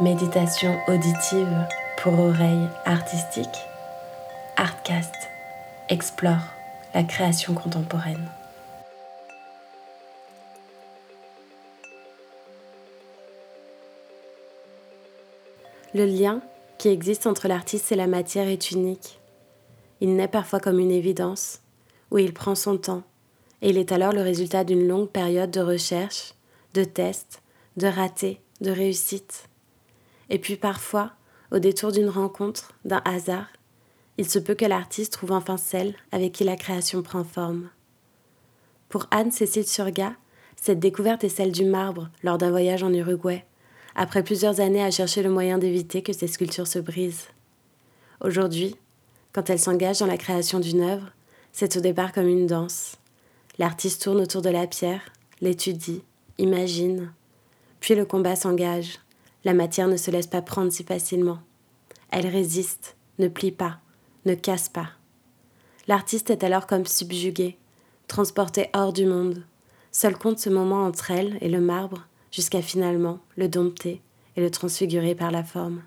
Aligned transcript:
Méditation 0.00 0.78
auditive 0.86 1.66
pour 2.00 2.16
oreilles 2.16 2.68
artistiques. 2.84 3.48
Artcast 4.56 5.12
explore 5.88 6.38
la 6.94 7.02
création 7.02 7.52
contemporaine. 7.52 8.28
Le 15.92 16.04
lien 16.04 16.42
qui 16.78 16.90
existe 16.90 17.26
entre 17.26 17.48
l'artiste 17.48 17.90
et 17.90 17.96
la 17.96 18.06
matière 18.06 18.46
est 18.46 18.70
unique. 18.70 19.18
Il 20.00 20.14
naît 20.14 20.28
parfois 20.28 20.60
comme 20.60 20.78
une 20.78 20.92
évidence, 20.92 21.60
où 22.12 22.18
il 22.18 22.32
prend 22.32 22.54
son 22.54 22.78
temps, 22.78 23.02
et 23.62 23.70
il 23.70 23.78
est 23.78 23.90
alors 23.90 24.12
le 24.12 24.22
résultat 24.22 24.62
d'une 24.62 24.86
longue 24.86 25.08
période 25.08 25.50
de 25.50 25.60
recherche, 25.60 26.34
de 26.74 26.84
tests, 26.84 27.42
de 27.76 27.88
ratés, 27.88 28.40
de 28.60 28.70
réussites. 28.70 29.48
Et 30.30 30.38
puis 30.38 30.56
parfois, 30.56 31.12
au 31.50 31.58
détour 31.58 31.92
d'une 31.92 32.08
rencontre, 32.08 32.72
d'un 32.84 33.02
hasard, 33.04 33.46
il 34.18 34.28
se 34.28 34.38
peut 34.38 34.54
que 34.54 34.64
l'artiste 34.64 35.12
trouve 35.12 35.32
enfin 35.32 35.56
celle 35.56 35.94
avec 36.12 36.32
qui 36.32 36.44
la 36.44 36.56
création 36.56 37.02
prend 37.02 37.24
forme. 37.24 37.70
Pour 38.88 39.06
Anne-Cécile 39.10 39.66
Surga, 39.66 40.12
cette 40.56 40.80
découverte 40.80 41.24
est 41.24 41.28
celle 41.28 41.52
du 41.52 41.64
marbre 41.64 42.10
lors 42.22 42.36
d'un 42.36 42.50
voyage 42.50 42.82
en 42.82 42.92
Uruguay, 42.92 43.44
après 43.94 44.22
plusieurs 44.22 44.60
années 44.60 44.82
à 44.82 44.90
chercher 44.90 45.22
le 45.22 45.30
moyen 45.30 45.58
d'éviter 45.58 46.02
que 46.02 46.12
ses 46.12 46.26
sculptures 46.26 46.66
se 46.66 46.78
brisent. 46.78 47.28
Aujourd'hui, 48.20 48.76
quand 49.32 49.50
elle 49.50 49.60
s'engage 49.60 50.00
dans 50.00 50.06
la 50.06 50.16
création 50.16 50.58
d'une 50.58 50.80
œuvre, 50.80 51.12
c'est 51.52 51.76
au 51.76 51.80
départ 51.80 52.12
comme 52.12 52.28
une 52.28 52.46
danse. 52.46 52.96
L'artiste 53.58 54.02
tourne 54.02 54.20
autour 54.20 54.42
de 54.42 54.50
la 54.50 54.66
pierre, 54.66 55.12
l'étudie, 55.40 56.02
imagine. 56.38 57.12
Puis 57.80 57.94
le 57.94 58.04
combat 58.04 58.36
s'engage. 58.36 58.98
La 59.44 59.54
matière 59.54 59.88
ne 59.88 59.96
se 59.96 60.10
laisse 60.10 60.26
pas 60.26 60.42
prendre 60.42 60.72
si 60.72 60.84
facilement. 60.84 61.38
Elle 62.10 62.26
résiste, 62.26 62.96
ne 63.18 63.28
plie 63.28 63.52
pas, 63.52 63.78
ne 64.24 64.34
casse 64.34 64.68
pas. 64.68 64.90
L'artiste 65.86 66.30
est 66.30 66.44
alors 66.44 66.66
comme 66.66 66.86
subjugué, 66.86 67.56
transporté 68.08 68.68
hors 68.74 68.92
du 68.92 69.06
monde. 69.06 69.44
Seul 69.92 70.18
compte 70.18 70.38
ce 70.38 70.50
moment 70.50 70.84
entre 70.84 71.10
elle 71.10 71.38
et 71.40 71.48
le 71.48 71.60
marbre 71.60 72.06
jusqu'à 72.30 72.62
finalement 72.62 73.20
le 73.36 73.48
dompter 73.48 74.02
et 74.36 74.40
le 74.40 74.50
transfigurer 74.50 75.14
par 75.14 75.30
la 75.30 75.44
forme. 75.44 75.82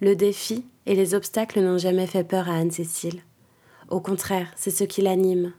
Le 0.00 0.16
défi 0.16 0.64
et 0.86 0.94
les 0.94 1.14
obstacles 1.14 1.60
n'ont 1.60 1.78
jamais 1.78 2.06
fait 2.06 2.24
peur 2.24 2.48
à 2.48 2.54
Anne-Cécile. 2.54 3.22
Au 3.88 4.00
contraire, 4.00 4.52
c'est 4.56 4.70
ce 4.70 4.84
qui 4.84 5.02
l'anime. 5.02 5.52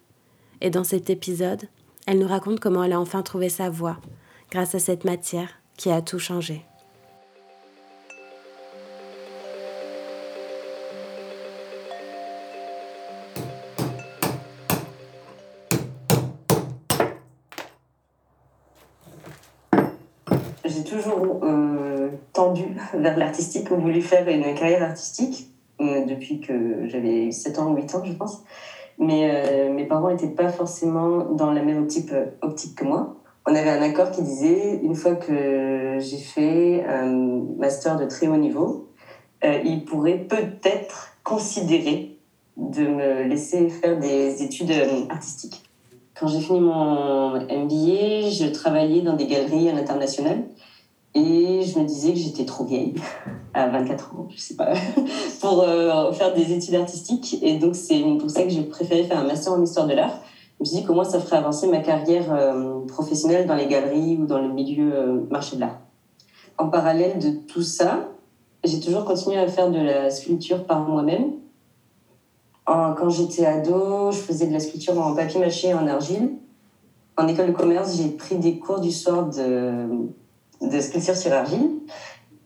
Et 0.62 0.70
dans 0.70 0.84
cet 0.84 1.10
épisode, 1.10 1.68
elle 2.06 2.20
nous 2.20 2.28
raconte 2.28 2.60
comment 2.60 2.84
elle 2.84 2.94
a 2.94 3.00
enfin 3.00 3.22
trouvé 3.22 3.50
sa 3.50 3.70
voie, 3.70 3.98
grâce 4.52 4.76
à 4.76 4.80
cette 4.80 5.04
matière 5.04 5.59
qui 5.80 5.90
a 5.90 6.02
tout 6.02 6.20
changé. 6.20 6.66
j'ai 20.66 20.84
toujours 20.84 21.40
euh, 21.44 22.10
tendu 22.34 22.66
vers 22.94 23.18
l'artistique 23.18 23.72
ou 23.72 23.78
voulu 23.78 24.02
faire 24.02 24.28
une 24.28 24.54
carrière 24.54 24.84
artistique 24.84 25.50
euh, 25.80 26.06
depuis 26.06 26.42
que 26.42 26.88
j'avais 26.88 27.32
7 27.32 27.58
ans 27.58 27.72
ou 27.72 27.78
8 27.78 27.96
ans, 27.96 28.04
je 28.04 28.14
pense. 28.14 28.44
Mais 29.00 29.32
euh, 29.32 29.74
mes 29.74 29.86
parents 29.86 30.12
n'étaient 30.12 30.28
pas 30.28 30.50
forcément 30.50 31.24
dans 31.32 31.52
la 31.54 31.64
même 31.64 31.84
optique, 31.84 32.12
optique 32.42 32.76
que 32.76 32.84
moi. 32.84 33.16
On 33.46 33.56
avait 33.56 33.70
un 33.70 33.82
accord 33.82 34.12
qui 34.12 34.22
disait, 34.22 34.80
une 34.84 34.96
fois 34.96 35.16
que 35.16 35.98
j'ai 36.00 36.18
fait 36.18 36.84
un 36.86 37.42
master 37.58 37.98
de 37.98 38.06
très 38.06 38.28
haut 38.28 38.38
niveau, 38.38 38.90
ils 39.44 39.86
pourraient 39.86 40.20
peut-être 40.20 41.14
considérer 41.24 42.18
de 42.58 42.86
me 42.86 43.24
laisser 43.24 43.70
faire 43.70 43.98
des 43.98 44.44
études 44.44 44.74
artistiques. 45.10 45.64
Quand 46.20 46.28
j'ai 46.28 46.42
fini 46.42 46.60
mon 46.60 47.36
MBA, 47.40 48.30
je 48.30 48.52
travaillais 48.52 49.02
dans 49.02 49.14
des 49.14 49.26
galeries 49.26 49.70
à 49.70 49.74
l'international. 49.74 50.44
Et 51.16 51.62
je 51.64 51.80
me 51.80 51.86
disais 51.86 52.14
que 52.14 52.20
j'étais 52.20 52.46
trop 52.46 52.66
vieille, 52.66 52.94
à 53.54 53.68
24 53.68 54.14
ans, 54.14 54.28
je 54.30 54.40
sais 54.40 54.56
pas, 54.56 54.74
pour 55.42 55.62
euh, 55.62 56.12
faire 56.12 56.34
des 56.34 56.54
études 56.54 56.76
artistiques. 56.76 57.38
Et 57.42 57.58
donc, 57.58 57.76
c'est 57.76 58.00
pour 58.20 58.30
ça 58.30 58.44
que 58.44 58.50
j'ai 58.50 58.62
préféré 58.64 59.06
faire 59.06 59.18
un 59.20 59.24
master 59.24 59.54
en 59.54 59.64
histoire 59.64 59.88
de 59.88 59.94
l'art. 59.94 60.20
Je 60.60 60.64
me 60.64 60.66
suis 60.66 60.78
dit 60.78 60.84
comment 60.84 61.06
ça 61.06 61.22
ferait 61.22 61.38
avancer 61.38 61.68
ma 61.68 61.80
carrière 61.80 62.34
euh, 62.34 62.86
professionnelle 62.86 63.48
dans 63.48 63.56
les 63.56 63.68
galeries 63.68 64.18
ou 64.18 64.26
dans 64.26 64.40
le 64.40 64.50
milieu 64.50 64.94
euh, 64.94 65.22
marché 65.30 65.56
de 65.56 65.62
l'art. 65.62 65.80
En 66.58 66.68
parallèle 66.68 67.18
de 67.18 67.30
tout 67.48 67.62
ça, 67.62 68.10
j'ai 68.66 68.82
toujours 68.82 69.06
continué 69.06 69.38
à 69.38 69.48
faire 69.48 69.72
de 69.72 69.80
la 69.80 70.10
sculpture 70.10 70.66
par 70.66 70.82
moi-même. 70.82 71.34
Quand 72.66 73.10
j'étais 73.10 73.46
ado, 73.48 74.12
je 74.12 74.18
faisais 74.18 74.46
de 74.46 74.54
la 74.54 74.60
sculpture 74.60 75.00
en 75.00 75.16
papier 75.16 75.40
mâché 75.40 75.70
et 75.70 75.74
en 75.74 75.88
argile. 75.88 76.34
En 77.18 77.28
école 77.28 77.48
de 77.48 77.52
commerce, 77.52 77.98
j'ai 77.98 78.10
pris 78.10 78.36
des 78.36 78.60
cours 78.60 78.80
du 78.80 78.92
soir 78.92 79.28
de 79.28 79.88
de 80.62 80.80
sculpture 80.80 81.16
sur 81.16 81.32
argile. 81.34 81.70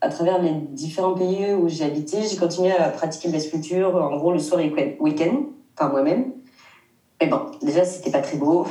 À 0.01 0.09
travers 0.09 0.41
les 0.41 0.51
différents 0.51 1.13
pays 1.13 1.53
où 1.53 1.67
j'ai 1.69 1.85
habité, 1.85 2.17
j'ai 2.29 2.37
continué 2.37 2.71
à 2.71 2.89
pratiquer 2.89 3.29
de 3.29 3.33
la 3.33 3.39
sculpture, 3.39 3.95
en 3.95 4.17
gros, 4.17 4.33
le 4.33 4.39
soir 4.39 4.59
et 4.59 4.69
le 4.69 5.01
week-end, 5.01 5.43
par 5.75 5.91
moi-même. 5.91 6.31
Mais 7.23 7.29
bon, 7.29 7.39
déjà, 7.61 7.85
c'était 7.85 8.11
pas 8.11 8.19
très 8.19 8.35
beau. 8.35 8.65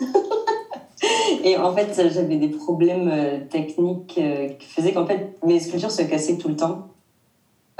et 1.44 1.56
en 1.56 1.72
fait, 1.72 2.08
j'avais 2.08 2.34
des 2.38 2.48
problèmes 2.48 3.08
euh, 3.08 3.38
techniques 3.48 4.18
euh, 4.18 4.48
qui 4.48 4.66
faisaient 4.66 4.92
qu'en 4.92 5.06
fait, 5.06 5.36
mes 5.44 5.60
sculptures 5.60 5.92
se 5.92 6.02
cassaient 6.02 6.36
tout 6.36 6.48
le 6.48 6.56
temps. 6.56 6.88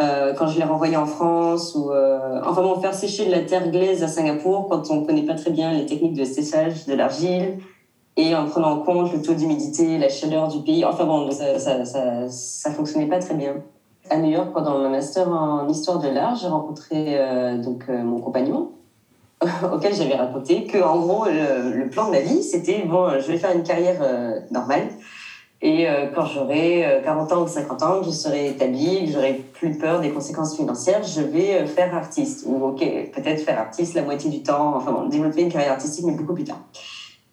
Euh, 0.01 0.33
quand 0.35 0.47
je 0.47 0.57
les 0.57 0.65
renvoyais 0.65 0.95
en 0.95 1.07
France 1.07 1.75
ou 1.75 1.93
enfin 1.93 2.63
bon 2.63 2.81
faire 2.81 2.95
sécher 2.95 3.27
de 3.27 3.31
la 3.31 3.41
terre 3.41 3.71
glaise 3.71 4.03
à 4.03 4.09
Singapour 4.09 4.69
quand 4.69 4.91
on 4.91 5.05
connaît 5.05 5.23
pas 5.23 5.35
très 5.35 5.51
bien 5.51 5.73
les 5.73 5.87
techniques 5.87 6.15
de 6.15 6.25
séchage 6.25 6.87
de 6.87 6.95
l'argile 6.95 7.59
et 8.17 8.35
en 8.35 8.45
prenant 8.45 8.73
en 8.73 8.79
compte 8.79 9.13
le 9.13 9.23
taux 9.23 9.35
d'humidité, 9.35 9.99
la 9.99 10.09
chaleur 10.09 10.49
du 10.49 10.61
pays. 10.61 10.85
Enfin 10.85 11.05
bon, 11.05 11.31
ça, 11.31 11.61
ça, 11.61 11.85
ça, 12.29 12.71
fonctionnait 12.73 13.07
pas 13.07 13.19
très 13.19 13.35
bien. 13.35 13.63
À 14.11 14.17
New 14.17 14.31
York, 14.31 14.53
pendant 14.53 14.79
mon 14.79 14.91
master 14.91 15.29
en 15.29 15.69
histoire 15.69 15.99
de 15.99 16.09
l'art, 16.09 16.37
j'ai 16.37 16.49
rencontré 16.49 17.17
donc 17.63 17.89
mon 17.89 18.19
compagnon, 18.19 18.71
auquel 19.73 19.95
j'avais 19.95 20.15
raconté 20.15 20.67
que 20.67 20.83
en 20.83 20.99
gros 20.99 21.27
le, 21.27 21.89
plan 21.89 22.07
de 22.07 22.13
ma 22.13 22.21
vie, 22.21 22.43
c'était 22.43 22.85
bon, 22.87 23.19
je 23.19 23.27
vais 23.27 23.39
faire 23.39 23.55
une 23.55 23.63
carrière 23.63 23.99
euh, 24.03 24.41
normale. 24.51 24.89
Et 25.63 25.87
quand 26.15 26.27
j'aurai 26.27 27.01
40 27.05 27.33
ans 27.33 27.43
ou 27.45 27.47
50 27.47 27.83
ans, 27.85 28.03
je 28.03 28.11
serai 28.11 28.49
établie, 28.51 29.07
que 29.07 29.13
j'aurai 29.13 29.33
plus 29.55 29.79
peur 29.79 30.03
des 30.03 30.11
conséquences 30.11 30.55
financières, 30.55 31.03
je 31.03 31.23
vais 31.23 31.65
faire 31.65 31.95
artiste. 31.95 32.45
Ou 32.47 32.63
ok, 32.67 32.81
peut-être 33.15 33.41
faire 33.41 33.59
artiste 33.59 33.95
la 33.95 34.03
moitié 34.03 34.29
du 34.29 34.43
temps, 34.43 34.75
enfin 34.77 35.07
développer 35.09 35.41
une 35.41 35.49
carrière 35.51 35.73
artistique, 35.73 36.05
mais 36.05 36.13
beaucoup 36.13 36.35
plus 36.35 36.45
tard. 36.45 36.61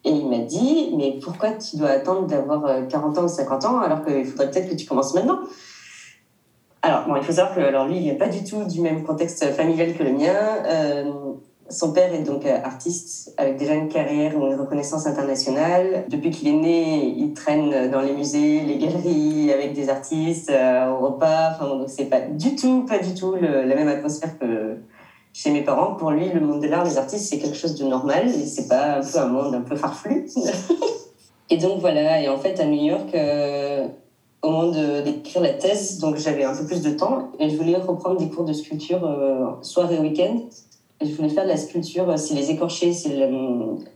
Et 0.04 0.10
il 0.10 0.28
m'a 0.28 0.40
dit, 0.40 0.94
mais 0.96 1.20
pourquoi 1.22 1.52
tu 1.52 1.78
dois 1.78 1.90
attendre 1.90 2.26
d'avoir 2.26 2.88
40 2.88 3.18
euh, 3.18 3.22
ans 3.22 3.26
ou 3.26 3.28
50 3.28 3.66
ans 3.66 3.80
alors 3.82 4.04
qu'il 4.04 4.26
faudrait 4.26 4.50
peut-être 4.50 4.70
que 4.70 4.76
tu 4.76 4.88
commences 4.88 5.14
maintenant? 5.14 5.40
Alors, 6.82 7.06
bon, 7.08 7.16
il 7.16 7.24
faut 7.24 7.34
savoir 7.34 7.54
que 7.54 7.60
alors, 7.60 7.86
lui, 7.86 7.98
il 7.98 8.06
n'est 8.06 8.18
pas 8.18 8.28
du 8.28 8.44
tout 8.44 8.64
du 8.64 8.82
même 8.82 9.04
contexte 9.04 9.46
familial 9.52 9.94
que 9.94 10.02
le 10.02 10.14
mien. 10.14 10.34
Euh, 11.72 11.74
son 11.74 11.94
père 11.94 12.14
est 12.14 12.24
donc 12.24 12.46
euh, 12.46 12.58
artiste 12.64 13.34
avec 13.38 13.58
déjà 13.58 13.74
une 13.74 13.88
carrière 13.88 14.38
ou 14.38 14.46
une 14.48 14.60
reconnaissance 14.60 15.08
internationale. 15.08 16.06
Depuis 16.10 16.30
qu'il 16.30 16.48
est 16.48 16.54
né, 16.54 17.16
il 17.18 17.34
traîne 17.34 17.90
dans 17.90 18.02
les 18.02 18.14
musées, 18.14 18.62
les 18.62 18.78
galeries 18.78 19.52
avec 19.52 19.74
des 19.74 19.90
artistes, 19.90 20.52
au 20.52 21.06
repas. 21.06 21.52
Enfin, 21.52 21.68
donc 21.68 21.90
c'est 21.90 22.06
pas 22.06 22.22
du 22.22 22.56
tout, 22.56 22.86
pas 22.86 23.00
du 23.00 23.14
tout 23.14 23.36
la 23.36 23.76
même 23.76 23.88
atmosphère 23.88 24.38
que, 24.38 24.78
chez 25.34 25.52
mes 25.52 25.62
parents, 25.62 25.96
pour 25.96 26.12
lui, 26.12 26.30
le 26.30 26.42
monde 26.42 26.62
de 26.62 26.68
l'art, 26.68 26.84
les 26.84 26.98
artistes, 26.98 27.30
c'est 27.30 27.40
quelque 27.40 27.56
chose 27.56 27.76
de 27.76 27.86
normal 27.86 28.28
et 28.28 28.46
c'est 28.46 28.68
pas 28.68 28.98
un 28.98 29.02
peu 29.02 29.18
un 29.18 29.28
monde 29.28 29.56
un 29.56 29.62
peu 29.62 29.76
farfelu. 29.76 30.28
et 31.50 31.58
donc 31.58 31.80
voilà, 31.80 32.22
et 32.22 32.28
en 32.28 32.38
fait, 32.38 32.60
à 32.60 32.66
New 32.66 32.84
York, 32.84 33.16
euh, 33.16 33.88
au 34.42 34.52
moment 34.52 34.72
d'écrire 35.04 35.42
la 35.42 35.54
thèse, 35.54 36.00
donc 36.00 36.18
j'avais 36.18 36.44
un 36.44 36.56
peu 36.56 36.66
plus 36.66 36.82
de 36.82 36.92
temps 36.92 37.32
et 37.40 37.50
je 37.50 37.56
voulais 37.56 37.78
reprendre 37.78 38.18
des 38.18 38.30
cours 38.30 38.44
de 38.44 38.54
sculpture 38.54 39.06
euh, 39.06 39.46
soir 39.62 39.92
et 39.92 40.00
week-end. 40.00 40.38
Je 41.04 41.14
voulais 41.16 41.30
faire 41.30 41.44
de 41.44 41.50
la 41.50 41.58
sculpture, 41.58 42.10
euh, 42.10 42.18
c'est 42.18 42.36
les 42.36 42.52
écorchés, 42.52 42.94
c'est 42.94 43.30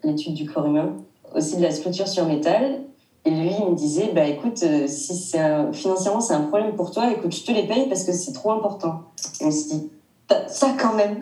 l'étude 0.03 0.33
du 0.33 0.45
corps 0.45 0.65
humain, 0.65 0.93
aussi 1.35 1.57
de 1.57 1.61
la 1.61 1.71
sculpture 1.71 2.07
sur 2.07 2.25
métal. 2.25 2.81
Et 3.25 3.31
lui, 3.31 3.51
il 3.59 3.71
me 3.71 3.75
disait, 3.75 4.11
bah 4.13 4.27
écoute, 4.27 4.63
si 4.87 5.15
c'est 5.15 5.39
financièrement 5.73 6.21
c'est 6.21 6.35
un 6.35 6.41
problème 6.41 6.75
pour 6.75 6.91
toi, 6.91 7.11
écoute, 7.11 7.35
je 7.35 7.43
te 7.43 7.51
les 7.51 7.63
paye 7.63 7.87
parce 7.87 8.03
que 8.03 8.11
c'est 8.11 8.33
trop 8.33 8.51
important. 8.51 9.01
Et 9.41 9.45
on 9.45 9.51
se 9.51 9.69
dit, 9.69 9.89
ça 10.47 10.75
quand 10.79 10.93
même. 10.93 11.19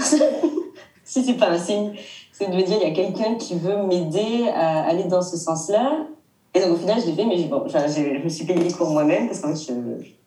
si 1.03 1.23
c'est 1.23 1.35
pas 1.35 1.49
un 1.49 1.57
signe, 1.57 1.93
c'est 2.31 2.49
de 2.49 2.55
me 2.55 2.63
dire 2.63 2.77
il 2.81 2.87
y 2.87 2.91
a 2.91 2.93
quelqu'un 2.93 3.35
qui 3.35 3.55
veut 3.55 3.83
m'aider 3.83 4.49
à 4.53 4.83
aller 4.83 5.05
dans 5.05 5.21
ce 5.21 5.37
sens-là. 5.37 6.07
Et 6.53 6.59
donc 6.59 6.71
au 6.71 6.75
final, 6.75 6.99
je 6.99 7.07
l'ai 7.07 7.13
fait, 7.13 7.25
mais 7.25 7.41
bon, 7.45 7.63
je 7.67 8.23
me 8.23 8.29
suis 8.29 8.45
payé 8.45 8.59
les 8.59 8.71
cours 8.71 8.89
moi-même 8.89 9.27
parce 9.27 9.39
qu'en 9.39 9.55
fait, 9.55 9.73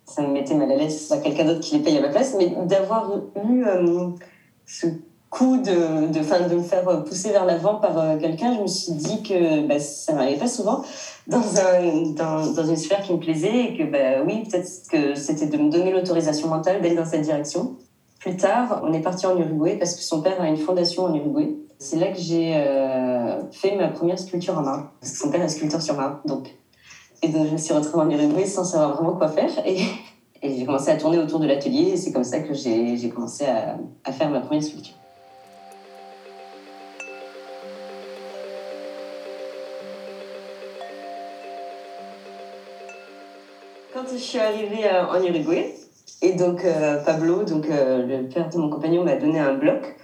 ça 0.04 0.22
me 0.22 0.28
mettait 0.28 0.54
mal 0.54 0.70
à 0.70 0.76
l'aise 0.76 1.00
ce 1.00 1.08
soit 1.08 1.18
quelqu'un 1.18 1.44
d'autre 1.44 1.60
qui 1.60 1.76
les 1.76 1.82
paye 1.82 1.98
à 1.98 2.00
ma 2.00 2.08
place. 2.08 2.34
Mais 2.38 2.52
d'avoir 2.66 3.12
eu 3.48 3.64
euh, 3.64 4.08
ce 4.66 4.86
coup 5.36 5.58
de, 5.58 6.10
de, 6.10 6.22
fin, 6.22 6.48
de 6.48 6.54
me 6.54 6.62
faire 6.62 7.04
pousser 7.04 7.30
vers 7.30 7.44
l'avant 7.44 7.74
par 7.74 7.98
euh, 7.98 8.16
quelqu'un, 8.16 8.54
je 8.54 8.62
me 8.62 8.66
suis 8.66 8.92
dit 8.92 9.22
que 9.22 9.66
bah, 9.66 9.78
ça 9.78 10.14
m'arrivait 10.14 10.38
pas 10.38 10.48
souvent 10.48 10.82
dans, 11.26 11.42
un, 11.58 12.12
dans, 12.12 12.52
dans, 12.52 12.64
une 12.64 12.76
sphère 12.76 13.02
qui 13.02 13.12
me 13.12 13.18
plaisait 13.18 13.64
et 13.64 13.76
que 13.76 13.82
bah, 13.84 14.24
oui, 14.26 14.44
peut-être 14.44 14.66
que 14.90 15.14
c'était 15.14 15.46
de 15.46 15.58
me 15.58 15.70
donner 15.70 15.92
l'autorisation 15.92 16.48
mentale 16.48 16.80
d'aller 16.80 16.94
dans 16.94 17.04
cette 17.04 17.20
direction. 17.20 17.76
Plus 18.18 18.36
tard, 18.36 18.80
on 18.82 18.94
est 18.94 19.00
parti 19.00 19.26
en 19.26 19.36
Uruguay 19.36 19.76
parce 19.76 19.94
que 19.94 20.00
son 20.00 20.22
père 20.22 20.40
a 20.40 20.48
une 20.48 20.56
fondation 20.56 21.04
en 21.04 21.14
Uruguay. 21.14 21.54
C'est 21.78 21.98
là 21.98 22.08
que 22.08 22.18
j'ai 22.18 22.54
euh, 22.56 23.42
fait 23.50 23.76
ma 23.76 23.88
première 23.88 24.18
sculpture 24.18 24.56
en 24.56 24.62
marbre. 24.62 24.90
Parce 25.00 25.12
que 25.12 25.18
son 25.18 25.30
père 25.30 25.42
est 25.42 25.48
sculpteur 25.50 25.82
sur 25.82 25.96
marbre. 25.96 26.20
Donc. 26.24 26.48
Et 27.22 27.28
donc, 27.28 27.46
je 27.46 27.52
me 27.52 27.58
suis 27.58 27.74
retrouvée 27.74 28.04
en 28.04 28.10
Uruguay 28.10 28.46
sans 28.46 28.64
savoir 28.64 28.94
vraiment 28.94 29.16
quoi 29.16 29.28
faire. 29.28 29.50
Et, 29.66 29.82
j'ai 30.42 30.64
commencé 30.64 30.90
à 30.90 30.96
tourner 30.96 31.18
autour 31.18 31.40
de 31.40 31.46
l'atelier. 31.46 31.90
Et 31.92 31.96
c'est 31.98 32.12
comme 32.12 32.24
ça 32.24 32.40
que 32.40 32.54
j'ai 32.54 33.10
commencé 33.10 33.44
à 33.44 34.12
faire 34.12 34.30
ma 34.30 34.40
première 34.40 34.62
sculpture. 34.62 34.94
Je 44.12 44.18
suis 44.18 44.38
arrivée 44.38 44.84
euh, 44.84 45.06
en 45.06 45.22
Uruguay, 45.22 45.74
et 46.22 46.32
donc 46.32 46.64
euh, 46.64 47.02
Pablo, 47.04 47.44
donc 47.44 47.68
euh, 47.68 48.06
le 48.06 48.28
père 48.28 48.48
de 48.48 48.58
mon 48.58 48.70
compagnon, 48.70 49.04
m'a 49.04 49.16
donné 49.16 49.38
un 49.38 49.54
bloc, 49.54 49.96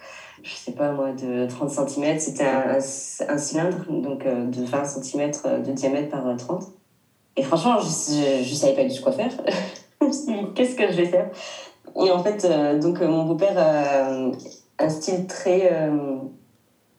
je 0.43 0.55
sais 0.55 0.73
pas 0.73 0.93
moi, 0.93 1.13
de 1.13 1.47
30 1.47 1.71
cm. 1.71 2.19
C'était 2.19 2.45
un, 2.45 2.81
cylindre, 2.81 3.85
donc 3.89 4.25
de 4.25 4.65
20 4.65 4.85
cm 4.85 5.31
de 5.65 5.73
diamètre 5.73 6.11
par 6.11 6.37
30. 6.37 6.65
Et 7.37 7.43
franchement, 7.43 7.79
je, 7.79 8.41
ne 8.41 8.55
savais 8.55 8.75
pas 8.75 8.85
du 8.85 8.95
tout 8.95 9.03
quoi 9.03 9.13
faire. 9.13 9.31
je 10.01 10.07
me 10.07 10.13
suis 10.13 10.27
dit, 10.27 10.35
qu'est-ce 10.55 10.75
que 10.75 10.91
je 10.91 10.97
vais 10.97 11.07
faire? 11.07 11.31
Et 11.97 12.11
en 12.11 12.23
fait, 12.23 12.47
donc 12.81 13.01
mon 13.01 13.25
beau-père 13.25 13.57
a 13.57 14.85
un 14.85 14.89
style 14.89 15.27
très 15.29 15.71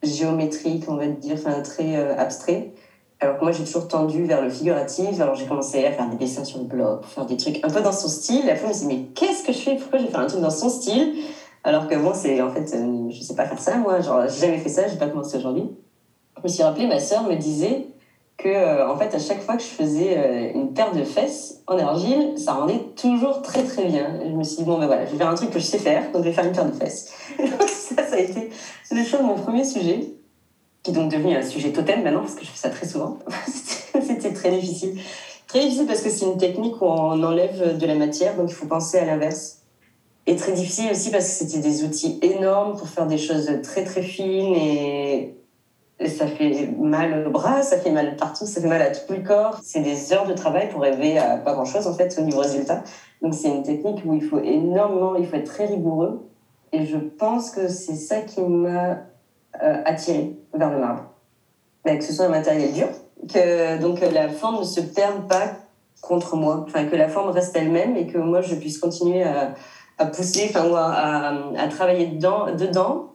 géométrique, 0.02 0.84
on 0.88 0.96
va 0.96 1.06
dire, 1.06 1.34
enfin 1.34 1.60
très 1.60 1.96
abstrait. 2.16 2.72
Alors 3.20 3.38
que 3.38 3.42
moi, 3.42 3.52
j'ai 3.52 3.64
toujours 3.64 3.88
tendu 3.88 4.24
vers 4.24 4.42
le 4.42 4.50
figuratif. 4.50 5.20
Alors 5.20 5.34
j'ai 5.34 5.46
commencé 5.46 5.84
à 5.84 5.92
faire 5.92 6.08
des 6.08 6.16
dessins 6.16 6.44
sur 6.44 6.58
le 6.58 6.64
blog, 6.64 7.04
faire 7.04 7.26
des 7.26 7.36
trucs 7.36 7.64
un 7.64 7.70
peu 7.70 7.80
dans 7.80 7.92
son 7.92 8.08
style. 8.08 8.46
Et 8.46 8.50
après, 8.50 8.64
je 8.64 8.68
me 8.68 8.72
suis 8.72 8.86
dit, 8.86 8.94
mais 8.94 9.02
qu'est-ce 9.14 9.44
que 9.44 9.52
je 9.52 9.58
fais? 9.58 9.76
Pourquoi 9.76 9.98
je 9.98 10.04
vais 10.04 10.10
faire 10.10 10.20
un 10.20 10.26
truc 10.26 10.40
dans 10.40 10.50
son 10.50 10.68
style? 10.68 11.14
Alors 11.62 11.88
que 11.88 11.94
moi, 11.94 12.12
c'est 12.12 12.42
en 12.42 12.50
fait, 12.50 12.74
euh, 12.74 13.08
je 13.10 13.22
sais 13.22 13.34
pas 13.34 13.46
faire 13.46 13.58
ça, 13.58 13.76
moi. 13.76 14.00
Genre, 14.00 14.28
j'ai 14.28 14.46
jamais 14.46 14.58
fait 14.58 14.68
ça, 14.68 14.86
j'ai 14.86 14.96
pas 14.96 15.06
commencé 15.06 15.38
aujourd'hui. 15.38 15.70
Je 16.36 16.42
me 16.42 16.48
suis 16.48 16.62
rappelé, 16.62 16.86
ma 16.86 17.00
sœur 17.00 17.22
me 17.22 17.36
disait 17.36 17.86
que, 18.36 18.48
euh, 18.48 18.90
en 18.90 18.98
fait, 18.98 19.14
à 19.14 19.18
chaque 19.18 19.40
fois 19.40 19.56
que 19.56 19.62
je 19.62 19.68
faisais 19.68 20.18
euh, 20.18 20.52
une 20.52 20.74
paire 20.74 20.92
de 20.92 21.02
fesses 21.04 21.62
en 21.66 21.78
argile, 21.78 22.36
ça 22.36 22.52
rendait 22.52 22.80
toujours 22.96 23.40
très 23.40 23.62
très 23.62 23.86
bien. 23.86 24.20
Je 24.22 24.32
me 24.32 24.42
suis 24.42 24.58
dit, 24.58 24.64
bon, 24.64 24.78
ben 24.78 24.86
voilà, 24.86 25.06
je 25.06 25.12
vais 25.12 25.16
faire 25.16 25.30
un 25.30 25.34
truc 25.34 25.50
que 25.50 25.58
je 25.58 25.64
sais 25.64 25.78
faire, 25.78 26.12
donc 26.12 26.22
je 26.24 26.28
vais 26.28 26.34
faire 26.34 26.44
une 26.44 26.52
paire 26.52 26.66
de 26.66 26.72
fesses. 26.72 27.14
ça, 27.38 28.02
ça 28.04 28.16
a 28.16 28.18
été 28.18 28.50
le 28.90 29.02
choix 29.02 29.20
de 29.20 29.24
mon 29.24 29.36
premier 29.36 29.64
sujet 29.64 30.14
qui 30.84 30.90
est 30.90 30.94
donc 30.94 31.10
devenu 31.10 31.34
un 31.34 31.42
sujet 31.42 31.72
totem 31.72 32.04
maintenant, 32.04 32.20
parce 32.20 32.34
que 32.34 32.44
je 32.44 32.50
fais 32.50 32.58
ça 32.58 32.68
très 32.68 32.86
souvent. 32.86 33.18
C'était 34.06 34.32
très 34.32 34.50
difficile. 34.50 35.00
Très 35.48 35.60
difficile 35.60 35.86
parce 35.86 36.02
que 36.02 36.10
c'est 36.10 36.26
une 36.26 36.36
technique 36.36 36.80
où 36.80 36.84
on 36.84 37.22
enlève 37.22 37.78
de 37.78 37.86
la 37.86 37.94
matière, 37.94 38.36
donc 38.36 38.50
il 38.50 38.54
faut 38.54 38.66
penser 38.66 38.98
à 38.98 39.06
l'inverse. 39.06 39.62
Et 40.26 40.36
très 40.36 40.52
difficile 40.52 40.90
aussi 40.90 41.10
parce 41.10 41.24
que 41.24 41.30
c'était 41.30 41.60
des 41.60 41.84
outils 41.84 42.18
énormes 42.22 42.76
pour 42.76 42.88
faire 42.88 43.06
des 43.06 43.18
choses 43.18 43.50
très 43.62 43.84
très 43.84 44.02
fines 44.02 44.54
et, 44.54 45.36
ça 46.06 46.26
fait 46.26 46.70
mal 46.76 47.28
au 47.28 47.30
bras, 47.30 47.62
ça 47.62 47.78
fait 47.78 47.92
mal 47.92 48.16
partout, 48.16 48.46
ça 48.46 48.60
fait 48.60 48.66
mal 48.66 48.82
à 48.82 48.90
tout 48.90 49.12
le 49.12 49.22
corps. 49.22 49.60
C'est 49.62 49.80
des 49.80 50.12
heures 50.12 50.26
de 50.26 50.34
travail 50.34 50.68
pour 50.68 50.82
rêver 50.82 51.18
à 51.18 51.36
pas 51.36 51.54
grand 51.54 51.64
chose 51.64 51.86
en 51.86 51.94
fait 51.94 52.14
au 52.18 52.22
niveau 52.22 52.40
résultat. 52.40 52.82
Donc 53.22 53.32
c'est 53.32 53.48
une 53.48 53.62
technique 53.62 54.02
où 54.04 54.12
il 54.12 54.22
faut 54.22 54.40
énormément, 54.40 55.14
il 55.14 55.26
faut 55.26 55.36
être 55.36 55.50
très 55.50 55.66
rigoureux. 55.66 56.28
Et 56.72 56.84
je 56.84 56.98
pense 56.98 57.50
que 57.50 57.68
c'est 57.68 57.94
ça 57.94 58.20
qui 58.22 58.40
m'a 58.40 58.98
euh, 59.62 59.82
attiré 59.84 60.36
vers 60.52 60.70
le 60.70 60.78
marbre. 60.78 61.04
Mais 61.84 61.98
que 61.98 62.04
ce 62.04 62.12
soit 62.12 62.26
un 62.26 62.30
matériel 62.30 62.72
dur, 62.72 62.88
que 63.32 63.80
donc 63.80 64.00
la 64.00 64.28
forme 64.28 64.60
ne 64.60 64.64
se 64.64 64.80
perde 64.80 65.28
pas 65.28 65.52
contre 66.00 66.36
moi, 66.36 66.64
enfin 66.66 66.84
que 66.86 66.96
la 66.96 67.08
forme 67.08 67.30
reste 67.30 67.56
elle-même 67.56 67.96
et 67.96 68.06
que 68.06 68.18
moi 68.18 68.40
je 68.40 68.54
puisse 68.54 68.78
continuer 68.78 69.22
à, 69.22 70.06
pousser, 70.06 70.50
enfin 70.50 70.70
à, 70.74 71.68
travailler 71.68 72.06
dedans, 72.06 73.12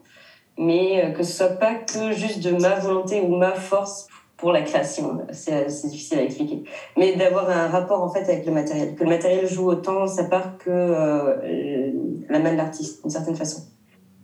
mais 0.57 1.13
que 1.13 1.23
ce 1.23 1.33
soit 1.33 1.59
pas 1.59 1.75
que 1.75 2.11
juste 2.11 2.43
de 2.43 2.51
ma 2.51 2.75
volonté 2.75 3.21
ou 3.21 3.35
ma 3.35 3.51
force 3.51 4.07
pour 4.39 4.51
la 4.51 4.61
création. 4.61 5.19
C'est 5.31 5.65
difficile 5.87 6.19
à 6.19 6.23
expliquer. 6.23 6.63
Mais 6.97 7.15
d'avoir 7.15 7.49
un 7.49 7.67
rapport 7.67 8.01
en 8.01 8.09
fait 8.09 8.23
avec 8.23 8.45
le 8.45 8.51
matériel, 8.51 8.95
que 8.95 9.03
le 9.03 9.09
matériel 9.09 9.47
joue 9.47 9.69
autant 9.69 10.07
sa 10.07 10.23
part 10.23 10.57
que 10.57 10.69
euh, 10.69 11.91
la 12.29 12.39
main 12.39 12.53
de 12.53 12.57
l'artiste, 12.57 13.01
d'une 13.01 13.11
certaine 13.11 13.35
façon 13.35 13.63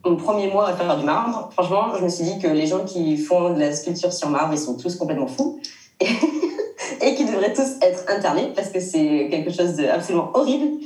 mon 0.05 0.15
premier 0.15 0.47
mois 0.47 0.69
à 0.69 0.73
faire 0.75 0.97
du 0.97 1.05
marbre, 1.05 1.49
franchement, 1.51 1.95
je 1.97 2.03
me 2.03 2.09
suis 2.09 2.23
dit 2.23 2.39
que 2.39 2.47
les 2.47 2.67
gens 2.67 2.85
qui 2.85 3.17
font 3.17 3.53
de 3.53 3.59
la 3.59 3.73
sculpture 3.73 4.13
sur 4.13 4.29
marbre, 4.29 4.53
ils 4.53 4.59
sont 4.59 4.77
tous 4.77 4.95
complètement 4.95 5.27
fous. 5.27 5.59
Et, 5.99 6.05
et 7.01 7.15
qu'ils 7.15 7.27
devraient 7.27 7.53
tous 7.53 7.77
être 7.81 8.05
internés 8.09 8.51
parce 8.55 8.69
que 8.69 8.79
c'est 8.79 9.27
quelque 9.29 9.51
chose 9.51 9.75
d'absolument 9.75 10.31
horrible. 10.33 10.79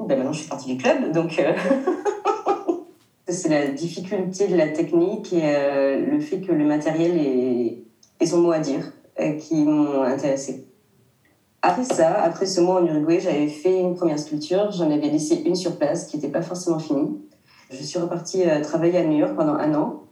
Ben 0.00 0.16
maintenant, 0.16 0.32
je 0.32 0.40
suis 0.40 0.48
partie 0.48 0.74
du 0.74 0.82
club, 0.82 1.12
donc 1.12 1.38
euh, 1.38 1.52
c'est 3.28 3.48
la 3.48 3.68
difficulté 3.68 4.48
de 4.48 4.56
la 4.56 4.68
technique 4.68 5.32
et 5.32 5.42
euh, 5.44 6.04
le 6.04 6.20
fait 6.20 6.40
que 6.40 6.52
le 6.52 6.64
matériel 6.64 7.16
ait, 7.16 8.26
son 8.26 8.38
mot 8.38 8.52
à 8.52 8.58
dire 8.58 8.92
euh, 9.20 9.34
qui 9.34 9.54
m'ont 9.56 10.02
intéressé. 10.02 10.66
Après 11.62 11.84
ça, 11.84 12.22
après 12.22 12.46
ce 12.46 12.60
mois 12.60 12.80
en 12.80 12.86
Uruguay, 12.86 13.20
j'avais 13.20 13.48
fait 13.48 13.80
une 13.80 13.94
première 13.94 14.18
sculpture. 14.18 14.70
J'en 14.72 14.90
avais 14.90 15.08
laissé 15.08 15.42
une 15.46 15.54
sur 15.54 15.76
place 15.76 16.06
qui 16.06 16.16
n'était 16.16 16.28
pas 16.28 16.42
forcément 16.42 16.78
finie. 16.78 17.18
Je 17.78 17.82
suis 17.82 17.98
repartie 17.98 18.42
euh, 18.48 18.62
travailler 18.62 18.98
à 18.98 19.04
New 19.04 19.18
York 19.18 19.34
pendant 19.34 19.54
un 19.54 19.74
an. 19.74 20.02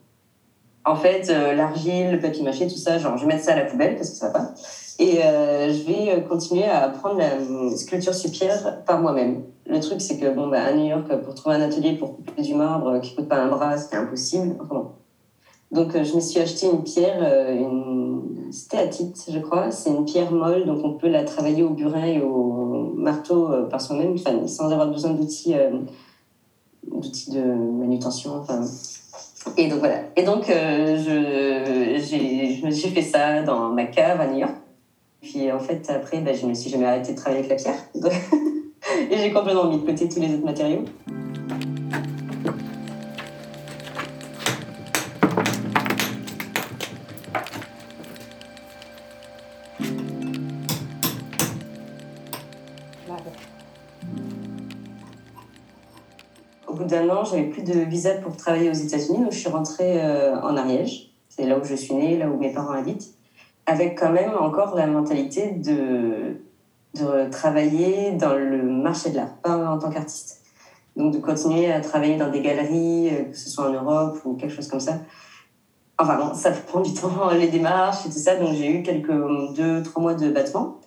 En 0.84 0.96
fait, 0.96 1.30
euh, 1.30 1.54
l'argile, 1.54 2.10
le 2.10 2.18
papier 2.18 2.42
mâché, 2.42 2.66
tout 2.66 2.76
ça, 2.76 2.98
genre, 2.98 3.16
je 3.16 3.22
vais 3.22 3.34
mettre 3.34 3.44
ça 3.44 3.52
à 3.52 3.56
la 3.56 3.64
poubelle 3.64 3.94
parce 3.94 4.10
que 4.10 4.16
ça 4.16 4.28
va 4.28 4.40
pas. 4.40 4.54
Et 4.98 5.24
euh, 5.24 5.72
je 5.72 5.82
vais 5.84 6.24
continuer 6.24 6.64
à 6.64 6.84
apprendre 6.84 7.18
la 7.18 7.76
sculpture 7.76 8.14
sur 8.14 8.30
pierre 8.30 8.84
par 8.84 9.00
moi-même. 9.00 9.44
Le 9.66 9.78
truc, 9.80 10.00
c'est 10.00 10.18
que, 10.18 10.34
bon, 10.34 10.48
bah, 10.48 10.62
à 10.62 10.72
New 10.72 10.86
York, 10.86 11.06
pour 11.24 11.34
trouver 11.34 11.56
un 11.56 11.60
atelier 11.60 11.92
pour 11.92 12.16
couper 12.16 12.42
du 12.42 12.54
marbre 12.54 13.00
qui 13.00 13.14
coûte 13.14 13.28
pas 13.28 13.36
un 13.36 13.48
bras, 13.48 13.76
c'était 13.76 13.96
impossible. 13.96 14.56
Enfin, 14.60 14.90
Donc, 15.70 15.92
je 15.92 16.14
me 16.14 16.20
suis 16.20 16.40
acheté 16.40 16.66
une 16.66 16.82
pierre, 16.82 17.22
une 17.52 18.50
stéatite, 18.50 19.24
je 19.28 19.38
crois. 19.38 19.70
C'est 19.70 19.90
une 19.90 20.04
pierre 20.04 20.32
molle, 20.32 20.66
donc 20.66 20.84
on 20.84 20.94
peut 20.94 21.08
la 21.08 21.22
travailler 21.22 21.62
au 21.62 21.70
burin 21.70 22.04
et 22.04 22.20
au 22.20 22.92
marteau 22.96 23.50
par 23.70 23.80
soi-même, 23.80 24.16
sans 24.18 24.70
avoir 24.70 24.90
besoin 24.90 25.12
d'outils 25.12 25.54
d'outils 26.90 27.30
de 27.30 27.42
manutention. 27.42 28.36
Enfin, 28.36 28.64
et 29.56 29.68
donc 29.68 29.80
voilà. 29.80 30.00
Et 30.16 30.22
donc 30.22 30.48
euh, 30.48 30.96
je, 30.98 32.70
j'ai, 32.70 32.88
fait 32.88 33.02
ça 33.02 33.42
dans 33.42 33.70
ma 33.70 33.84
cave 33.84 34.20
à 34.20 34.26
New 34.26 34.38
York. 34.38 34.54
Puis 35.20 35.50
en 35.52 35.60
fait, 35.60 35.88
après, 35.90 36.20
ben, 36.20 36.34
je 36.34 36.46
me 36.46 36.54
suis 36.54 36.70
jamais 36.70 36.86
arrêtée 36.86 37.12
de 37.12 37.16
travailler 37.16 37.44
avec 37.44 37.50
la 37.50 37.56
pierre. 37.56 37.84
et 39.10 39.16
j'ai 39.16 39.32
complètement 39.32 39.68
mis 39.68 39.78
de 39.78 39.86
côté 39.86 40.08
tous 40.08 40.20
les 40.20 40.34
autres 40.34 40.44
matériaux. 40.44 40.84
D'un 56.92 57.08
an, 57.08 57.24
j'avais 57.24 57.44
plus 57.44 57.62
de 57.62 57.80
visa 57.80 58.12
pour 58.14 58.36
travailler 58.36 58.70
aux 58.70 58.74
États-Unis, 58.74 59.18
donc 59.18 59.32
je 59.32 59.38
suis 59.38 59.48
rentrée 59.48 60.00
euh, 60.00 60.40
en 60.40 60.56
Ariège. 60.56 61.10
C'est 61.28 61.46
là 61.46 61.58
où 61.58 61.64
je 61.64 61.74
suis 61.74 61.94
née, 61.94 62.18
là 62.18 62.28
où 62.28 62.38
mes 62.38 62.52
parents 62.52 62.72
habitent, 62.72 63.14
avec 63.66 63.98
quand 63.98 64.12
même 64.12 64.32
encore 64.38 64.76
la 64.76 64.86
mentalité 64.86 65.52
de, 65.52 66.36
de 66.94 67.30
travailler 67.30 68.12
dans 68.12 68.34
le 68.34 68.62
marché 68.62 69.10
de 69.10 69.16
l'art, 69.16 69.34
pas 69.42 69.56
en 69.56 69.78
tant 69.78 69.90
qu'artiste. 69.90 70.42
Donc 70.94 71.14
de 71.14 71.18
continuer 71.18 71.72
à 71.72 71.80
travailler 71.80 72.16
dans 72.16 72.30
des 72.30 72.42
galeries, 72.42 73.08
euh, 73.08 73.24
que 73.24 73.36
ce 73.36 73.48
soit 73.48 73.68
en 73.68 73.72
Europe 73.72 74.18
ou 74.24 74.34
quelque 74.34 74.54
chose 74.54 74.68
comme 74.68 74.80
ça. 74.80 74.98
Enfin 75.98 76.18
bon, 76.18 76.34
ça 76.34 76.50
prend 76.50 76.80
du 76.80 76.92
temps, 76.92 77.30
les 77.32 77.48
démarches 77.48 78.06
et 78.06 78.10
tout 78.10 78.18
ça, 78.18 78.36
donc 78.36 78.54
j'ai 78.54 78.70
eu 78.70 78.82
quelques 78.82 79.56
deux, 79.56 79.82
trois 79.82 80.02
mois 80.02 80.14
de 80.14 80.30
battement. 80.30 80.78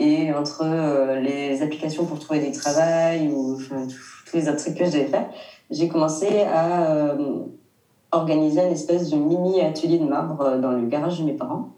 Et 0.00 0.32
entre 0.34 0.62
euh, 0.64 1.20
les 1.20 1.62
applications 1.62 2.04
pour 2.04 2.18
trouver 2.18 2.40
du 2.40 2.50
travail 2.50 3.28
ou 3.28 3.54
enfin, 3.54 3.86
tous 4.34 4.40
les 4.40 4.48
autres 4.48 4.58
trucs 4.58 4.76
que 4.76 4.84
je 4.84 4.90
devais 4.90 5.06
faire, 5.06 5.28
j'ai 5.70 5.88
commencé 5.88 6.42
à 6.42 6.90
euh, 6.90 7.44
organiser 8.12 8.62
une 8.62 8.72
espèce 8.72 9.10
de 9.10 9.16
mini 9.16 9.60
atelier 9.60 9.98
de 9.98 10.04
marbre 10.04 10.40
euh, 10.40 10.58
dans 10.58 10.72
le 10.72 10.86
garage 10.86 11.20
de 11.20 11.24
mes 11.24 11.34
parents 11.34 11.68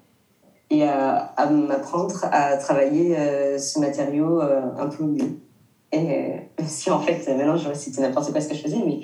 et 0.71 0.83
à, 0.83 1.33
m'apprendre 1.49 2.17
à 2.33 2.57
travailler 2.57 3.15
ce 3.57 3.79
matériau 3.79 4.41
un 4.41 4.89
peu 4.89 5.05
mieux. 5.05 5.39
Et 5.93 6.41
si 6.67 6.91
en 6.91 6.99
fait, 6.99 7.25
maintenant 7.37 7.57
je 7.57 7.73
c'était 7.73 8.03
n'importe 8.03 8.33
quoi 8.33 8.41
ce 8.41 8.49
que 8.49 8.57
je 8.57 8.63
faisais, 8.63 8.83
mais 8.85 9.03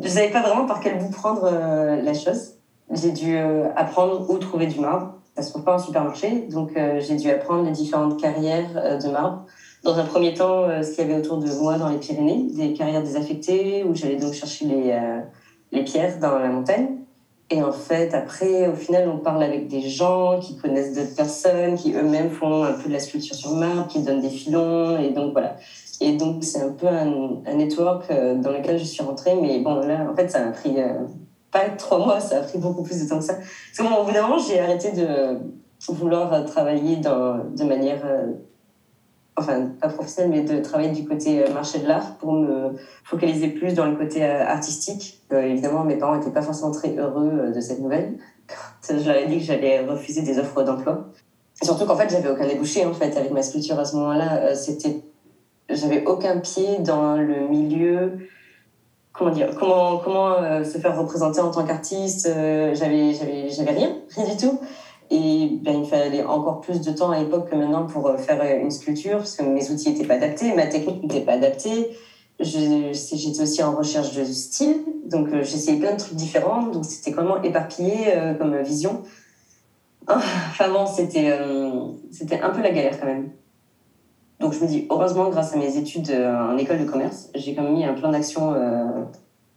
je 0.00 0.08
savais 0.08 0.30
pas 0.30 0.42
vraiment 0.42 0.64
par 0.64 0.78
quel 0.78 0.98
bout 0.98 1.10
prendre 1.10 1.50
la 1.50 2.14
chose. 2.14 2.54
J'ai 2.92 3.10
dû 3.10 3.36
apprendre 3.74 4.30
où 4.30 4.38
trouver 4.38 4.68
du 4.68 4.78
marbre 4.78 5.14
ça 5.34 5.42
se 5.42 5.50
trouve 5.50 5.64
pas 5.64 5.74
en 5.76 5.78
supermarché. 5.78 6.46
Donc, 6.50 6.76
euh, 6.76 7.00
j'ai 7.00 7.16
dû 7.16 7.30
apprendre 7.30 7.64
les 7.64 7.72
différentes 7.72 8.20
carrières 8.20 8.70
euh, 8.76 8.98
de 8.98 9.08
marbre. 9.08 9.46
Dans 9.82 9.98
un 9.98 10.04
premier 10.04 10.34
temps, 10.34 10.64
euh, 10.64 10.82
ce 10.82 10.92
qu'il 10.92 11.08
y 11.08 11.10
avait 11.10 11.20
autour 11.20 11.38
de 11.38 11.50
moi 11.60 11.76
dans 11.76 11.88
les 11.88 11.98
Pyrénées, 11.98 12.46
des 12.50 12.72
carrières 12.72 13.02
désaffectées, 13.02 13.84
où 13.84 13.94
j'allais 13.94 14.16
donc 14.16 14.32
chercher 14.32 14.66
les, 14.66 14.98
les 15.72 15.84
pierres 15.84 16.18
dans 16.20 16.38
la 16.38 16.48
montagne. 16.48 17.02
Et 17.52 17.62
en 17.62 17.72
fait, 17.72 18.14
après, 18.14 18.66
au 18.66 18.74
final, 18.74 19.10
on 19.10 19.18
parle 19.18 19.42
avec 19.42 19.68
des 19.68 19.82
gens 19.82 20.38
qui 20.40 20.56
connaissent 20.56 20.94
d'autres 20.94 21.14
personnes, 21.14 21.74
qui 21.74 21.92
eux-mêmes 21.92 22.30
font 22.30 22.64
un 22.64 22.72
peu 22.72 22.88
de 22.88 22.94
la 22.94 22.98
sculpture 22.98 23.36
sur 23.36 23.50
marbre, 23.50 23.88
qui 23.88 24.00
donnent 24.00 24.22
des 24.22 24.30
filons. 24.30 24.98
Et 24.98 25.10
donc, 25.10 25.32
voilà. 25.32 25.56
Et 26.00 26.16
donc, 26.16 26.42
c'est 26.44 26.62
un 26.62 26.72
peu 26.72 26.86
un, 26.86 27.42
un, 27.44 27.54
network 27.54 28.10
euh, 28.10 28.36
dans 28.36 28.50
lequel 28.50 28.78
je 28.78 28.84
suis 28.84 29.02
rentrée. 29.02 29.34
Mais 29.34 29.60
bon, 29.60 29.80
là, 29.80 30.06
en 30.10 30.16
fait, 30.16 30.30
ça 30.30 30.42
m'a 30.42 30.52
pris 30.52 30.80
euh, 30.80 31.04
pas 31.50 31.68
trois 31.76 31.98
mois, 31.98 32.20
ça 32.20 32.38
a 32.38 32.40
pris 32.40 32.56
beaucoup 32.56 32.82
plus 32.82 33.04
de 33.04 33.08
temps 33.08 33.18
que 33.18 33.24
ça. 33.24 33.34
Parce 33.34 33.76
que, 33.76 33.82
bon, 33.82 34.00
au 34.00 34.04
bout 34.06 34.12
d'un 34.12 34.22
moment, 34.22 34.38
j'ai 34.38 34.58
arrêté 34.58 34.92
de 34.92 35.38
vouloir 35.88 36.44
travailler 36.46 36.96
dans, 36.96 37.44
de 37.54 37.64
manière 37.64 38.00
euh, 38.06 38.32
enfin 39.36 39.68
pas 39.80 39.88
professionnelle, 39.88 40.30
mais 40.30 40.54
de 40.54 40.62
travailler 40.62 40.90
du 40.90 41.06
côté 41.06 41.42
euh, 41.42 41.52
marché 41.52 41.78
de 41.78 41.88
l'art 41.88 42.16
pour 42.18 42.32
me 42.32 42.76
focaliser 43.04 43.48
plus 43.48 43.74
dans 43.74 43.86
le 43.86 43.96
côté 43.96 44.24
euh, 44.24 44.46
artistique. 44.46 45.20
Euh, 45.32 45.42
évidemment, 45.42 45.84
mes 45.84 45.96
parents 45.96 46.16
n'étaient 46.16 46.30
pas 46.30 46.42
forcément 46.42 46.70
très 46.70 46.94
heureux 46.96 47.50
de 47.54 47.60
cette 47.60 47.80
nouvelle. 47.80 48.14
Je 48.88 49.06
leur 49.06 49.16
ai 49.16 49.26
dit 49.26 49.38
que 49.38 49.44
j'allais 49.44 49.80
refuser 49.80 50.22
des 50.22 50.38
offres 50.38 50.62
d'emploi. 50.62 51.06
Surtout 51.62 51.86
qu'en 51.86 51.96
fait, 51.96 52.10
j'avais 52.10 52.28
aucun 52.28 52.46
débouché 52.46 52.84
en 52.84 52.92
fait 52.92 53.16
avec 53.16 53.30
ma 53.30 53.42
sculpture 53.42 53.78
à 53.78 53.84
ce 53.84 53.96
moment-là. 53.96 54.54
C'était, 54.54 55.02
j'avais 55.70 56.04
aucun 56.04 56.38
pied 56.38 56.78
dans 56.80 57.16
le 57.16 57.48
milieu. 57.48 58.18
Comment 59.12 59.30
dire 59.30 59.54
Comment 59.58 59.98
comment 59.98 60.64
se 60.64 60.78
faire 60.78 60.98
représenter 60.98 61.40
en 61.40 61.50
tant 61.50 61.64
qu'artiste 61.64 62.26
J'avais 62.26 63.14
j'avais 63.14 63.48
j'avais 63.48 63.70
rien, 63.70 63.96
rien 64.16 64.24
du 64.26 64.36
tout. 64.36 64.58
Et 65.14 65.58
ben, 65.60 65.82
il 65.82 65.86
fallait 65.86 66.24
encore 66.24 66.62
plus 66.62 66.80
de 66.80 66.90
temps 66.90 67.10
à 67.10 67.18
l'époque 67.18 67.50
que 67.50 67.54
maintenant 67.54 67.84
pour 67.84 68.06
euh, 68.06 68.16
faire 68.16 68.40
euh, 68.42 68.62
une 68.62 68.70
sculpture, 68.70 69.18
parce 69.18 69.36
que 69.36 69.42
mes 69.42 69.70
outils 69.70 69.90
n'étaient 69.90 70.06
pas 70.06 70.14
adaptés, 70.14 70.54
ma 70.54 70.66
technique 70.66 71.02
n'était 71.02 71.20
pas 71.20 71.34
adaptée. 71.34 71.90
J'étais 72.40 73.42
aussi 73.42 73.62
en 73.62 73.76
recherche 73.76 74.14
de 74.14 74.24
style, 74.24 74.76
donc 75.04 75.28
euh, 75.28 75.42
j'essayais 75.42 75.78
plein 75.78 75.92
de 75.92 75.98
trucs 75.98 76.14
différents, 76.14 76.62
donc 76.62 76.86
c'était 76.86 77.10
vraiment 77.10 77.42
éparpillé 77.42 78.14
comme 78.38 78.56
vision. 78.62 79.02
Enfin 80.08 80.68
bon, 80.72 80.86
c'était 80.86 81.38
c'était 82.10 82.40
un 82.40 82.50
peu 82.50 82.60
la 82.60 82.70
galère 82.72 82.98
quand 82.98 83.06
même. 83.06 83.30
Donc 84.40 84.52
je 84.52 84.60
me 84.60 84.66
dis, 84.66 84.88
heureusement, 84.90 85.28
grâce 85.28 85.54
à 85.54 85.58
mes 85.58 85.76
études 85.76 86.10
en 86.10 86.56
école 86.56 86.80
de 86.80 86.84
commerce, 86.90 87.28
j'ai 87.36 87.54
quand 87.54 87.62
même 87.62 87.74
mis 87.74 87.84
un 87.84 87.92
plan 87.92 88.10
d'action, 88.10 88.52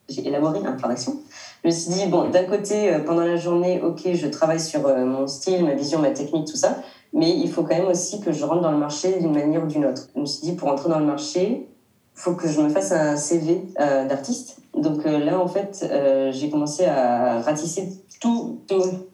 j'ai 0.08 0.28
élaboré 0.28 0.60
un 0.64 0.74
plan 0.74 0.90
d'action 0.90 1.16
je 1.64 1.70
me 1.70 1.74
suis 1.74 1.92
dit, 1.92 2.06
bon, 2.08 2.30
d'un 2.30 2.44
côté, 2.44 2.94
euh, 2.94 3.00
pendant 3.00 3.24
la 3.24 3.36
journée, 3.36 3.82
ok, 3.82 4.02
je 4.14 4.28
travaille 4.28 4.60
sur 4.60 4.86
euh, 4.86 5.06
mon 5.06 5.28
style, 5.28 5.66
ma 5.66 5.74
vision, 5.74 6.00
ma 6.00 6.12
technique, 6.12 6.48
tout 6.48 6.58
ça, 6.58 6.78
mais 7.14 7.36
il 7.36 7.50
faut 7.50 7.64
quand 7.64 7.76
même 7.76 7.88
aussi 7.88 8.20
que 8.22 8.32
je 8.32 8.46
rentre 8.46 8.62
dans 8.62 8.72
le 8.72 8.78
marché 8.78 9.20
d'une 9.20 9.34
manière 9.34 9.64
ou 9.64 9.68
d'une 9.68 9.86
autre. 9.86 10.08
Je 10.16 10.22
me 10.22 10.26
suis 10.26 10.42
dit, 10.42 10.54
pour 10.54 10.70
entrer 10.70 10.90
dans 10.90 11.00
le 11.00 11.06
marché, 11.06 11.68
il 11.68 12.20
faut 12.20 12.34
que 12.34 12.48
je 12.48 12.62
me 12.62 12.70
fasse 12.70 12.92
un 12.92 13.18
CV 13.18 13.64
euh, 13.80 14.08
d'artiste. 14.08 14.58
Donc 14.78 15.06
là, 15.06 15.40
en 15.40 15.48
fait, 15.48 15.90
j'ai 16.32 16.50
commencé 16.50 16.84
à 16.84 17.40
ratisser 17.40 17.88
tous 18.20 18.60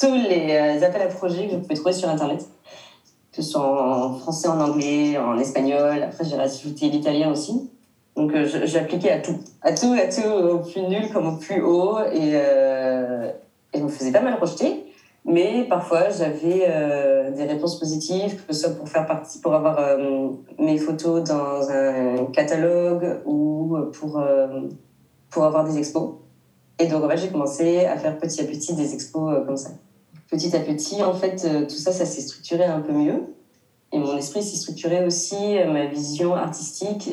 les 0.03 0.83
appels 0.83 1.03
à 1.03 1.07
projets 1.07 1.45
que 1.45 1.53
je 1.53 1.57
pouvais 1.57 1.75
trouver 1.75 1.93
sur 1.93 2.09
Internet, 2.09 2.43
que 3.31 3.43
ce 3.43 3.51
soit 3.51 3.61
en 3.61 4.15
français, 4.15 4.47
en 4.47 4.59
anglais, 4.59 5.19
en 5.19 5.37
espagnol. 5.37 6.01
Après, 6.01 6.25
j'ai 6.25 6.35
rajouté 6.35 6.89
l'italien 6.89 7.31
aussi. 7.31 7.69
Donc 8.15 8.33
euh, 8.33 8.45
j'appliquais 8.65 9.11
à 9.11 9.19
tout, 9.19 9.39
à 9.61 9.73
tout, 9.73 9.93
à 9.93 10.07
tout, 10.07 10.27
au 10.27 10.59
plus 10.59 10.81
nul 10.81 11.09
comme 11.13 11.27
au 11.27 11.37
plus 11.37 11.61
haut, 11.61 11.99
et, 12.11 12.33
euh, 12.35 13.31
et 13.73 13.79
je 13.79 13.83
me 13.83 13.89
faisais 13.89 14.11
pas 14.11 14.21
mal 14.21 14.37
rejeter. 14.39 14.85
Mais 15.23 15.65
parfois, 15.69 16.09
j'avais 16.09 16.65
euh, 16.67 17.29
des 17.31 17.43
réponses 17.43 17.79
positives, 17.79 18.43
que 18.45 18.53
ce 18.53 18.61
soit 18.61 18.75
pour 18.75 18.89
faire 18.89 19.05
partie, 19.05 19.39
pour 19.39 19.53
avoir 19.53 19.79
mes 20.57 20.77
photos 20.77 21.23
dans 21.23 21.69
un 21.69 22.25
catalogue 22.33 23.19
ou 23.25 23.77
pour, 23.93 24.19
pour 25.29 25.43
avoir 25.43 25.63
des 25.63 25.77
expos. 25.77 26.15
Et 26.79 26.87
donc, 26.87 27.03
en 27.03 27.15
j'ai 27.15 27.29
commencé 27.29 27.85
à 27.85 27.97
faire 27.97 28.17
petit 28.17 28.41
à 28.41 28.45
petit 28.45 28.73
des 28.73 28.95
expos 28.95 29.45
comme 29.45 29.57
ça. 29.57 29.69
Petit 30.27 30.55
à 30.55 30.59
petit, 30.59 31.03
en 31.03 31.13
fait, 31.13 31.67
tout 31.67 31.75
ça, 31.75 31.91
ça 31.91 32.05
s'est 32.05 32.21
structuré 32.21 32.63
un 32.63 32.79
peu 32.79 32.91
mieux 32.91 33.21
et 33.91 33.99
mon 33.99 34.15
esprit 34.17 34.41
s'est 34.41 34.57
structuré 34.57 35.05
aussi, 35.05 35.57
euh, 35.57 35.71
ma 35.71 35.85
vision 35.85 36.33
artistique. 36.33 37.09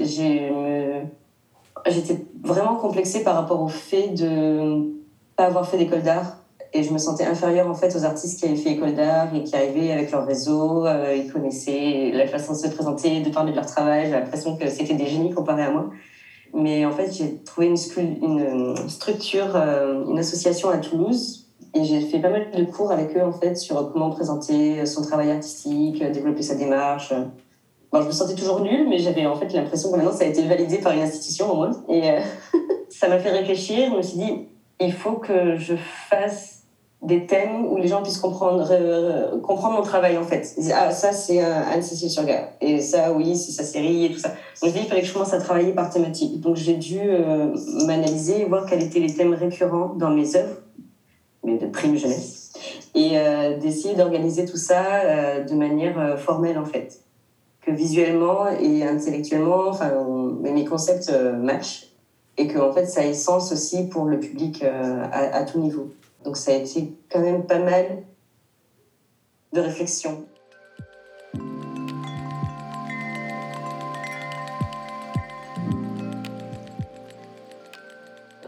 J'étais 1.86 2.24
vraiment 2.42 2.76
complexée 2.76 3.22
par 3.24 3.34
rapport 3.34 3.60
au 3.60 3.68
fait 3.68 4.08
de 4.08 4.92
pas 5.36 5.46
avoir 5.46 5.68
fait 5.68 5.78
d'école 5.78 6.02
d'art. 6.02 6.36
Et 6.74 6.82
je 6.82 6.92
me 6.92 6.98
sentais 6.98 7.24
inférieure 7.24 7.68
en 7.68 7.74
fait 7.74 7.96
aux 7.96 8.04
artistes 8.04 8.38
qui 8.38 8.44
avaient 8.44 8.56
fait 8.56 8.72
école 8.72 8.94
d'art 8.94 9.34
et 9.34 9.42
qui 9.42 9.56
arrivaient 9.56 9.90
avec 9.90 10.10
leur 10.12 10.26
réseau, 10.26 10.84
euh, 10.86 11.16
ils 11.16 11.32
connaissaient 11.32 12.10
la 12.12 12.26
façon 12.26 12.52
de 12.52 12.58
se 12.58 12.68
présenter, 12.68 13.22
de 13.22 13.30
parler 13.30 13.52
de 13.52 13.56
leur 13.56 13.64
travail. 13.64 14.06
J'ai 14.06 14.12
l'impression 14.12 14.56
que 14.56 14.68
c'était 14.68 14.94
des 14.94 15.06
génies 15.06 15.32
comparés 15.32 15.64
à 15.64 15.70
moi. 15.70 15.90
Mais 16.52 16.84
en 16.84 16.92
fait, 16.92 17.10
j'ai 17.12 17.38
trouvé 17.38 17.68
une, 17.68 17.76
une 18.22 18.88
structure, 18.88 19.54
euh, 19.54 20.04
une 20.08 20.18
association 20.18 20.68
à 20.68 20.78
Toulouse 20.78 21.47
et 21.74 21.84
j'ai 21.84 22.00
fait 22.00 22.18
pas 22.18 22.30
mal 22.30 22.50
de 22.50 22.64
cours 22.64 22.90
avec 22.90 23.16
eux, 23.16 23.22
en 23.22 23.32
fait, 23.32 23.56
sur 23.56 23.92
comment 23.92 24.10
présenter 24.10 24.86
son 24.86 25.02
travail 25.02 25.30
artistique, 25.30 26.02
développer 26.12 26.42
sa 26.42 26.54
démarche. 26.54 27.12
Bon, 27.90 28.02
je 28.02 28.06
me 28.06 28.12
sentais 28.12 28.34
toujours 28.34 28.60
nulle, 28.60 28.86
mais 28.88 28.98
j'avais 28.98 29.24
en 29.24 29.34
fait 29.34 29.50
l'impression 29.52 29.90
que 29.90 29.96
maintenant 29.96 30.12
ça 30.12 30.24
a 30.24 30.26
été 30.26 30.42
validé 30.42 30.78
par 30.78 30.92
une 30.92 31.00
institution 31.00 31.50
au 31.50 31.56
moins. 31.56 31.70
Et 31.88 32.10
euh, 32.10 32.20
ça 32.90 33.08
m'a 33.08 33.18
fait 33.18 33.30
réfléchir. 33.30 33.90
Je 33.92 33.96
me 33.96 34.02
suis 34.02 34.18
dit, 34.18 34.48
il 34.80 34.92
faut 34.92 35.14
que 35.14 35.56
je 35.56 35.74
fasse 36.10 36.64
des 37.00 37.26
thèmes 37.26 37.64
où 37.64 37.76
les 37.76 37.86
gens 37.86 38.02
puissent 38.02 38.18
comprendre, 38.18 38.68
euh, 38.70 39.40
comprendre 39.40 39.76
mon 39.76 39.82
travail 39.82 40.18
en 40.18 40.22
fait. 40.22 40.52
Ils 40.58 40.64
disent, 40.64 40.74
ah, 40.76 40.90
ça 40.90 41.12
c'est 41.12 41.40
Anne-Cécile 41.40 42.10
Surga. 42.10 42.50
Et 42.60 42.80
ça, 42.82 43.12
oui, 43.12 43.36
c'est 43.36 43.52
sa 43.52 43.62
série 43.62 44.06
et 44.06 44.10
tout 44.10 44.18
ça. 44.18 44.28
Donc 44.60 44.70
je 44.70 44.74
dit, 44.74 44.80
il 44.82 44.86
fallait 44.86 45.00
que 45.00 45.06
je 45.06 45.12
commence 45.14 45.32
à 45.32 45.38
travailler 45.38 45.72
par 45.72 45.88
thématique. 45.88 46.40
Donc 46.40 46.56
j'ai 46.56 46.74
dû 46.74 47.00
euh, 47.00 47.54
m'analyser 47.86 48.42
et 48.42 48.44
voir 48.44 48.66
quels 48.66 48.82
étaient 48.82 49.00
les 49.00 49.14
thèmes 49.14 49.32
récurrents 49.32 49.94
dans 49.94 50.10
mes 50.10 50.36
œuvres 50.36 50.56
de 51.56 51.66
prime 51.66 51.96
jeunesse, 51.96 52.52
et 52.94 53.18
euh, 53.18 53.56
d'essayer 53.56 53.94
d'organiser 53.94 54.44
tout 54.44 54.56
ça 54.56 55.02
euh, 55.02 55.44
de 55.44 55.54
manière 55.54 55.98
euh, 55.98 56.16
formelle 56.16 56.58
en 56.58 56.64
fait. 56.64 57.00
Que 57.60 57.70
visuellement 57.70 58.48
et 58.48 58.82
intellectuellement, 58.84 59.68
enfin, 59.68 59.92
mes 60.40 60.64
concepts 60.64 61.10
matchent 61.10 61.88
et 62.36 62.46
que 62.46 62.58
en 62.58 62.72
fait 62.72 62.86
ça 62.86 63.04
ait 63.04 63.12
sens 63.14 63.52
aussi 63.52 63.88
pour 63.88 64.06
le 64.06 64.18
public 64.18 64.62
à, 64.64 65.36
à, 65.36 65.44
tout 65.44 65.58
niveau. 65.58 65.92
Donc 66.24 66.36
ça 66.36 66.52
a 66.52 66.54
été 66.54 66.94
quand 67.10 67.20
même 67.20 67.44
pas 67.44 67.58
mal 67.58 68.04
de 69.52 69.60
réflexion. 69.60 70.24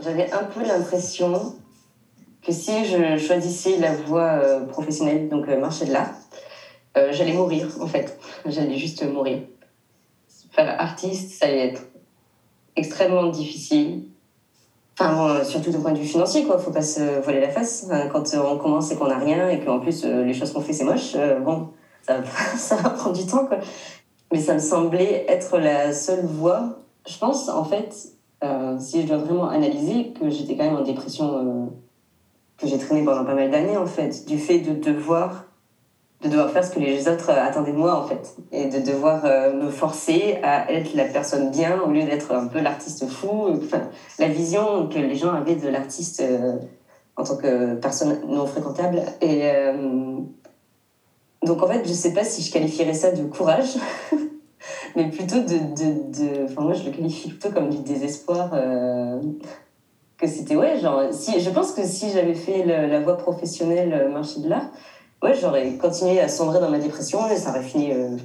J'avais 0.03 0.33
un 0.33 0.45
peu 0.45 0.63
l'impression 0.63 1.55
que 2.43 2.53
si 2.53 2.85
je 2.85 3.19
choisissais 3.19 3.77
la 3.79 3.93
voie 3.93 4.41
euh, 4.43 4.65
professionnelle, 4.67 5.29
donc 5.29 5.49
euh, 5.49 5.59
marché 5.59 5.85
de 5.85 5.93
l'art, 5.93 6.15
euh, 6.97 7.09
j'allais 7.13 7.33
mourir 7.33 7.69
en 7.81 7.87
fait. 7.87 8.19
J'allais 8.47 8.77
juste 8.77 9.05
mourir. 9.05 9.43
Faire 10.51 10.81
artiste, 10.81 11.39
ça 11.39 11.47
allait 11.47 11.69
être 11.69 11.83
extrêmement 12.75 13.29
difficile. 13.29 14.07
Enfin, 14.99 15.15
bon, 15.15 15.45
surtout 15.45 15.71
d'un 15.71 15.81
point 15.81 15.93
de 15.93 15.99
vue 15.99 16.07
financier, 16.07 16.45
quoi. 16.45 16.59
Faut 16.59 16.73
pas 16.73 16.83
se 16.83 17.21
voiler 17.23 17.41
la 17.41 17.49
face. 17.49 17.87
quand 18.13 18.25
on 18.35 18.59
commence 18.59 18.91
et 18.91 18.97
qu'on 18.97 19.07
n'a 19.07 19.19
rien 19.19 19.49
et 19.49 19.61
qu'en 19.61 19.79
plus 19.79 20.05
les 20.05 20.35
choses 20.35 20.53
qu'on 20.53 20.61
fait 20.61 20.73
c'est 20.73 20.85
moche, 20.85 21.17
bon, 21.45 21.69
ça 22.03 22.19
va, 22.19 22.57
ça 22.57 22.77
va 22.77 22.91
prendre 22.91 23.17
du 23.17 23.25
temps, 23.25 23.47
quoi. 23.47 23.61
Mais 24.33 24.41
ça 24.41 24.55
me 24.55 24.59
semblait 24.59 25.27
être 25.29 25.59
la 25.59 25.93
seule 25.93 26.27
voie. 26.27 26.81
Je 27.09 27.17
pense, 27.19 27.49
en 27.49 27.65
fait, 27.65 27.95
si 28.81 29.03
je 29.03 29.07
dois 29.07 29.19
vraiment 29.19 29.49
analyser, 29.49 30.13
que 30.13 30.29
j'étais 30.29 30.57
quand 30.57 30.65
même 30.65 30.77
en 30.77 30.83
dépression 30.83 31.73
que 32.61 32.67
j'ai 32.67 32.79
traîné 32.79 33.05
pendant 33.05 33.25
pas 33.25 33.35
mal 33.35 33.51
d'années, 33.51 33.77
en 33.77 33.87
fait, 33.87 34.27
du 34.27 34.39
fait 34.39 34.59
de 34.59 34.75
devoir, 34.75 35.47
de 36.23 36.29
devoir 36.29 36.51
faire 36.51 36.65
ce 36.65 36.75
que 36.75 36.81
les 36.81 37.09
autres 37.09 37.31
attendaient 37.31 37.73
de 37.73 37.77
moi, 37.77 37.95
en 37.95 38.07
fait, 38.07 38.37
et 38.53 38.69
de 38.69 38.79
devoir 38.79 39.25
euh, 39.25 39.53
me 39.53 39.71
forcer 39.71 40.39
à 40.43 40.71
être 40.71 40.95
la 40.95 41.05
personne 41.05 41.51
bien 41.51 41.81
au 41.81 41.91
lieu 41.91 42.05
d'être 42.05 42.33
un 42.33 42.47
peu 42.47 42.61
l'artiste 42.61 43.09
fou. 43.09 43.49
Enfin, 43.57 43.83
la 44.19 44.29
vision 44.29 44.89
que 44.89 44.99
les 44.99 45.15
gens 45.15 45.33
avaient 45.33 45.57
de 45.57 45.69
l'artiste 45.69 46.21
euh, 46.21 46.59
en 47.17 47.25
tant 47.25 47.37
que 47.37 47.75
personne 47.77 48.21
non 48.29 48.47
fréquentable. 48.47 49.03
Et 49.23 49.43
euh, 49.45 50.19
donc, 51.43 51.63
en 51.63 51.67
fait, 51.67 51.83
je 51.87 51.93
sais 51.93 52.13
pas 52.13 52.25
si 52.25 52.43
je 52.43 52.53
qualifierais 52.53 52.95
ça 52.95 53.11
de 53.11 53.23
courage. 53.25 53.77
mais 54.97 55.09
plutôt 55.09 55.41
de, 55.41 55.47
de, 55.47 56.19
de, 56.19 56.45
Enfin, 56.45 56.63
moi, 56.63 56.75
je 56.75 56.85
le 56.85 56.91
qualifie 56.91 57.31
plutôt 57.31 57.51
comme 57.51 57.71
du 57.71 57.79
désespoir 57.79 58.51
que 60.21 60.27
c'était 60.27 60.55
ouais 60.55 60.79
genre 60.79 61.05
si 61.13 61.41
je 61.41 61.51
pense 61.51 61.73
que 61.73 61.83
si 61.83 62.11
j'avais 62.11 62.35
fait 62.35 62.65
la 62.65 63.01
voie 63.01 63.17
professionnelle 63.17 63.93
euh, 63.93 64.09
marché 64.11 64.41
de 64.41 64.49
l'art 64.49 64.71
ouais 65.23 65.35
j'aurais 65.35 65.73
continué 65.77 66.21
à 66.21 66.29
sombrer 66.29 66.61
dans 66.61 66.71
ma 66.71 66.79
dépression 66.79 67.27
et 67.29 67.37
ça 67.37 67.51
aurait 67.51 67.63
fini 67.63 67.93
euh, 67.93 68.17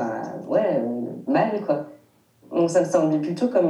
ouais 0.48 0.82
euh, 0.82 1.32
mal 1.32 1.62
quoi. 1.66 1.86
Donc 2.52 2.70
ça 2.70 2.82
me 2.82 2.86
semblait 2.86 3.20
plutôt 3.20 3.48
comme 3.48 3.70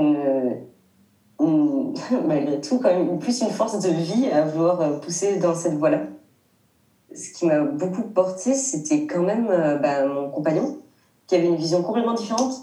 une, 1.40 1.94
malgré 2.28 2.60
tout 2.62 2.80
quand 2.80 2.90
même 2.90 3.20
plus 3.20 3.42
une 3.42 3.50
force 3.50 3.80
de 3.80 3.90
vie 3.90 4.28
à 4.32 4.44
vouloir 4.44 5.00
pousser 5.02 5.38
dans 5.38 5.54
cette 5.54 5.76
voie 5.76 5.92
là 5.92 6.00
ce 7.14 7.32
qui 7.32 7.46
m'a 7.46 7.60
beaucoup 7.60 8.02
porté 8.02 8.56
c'était 8.56 9.06
quand 9.06 9.22
même 9.22 9.48
bah, 9.82 10.08
mon 10.08 10.30
compagnon 10.32 10.80
qui 11.28 11.36
avait 11.36 11.48
une 11.48 11.56
vision 11.56 11.84
complètement 11.84 12.14
différente 12.14 12.54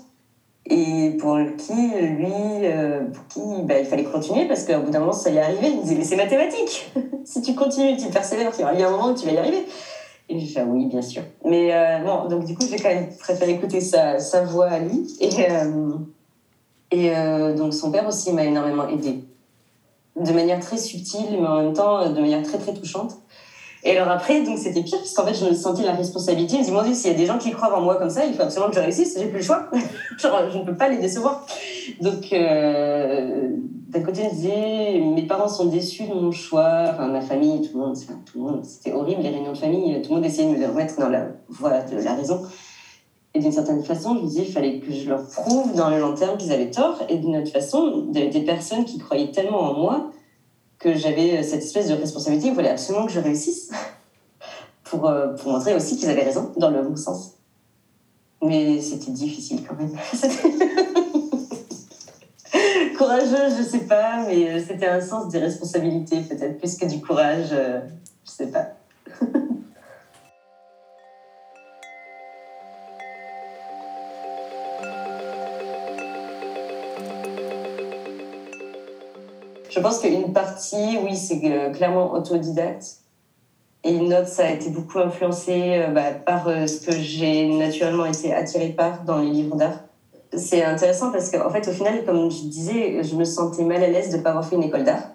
et 0.66 1.11
pour 1.19 1.38
qui, 1.59 1.73
lui, 1.73 2.33
euh, 2.64 3.00
pour 3.07 3.26
qui 3.26 3.62
bah, 3.62 3.81
il 3.81 3.85
fallait 3.85 4.04
continuer 4.04 4.47
parce 4.47 4.64
qu'au 4.64 4.81
bout 4.81 4.90
d'un 4.90 5.00
moment, 5.00 5.12
ça 5.12 5.31
y 5.31 5.38
arriver. 5.38 5.69
Il 5.69 5.78
me 5.78 5.83
disait, 5.83 5.97
mais 5.97 6.04
c'est 6.04 6.16
mathématique. 6.16 6.92
si 7.25 7.42
tu 7.42 7.54
continues, 7.54 7.97
tu 7.97 8.09
persévères, 8.09 8.52
il 8.57 8.81
y 8.81 8.83
a 8.83 8.88
un 8.88 8.90
moment 8.90 9.09
où 9.09 9.14
tu 9.14 9.26
vas 9.26 9.33
y 9.33 9.38
arriver. 9.38 9.66
Et 10.28 10.38
j'ai 10.38 10.47
fait, 10.47 10.61
ah 10.61 10.66
oui, 10.66 10.87
bien 10.87 11.02
sûr. 11.02 11.23
Mais 11.45 11.75
euh, 11.75 11.99
bon, 12.04 12.28
donc 12.28 12.45
du 12.45 12.54
coup, 12.54 12.64
j'ai 12.71 12.76
quand 12.76 12.88
même 12.88 13.09
préféré 13.19 13.52
écouter 13.52 13.81
sa, 13.81 14.21
sa 14.21 14.45
voix 14.45 14.66
à 14.66 14.78
lui. 14.78 15.09
Et, 15.21 15.31
euh, 15.50 15.90
et 16.92 17.54
donc 17.54 17.75
son 17.75 17.90
père 17.90 18.07
aussi 18.07 18.33
m'a 18.33 18.45
énormément 18.45 18.87
aidé. 18.87 19.25
De 20.14 20.33
manière 20.33 20.61
très 20.61 20.76
subtile, 20.76 21.40
mais 21.40 21.47
en 21.47 21.62
même 21.62 21.73
temps 21.73 22.09
de 22.09 22.21
manière 22.21 22.42
très 22.42 22.59
très 22.59 22.75
touchante. 22.75 23.16
Et 23.85 23.97
alors 23.97 24.12
après, 24.12 24.43
donc 24.43 24.59
c'était 24.59 24.83
pire, 24.83 24.99
parce 24.99 25.12
qu'en 25.12 25.27
fait, 25.27 25.35
je 25.35 25.45
me 25.45 25.55
sentais 25.55 25.83
la 25.83 25.93
responsabilité. 25.93 26.57
Je 26.57 26.61
me 26.61 26.65
dis, 26.67 26.71
mon 26.71 26.83
Dieu, 26.83 26.95
s'il 26.95 27.11
y 27.11 27.15
a 27.15 27.17
des 27.17 27.27
gens 27.27 27.39
qui 27.39 27.51
croient 27.51 27.77
en 27.77 27.81
moi 27.81 27.97
comme 27.97 28.11
ça, 28.11 28.25
il 28.25 28.35
faut 28.35 28.43
absolument 28.43 28.71
que 28.71 28.77
je 28.77 28.81
réussisse, 28.81 29.19
j'ai 29.19 29.27
plus 29.27 29.39
le 29.39 29.45
choix. 29.45 29.69
Je 30.19 30.59
ne 30.59 30.65
peux 30.65 30.77
pas 30.77 30.89
les 30.89 30.99
décevoir. 30.99 31.45
Donc, 32.01 32.33
euh, 32.33 33.49
d'un 33.89 34.01
côté, 34.03 34.23
je 34.25 34.35
disais, 34.35 35.01
mes 35.01 35.27
parents 35.27 35.49
sont 35.49 35.67
déçus 35.67 36.05
de 36.05 36.15
mon 36.15 36.31
choix, 36.31 36.85
enfin, 36.91 37.09
ma 37.09 37.21
famille, 37.21 37.61
tout 37.61 37.77
le 37.77 37.85
monde, 37.85 37.97
tout 38.25 38.39
le 38.39 38.45
monde, 38.45 38.65
c'était 38.65 38.93
horrible, 38.93 39.23
les 39.23 39.31
réunions 39.31 39.53
de 39.53 39.59
famille, 39.59 40.01
tout 40.03 40.11
le 40.11 40.17
monde 40.17 40.25
essayait 40.25 40.55
de 40.55 40.59
me 40.59 40.67
remettre 40.67 40.99
dans 41.01 41.09
la 41.09 41.27
voie 41.49 41.81
de 41.81 41.97
la 42.03 42.15
raison. 42.15 42.43
Et 43.35 43.41
d'une 43.41 43.53
certaine 43.53 43.83
façon, 43.83 44.15
je 44.17 44.21
me 44.21 44.27
disais, 44.27 44.45
il 44.47 44.53
fallait 44.53 44.79
que 44.79 44.93
je 44.93 45.09
leur 45.09 45.27
prouve 45.27 45.75
dans 45.75 45.91
le 45.91 45.99
long 45.99 46.15
terme 46.15 46.37
qu'ils 46.37 46.53
avaient 46.53 46.71
tort. 46.71 47.01
Et 47.09 47.17
d'une 47.17 47.37
autre 47.37 47.51
façon, 47.51 48.07
des 48.11 48.29
personnes 48.43 48.85
qui 48.85 48.99
croyaient 48.99 49.33
tellement 49.33 49.61
en 49.61 49.75
moi 49.75 50.11
que 50.83 50.95
j'avais 50.95 51.39
euh, 51.39 51.43
cette 51.43 51.62
espèce 51.62 51.89
de 51.89 51.95
responsabilité. 51.95 52.49
Il 52.49 52.55
fallait 52.55 52.71
absolument 52.71 53.07
que 53.07 53.12
je 53.12 53.21
réussisse 53.21 53.71
pour, 54.85 55.09
euh, 55.09 55.35
pour 55.35 55.53
montrer 55.53 55.75
aussi 55.75 55.97
qu'ils 55.97 56.11
avaient 56.11 56.25
raison 56.25 56.53
dans 56.57 56.71
le 56.71 56.83
bon 56.83 56.97
sens. 56.97 57.39
Mais 58.43 58.81
c'était 58.81 59.12
difficile 59.12 59.62
quand 59.67 59.77
même. 59.77 59.93
Courageux, 62.99 63.57
je 63.57 63.62
sais 63.62 63.87
pas, 63.87 64.25
mais 64.27 64.51
euh, 64.51 64.61
c'était 64.67 64.87
un 64.87 65.01
sens 65.01 65.29
des 65.29 65.39
responsabilités 65.39 66.21
peut-être 66.21 66.59
plus 66.59 66.77
que 66.77 66.87
du 66.87 67.01
courage, 67.01 67.51
je 67.51 68.31
sais 68.31 68.49
pas. 68.49 68.73
Pense 79.83 79.99
qu'une 79.99 80.33
partie, 80.33 80.99
oui, 81.03 81.17
c'est 81.17 81.41
clairement 81.73 82.12
autodidacte. 82.12 83.03
Et 83.85 83.93
une 83.93 84.15
autre, 84.15 84.29
ça 84.29 84.47
a 84.47 84.51
été 84.51 84.71
beaucoup 84.71 85.01
influencé 85.01 85.75
euh, 85.77 85.89
bah, 85.89 86.12
par 86.12 86.47
euh, 86.47 86.67
ce 86.69 86.87
que 86.87 86.93
j'ai 86.93 87.49
naturellement 87.49 88.07
été 88.07 88.33
attirée 88.33 88.69
par 88.69 89.03
dans 89.03 89.19
les 89.19 89.31
livres 89.31 89.57
d'art. 89.57 89.81
C'est 90.35 90.62
intéressant 90.62 91.11
parce 91.11 91.31
qu'en 91.31 91.51
fait, 91.51 91.67
au 91.69 91.73
final, 91.73 92.05
comme 92.05 92.31
je 92.31 92.45
disais, 92.45 93.03
je 93.03 93.17
me 93.17 93.25
sentais 93.25 93.65
mal 93.65 93.83
à 93.83 93.89
l'aise 93.89 94.11
de 94.11 94.19
ne 94.19 94.23
pas 94.23 94.31
avoir 94.31 94.47
fait 94.47 94.57
une 94.57 94.62
école 94.62 94.85
d'art. 94.85 95.11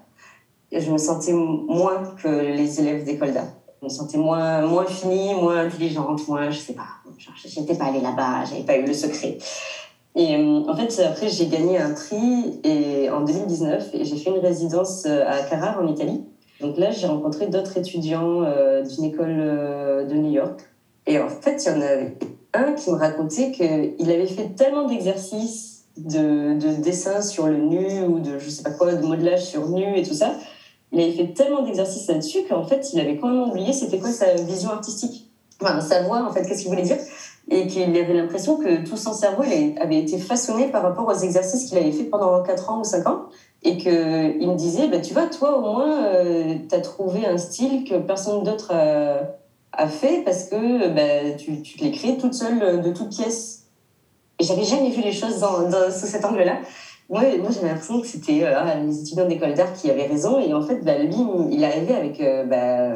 Je 0.72 0.92
me 0.92 0.98
sentais 0.98 1.32
moins 1.32 2.04
que 2.22 2.28
les 2.28 2.82
élèves 2.82 3.06
d'école 3.06 3.32
d'art. 3.32 3.48
Je 3.82 3.86
me 3.86 3.90
sentais 3.90 4.18
moins, 4.18 4.62
moins 4.62 4.86
finie, 4.86 5.34
moins 5.34 5.66
intelligente, 5.66 6.28
moins, 6.28 6.50
je 6.50 6.60
sais 6.60 6.74
pas. 6.74 6.88
Je 7.18 7.60
n'étais 7.60 7.76
pas 7.76 7.86
allée 7.86 8.02
là-bas, 8.02 8.44
j'avais 8.44 8.64
pas 8.64 8.78
eu 8.78 8.86
le 8.86 8.94
secret. 8.94 9.38
Et 10.18 10.36
euh, 10.36 10.64
en 10.68 10.76
fait, 10.76 11.00
après, 11.00 11.30
j'ai 11.30 11.46
gagné 11.46 11.78
un 11.78 11.94
prix 11.94 12.60
et, 12.64 13.08
en 13.12 13.22
2019 13.22 13.92
et 13.94 14.04
j'ai 14.04 14.18
fait 14.18 14.32
une 14.32 14.40
résidence 14.40 15.04
euh, 15.06 15.24
à 15.28 15.44
Carrare 15.44 15.80
en 15.80 15.88
Italie. 15.88 16.26
Donc 16.60 16.78
là, 16.78 16.90
j'ai 16.90 17.06
rencontré 17.06 17.46
d'autres 17.46 17.78
étudiants 17.78 18.42
euh, 18.42 18.82
d'une 18.82 19.04
école 19.04 19.38
de 19.38 20.14
New 20.16 20.32
York. 20.32 20.60
Et 21.06 21.20
en 21.20 21.30
fait, 21.30 21.64
il 21.64 21.72
y 21.72 21.72
en 21.72 21.82
avait 21.82 22.18
un 22.56 22.74
qui 22.74 22.92
me 22.92 22.98
racontait 22.98 23.52
qu'il 23.52 24.12
avait 24.12 24.26
fait 24.26 24.56
tellement 24.56 24.88
d'exercices 24.88 25.86
de, 25.98 26.58
de 26.60 26.82
dessin 26.82 27.22
sur 27.22 27.46
le 27.46 27.58
nu 27.58 28.02
ou 28.08 28.20
de 28.20 28.40
je 28.40 28.50
sais 28.50 28.64
pas 28.64 28.72
quoi, 28.72 28.94
de 28.94 29.06
modelage 29.06 29.46
sur 29.46 29.70
nu 29.70 29.98
et 29.98 30.02
tout 30.02 30.16
ça. 30.16 30.34
Il 30.92 31.00
avait 31.00 31.12
fait 31.12 31.34
tellement 31.34 31.62
d'exercices 31.62 32.08
là-dessus 32.08 32.40
qu'en 32.50 32.64
fait, 32.64 32.92
il 32.92 33.00
avait 33.00 33.18
complètement 33.18 33.50
oublié 33.50 33.72
c'était 33.72 34.00
quoi 34.00 34.10
sa 34.10 34.34
vision 34.34 34.72
artistique. 34.72 35.30
Enfin, 35.62 35.80
savoir 35.80 36.28
en 36.28 36.32
fait 36.32 36.44
qu'est-ce 36.44 36.62
qu'il 36.62 36.70
voulait 36.70 36.82
dire 36.82 36.98
et 37.50 37.68
qu'il 37.68 37.96
avait 37.96 38.14
l'impression 38.14 38.58
que 38.58 38.84
tout 38.86 38.98
son 38.98 39.14
cerveau 39.14 39.44
avait 39.80 40.00
été 40.00 40.18
façonné 40.18 40.68
par 40.68 40.84
rapport 40.84 41.08
aux 41.08 41.18
exercices 41.18 41.70
qu'il 41.70 41.78
avait 41.78 41.92
fait 41.92 42.04
pendant 42.04 42.44
4 42.44 42.70
ans 42.70 42.80
ou 42.82 42.84
5 42.84 43.08
ans. 43.08 43.26
Et 43.64 43.78
qu'il 43.78 43.92
me 43.92 44.56
disait 44.56 44.88
bah, 44.88 45.00
tu 45.00 45.14
vois 45.14 45.28
toi 45.28 45.58
au 45.58 45.62
moins 45.62 46.06
euh, 46.06 46.56
tu 46.70 46.76
as 46.76 46.82
trouvé 46.82 47.26
un 47.26 47.38
style 47.38 47.86
que 47.86 47.96
personne 47.96 48.44
d'autre 48.44 48.72
a, 48.72 49.88
fait 49.88 50.24
parce 50.24 50.46
que 50.46 50.90
bah, 50.90 51.36
tu, 51.38 51.62
tu 51.64 51.78
te 51.78 51.84
l'es 51.84 51.92
créé 51.92 52.18
toute 52.18 52.34
seule 52.34 52.62
euh, 52.62 52.78
de 52.78 52.92
toute 52.92 53.10
pièce 53.10 53.64
et 54.40 54.44
j'avais 54.44 54.64
jamais 54.64 54.90
vu 54.90 55.02
les 55.02 55.12
choses 55.12 55.44
sous 55.92 56.06
cet 56.06 56.24
angle 56.24 56.44
là 56.44 56.60
moi, 57.10 57.22
j'avais 57.24 57.70
l'impression 57.70 58.02
que 58.02 58.08
c'était 58.08 58.44
euh, 58.44 58.54
ah, 58.56 58.76
les 58.76 59.02
étudiants 59.02 59.26
d'école 59.26 59.54
d'art 59.54 59.74
qui 59.74 59.90
avaient 59.90 60.08
raison. 60.08 60.40
Et 60.40 60.54
en 60.54 60.62
fait 60.62 60.84
bah, 60.84 61.00
lui 61.00 61.16
il 61.52 61.64
arrivait 61.66 61.96
avec 61.96 62.22
bah, 62.48 62.92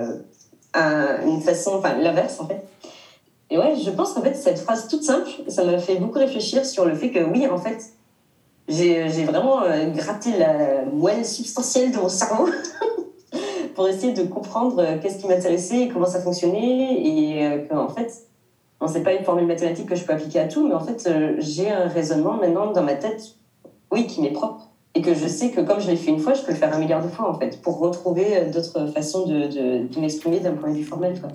une 1.25 1.41
façon 1.41 1.75
enfin 1.75 1.97
l'inverse 1.97 2.39
en 2.39 2.47
fait 2.47 2.61
et 3.51 3.57
ouais, 3.57 3.75
je 3.75 3.89
pense 3.89 4.13
qu'en 4.13 4.21
fait, 4.21 4.33
cette 4.33 4.59
phrase 4.59 4.87
toute 4.87 5.03
simple, 5.03 5.29
ça 5.49 5.65
m'a 5.65 5.77
fait 5.77 5.95
beaucoup 5.95 6.19
réfléchir 6.19 6.65
sur 6.65 6.85
le 6.85 6.95
fait 6.95 7.11
que 7.11 7.19
oui, 7.19 7.45
en 7.47 7.57
fait, 7.57 7.83
j'ai 8.69 9.25
vraiment 9.25 9.61
euh, 9.63 9.89
gratté 9.89 10.37
la 10.37 10.85
moelle 10.85 11.25
substantielle 11.25 11.91
de 11.91 11.97
mon 11.97 12.07
cerveau 12.07 12.47
pour 13.75 13.89
essayer 13.89 14.13
de 14.13 14.23
comprendre 14.23 14.79
euh, 14.79 14.97
qu'est-ce 15.01 15.17
qui 15.17 15.27
m'intéressait 15.27 15.81
et 15.81 15.87
comment 15.89 16.05
ça 16.05 16.21
fonctionnait. 16.21 17.01
Et 17.03 17.45
euh, 17.45 17.67
qu'en 17.69 17.89
fait, 17.89 18.25
bon, 18.79 18.87
c'est 18.87 19.03
pas 19.03 19.11
une 19.11 19.25
formule 19.25 19.47
mathématique 19.47 19.87
que 19.87 19.95
je 19.95 20.05
peux 20.05 20.13
appliquer 20.13 20.39
à 20.39 20.47
tout, 20.47 20.65
mais 20.65 20.73
en 20.73 20.79
fait, 20.79 21.09
j'ai 21.39 21.69
un 21.69 21.89
raisonnement 21.89 22.37
maintenant 22.37 22.71
dans 22.71 22.83
ma 22.83 22.95
tête, 22.95 23.35
oui, 23.91 24.07
qui 24.07 24.21
m'est 24.21 24.31
propre. 24.31 24.69
Et 24.95 25.01
que 25.01 25.13
je 25.13 25.27
sais 25.27 25.51
que 25.51 25.59
comme 25.59 25.81
je 25.81 25.87
l'ai 25.87 25.97
fait 25.97 26.11
une 26.11 26.19
fois, 26.19 26.35
je 26.35 26.41
peux 26.41 26.53
le 26.53 26.57
faire 26.57 26.73
un 26.73 26.79
milliard 26.79 27.03
de 27.03 27.09
fois, 27.09 27.29
en 27.29 27.37
fait, 27.37 27.61
pour 27.61 27.79
retrouver 27.79 28.45
d'autres 28.53 28.87
façons 28.87 29.25
de, 29.25 29.47
de, 29.47 29.87
de 29.93 29.99
m'exprimer 29.99 30.39
d'un 30.39 30.53
point 30.53 30.69
de 30.69 30.75
vue 30.75 30.85
formel. 30.85 31.19
Quoi. 31.19 31.31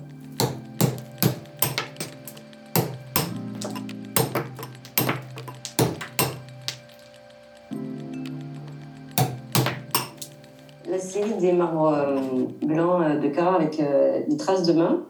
Des 11.37 11.53
marbres 11.53 11.93
euh, 11.93 12.45
blancs 12.65 13.01
euh, 13.01 13.19
de 13.19 13.27
cœur 13.27 13.53
avec 13.53 13.79
euh, 13.79 14.21
des 14.27 14.37
traces 14.37 14.63
de 14.63 14.73
main, 14.73 15.05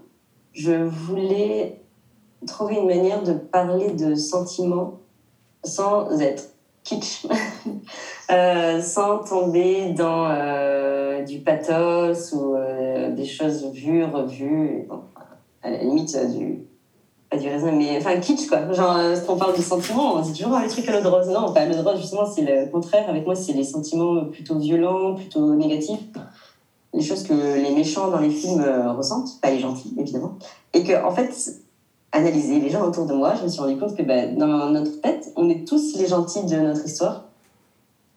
je 0.53 0.71
voulais 0.71 1.81
trouver 2.45 2.75
une 2.75 2.87
manière 2.87 3.23
de 3.23 3.33
parler 3.33 3.91
de 3.91 4.15
sentiments 4.15 4.99
sans 5.63 6.19
être 6.21 6.49
kitsch, 6.83 7.25
sans 8.81 9.19
tomber 9.23 9.91
dans 9.91 11.25
du 11.25 11.39
pathos 11.39 12.31
ou 12.31 12.55
des 13.15 13.25
choses 13.25 13.65
vues, 13.71 14.03
revues, 14.05 14.87
à 15.61 15.71
la 15.71 15.77
limite 15.79 16.15
du, 16.37 16.59
pas 17.29 17.37
du 17.37 17.47
raisin, 17.47 17.71
mais 17.71 17.97
enfin 17.97 18.19
kitsch 18.19 18.47
quoi. 18.47 18.71
Genre, 18.71 18.95
euh, 18.97 19.15
on 19.27 19.35
parle 19.35 19.55
du 19.55 19.61
sentiment, 19.61 20.15
on 20.15 20.21
dit 20.21 20.33
toujours 20.33 20.53
ah, 20.55 20.63
les 20.63 20.69
trucs 20.69 20.87
à 20.87 20.93
l'eau 20.93 21.03
de 21.03 21.07
rose. 21.07 21.27
Non, 21.27 21.51
pas 21.53 21.65
l'eau 21.65 21.75
de 21.75 21.81
rose, 21.81 21.99
justement, 21.99 22.25
c'est 22.25 22.43
le 22.43 22.71
contraire. 22.71 23.09
Avec 23.09 23.25
moi, 23.25 23.35
c'est 23.35 23.53
les 23.53 23.65
sentiments 23.65 24.25
plutôt 24.25 24.57
violents, 24.57 25.15
plutôt 25.15 25.53
négatifs. 25.55 25.99
Les 26.93 27.03
choses 27.03 27.23
que 27.23 27.33
les 27.33 27.75
méchants 27.75 28.09
dans 28.09 28.19
les 28.19 28.29
films 28.29 28.61
euh, 28.61 28.93
ressentent, 28.93 29.41
pas 29.41 29.51
les 29.51 29.59
gentils, 29.59 29.93
évidemment. 29.97 30.35
Et 30.73 30.83
que, 30.83 31.03
en 31.03 31.11
fait, 31.11 31.51
analyser 32.13 32.59
les 32.59 32.69
gens 32.69 32.87
autour 32.87 33.05
de 33.05 33.13
moi, 33.13 33.35
je 33.35 33.43
me 33.43 33.49
suis 33.49 33.59
rendu 33.59 33.77
compte 33.77 33.95
que 33.95 34.03
bah, 34.03 34.27
dans 34.27 34.69
notre 34.69 35.01
tête, 35.01 35.33
on 35.35 35.49
est 35.49 35.67
tous 35.67 35.97
les 35.97 36.07
gentils 36.07 36.45
de 36.45 36.55
notre 36.55 36.85
histoire. 36.85 37.25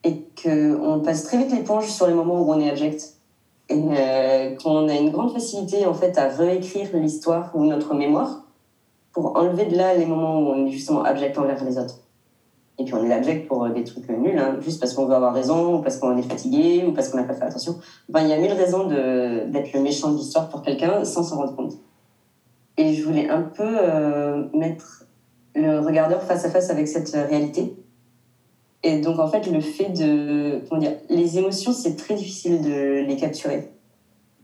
Et 0.04 0.22
qu'on 0.42 1.00
passe 1.04 1.24
très 1.24 1.36
vite 1.36 1.52
l'éponge 1.52 1.88
sur 1.88 2.06
les 2.06 2.14
moments 2.14 2.40
où 2.40 2.52
on 2.52 2.60
est 2.60 2.70
abject. 2.70 3.14
Et 3.68 3.74
euh, 3.74 4.56
qu'on 4.56 4.88
a 4.88 4.94
une 4.94 5.10
grande 5.10 5.32
facilité, 5.32 5.84
en 5.84 5.94
fait, 5.94 6.16
à 6.16 6.28
réécrire 6.28 6.88
l'histoire 6.94 7.50
ou 7.54 7.64
notre 7.64 7.94
mémoire 7.94 8.44
pour 9.12 9.36
enlever 9.36 9.66
de 9.66 9.76
là 9.76 9.94
les 9.94 10.06
moments 10.06 10.40
où 10.40 10.46
on 10.52 10.66
est 10.66 10.70
justement 10.70 11.02
abject 11.02 11.36
envers 11.38 11.62
les 11.64 11.78
autres. 11.78 11.98
Et 12.78 12.84
puis 12.84 12.94
on 12.94 13.04
est 13.04 13.12
abject 13.12 13.46
pour 13.46 13.68
des 13.68 13.84
trucs 13.84 14.08
nuls, 14.08 14.38
hein, 14.38 14.56
juste 14.60 14.80
parce 14.80 14.94
qu'on 14.94 15.04
veut 15.04 15.14
avoir 15.14 15.34
raison, 15.34 15.76
ou 15.76 15.82
parce 15.82 15.98
qu'on 15.98 16.16
est 16.16 16.22
fatigué, 16.22 16.84
ou 16.86 16.92
parce 16.92 17.10
qu'on 17.10 17.18
n'a 17.18 17.24
pas 17.24 17.34
fait 17.34 17.44
attention. 17.44 17.78
Enfin, 18.08 18.24
il 18.24 18.30
y 18.30 18.32
a 18.32 18.38
mille 18.38 18.52
raisons 18.52 18.86
d'être 18.86 19.72
le 19.74 19.80
méchant 19.80 20.12
de 20.12 20.16
l'histoire 20.16 20.48
pour 20.48 20.62
quelqu'un 20.62 21.04
sans 21.04 21.22
s'en 21.22 21.36
rendre 21.36 21.54
compte. 21.54 21.74
Et 22.78 22.94
je 22.94 23.04
voulais 23.04 23.28
un 23.28 23.42
peu 23.42 23.66
euh, 23.66 24.44
mettre 24.54 25.04
le 25.54 25.80
regardeur 25.80 26.22
face 26.22 26.46
à 26.46 26.50
face 26.50 26.70
avec 26.70 26.88
cette 26.88 27.10
réalité. 27.10 27.74
Et 28.82 29.00
donc 29.00 29.18
en 29.18 29.28
fait, 29.28 29.50
le 29.50 29.60
fait 29.60 29.90
de... 29.90 30.62
Comment 30.68 30.80
dire 30.80 30.92
Les 31.10 31.36
émotions, 31.36 31.72
c'est 31.72 31.96
très 31.96 32.14
difficile 32.14 32.62
de 32.62 33.04
les 33.06 33.16
capturer. 33.16 33.70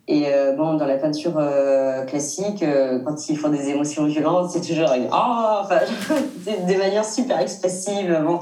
Et 0.09 0.27
euh, 0.29 0.53
bon, 0.53 0.75
dans 0.75 0.87
la 0.87 0.99
peinture 0.99 1.37
euh, 1.37 2.05
classique, 2.05 2.63
euh, 2.63 3.01
quand 3.05 3.29
ils 3.29 3.37
font 3.37 3.49
des 3.49 3.71
émotions 3.71 4.07
violentes, 4.07 4.51
c'est 4.51 4.61
toujours 4.61 4.89
ah, 5.11 5.63
enfin, 5.65 5.81
des 6.67 6.77
manières 6.77 7.05
super 7.05 7.41
expressives. 7.41 8.23
Bon, 8.25 8.39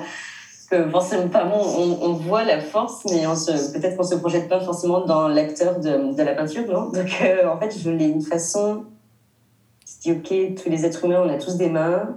forcément 0.90 1.28
pas 1.28 1.44
bon, 1.44 1.62
on, 2.02 2.12
voit 2.14 2.42
la 2.42 2.60
force, 2.60 3.04
mais 3.10 3.22
peut-être 3.22 3.96
qu'on 3.96 4.02
se 4.02 4.16
projette 4.16 4.48
pas 4.48 4.60
forcément 4.60 5.06
dans 5.06 5.28
l'acteur 5.28 5.78
de, 5.78 6.14
de, 6.14 6.22
la 6.22 6.34
peinture, 6.34 6.66
non? 6.66 6.90
Donc 6.90 7.22
en 7.46 7.58
fait, 7.58 7.78
je 7.78 7.90
voulais 7.90 8.08
une 8.08 8.22
façon 8.22 8.84
dis 10.02 10.12
ok, 10.12 10.62
tous 10.62 10.68
les 10.68 10.84
êtres 10.84 11.04
humains, 11.04 11.22
on 11.24 11.28
a 11.30 11.38
tous 11.38 11.56
des 11.56 11.70
mains. 11.70 12.16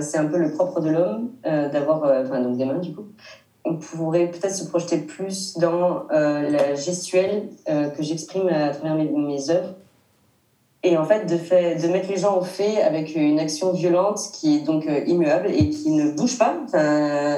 C'est 0.00 0.18
un 0.18 0.26
peu 0.26 0.36
le 0.36 0.52
propre 0.52 0.80
de 0.80 0.90
l'homme 0.90 1.30
d'avoir, 1.42 2.02
enfin 2.22 2.40
donc 2.40 2.56
des 2.56 2.66
mains 2.66 2.78
du 2.78 2.92
coup. 2.92 3.06
On 3.64 3.74
pourrait 3.76 4.28
peut-être 4.28 4.54
se 4.54 4.64
projeter 4.64 4.98
plus 4.98 5.58
dans 5.58 6.04
la 6.10 6.74
gestuelle 6.74 7.48
que 7.66 8.02
j'exprime 8.02 8.48
à 8.48 8.70
travers 8.70 8.94
mes, 8.94 9.50
œuvres. 9.50 9.74
Et 10.82 10.96
en 10.96 11.04
fait, 11.04 11.26
de, 11.26 11.34
de 11.34 11.92
mettre 11.92 12.08
les 12.08 12.16
gens 12.16 12.38
au 12.38 12.42
fait 12.42 12.80
avec 12.80 13.14
une 13.14 13.38
action 13.38 13.72
violente 13.72 14.18
qui 14.32 14.56
est 14.56 14.60
donc 14.60 14.88
immuable 15.06 15.48
et 15.50 15.68
qui 15.68 15.90
ne 15.90 16.10
bouge 16.10 16.38
pas. 16.38 16.54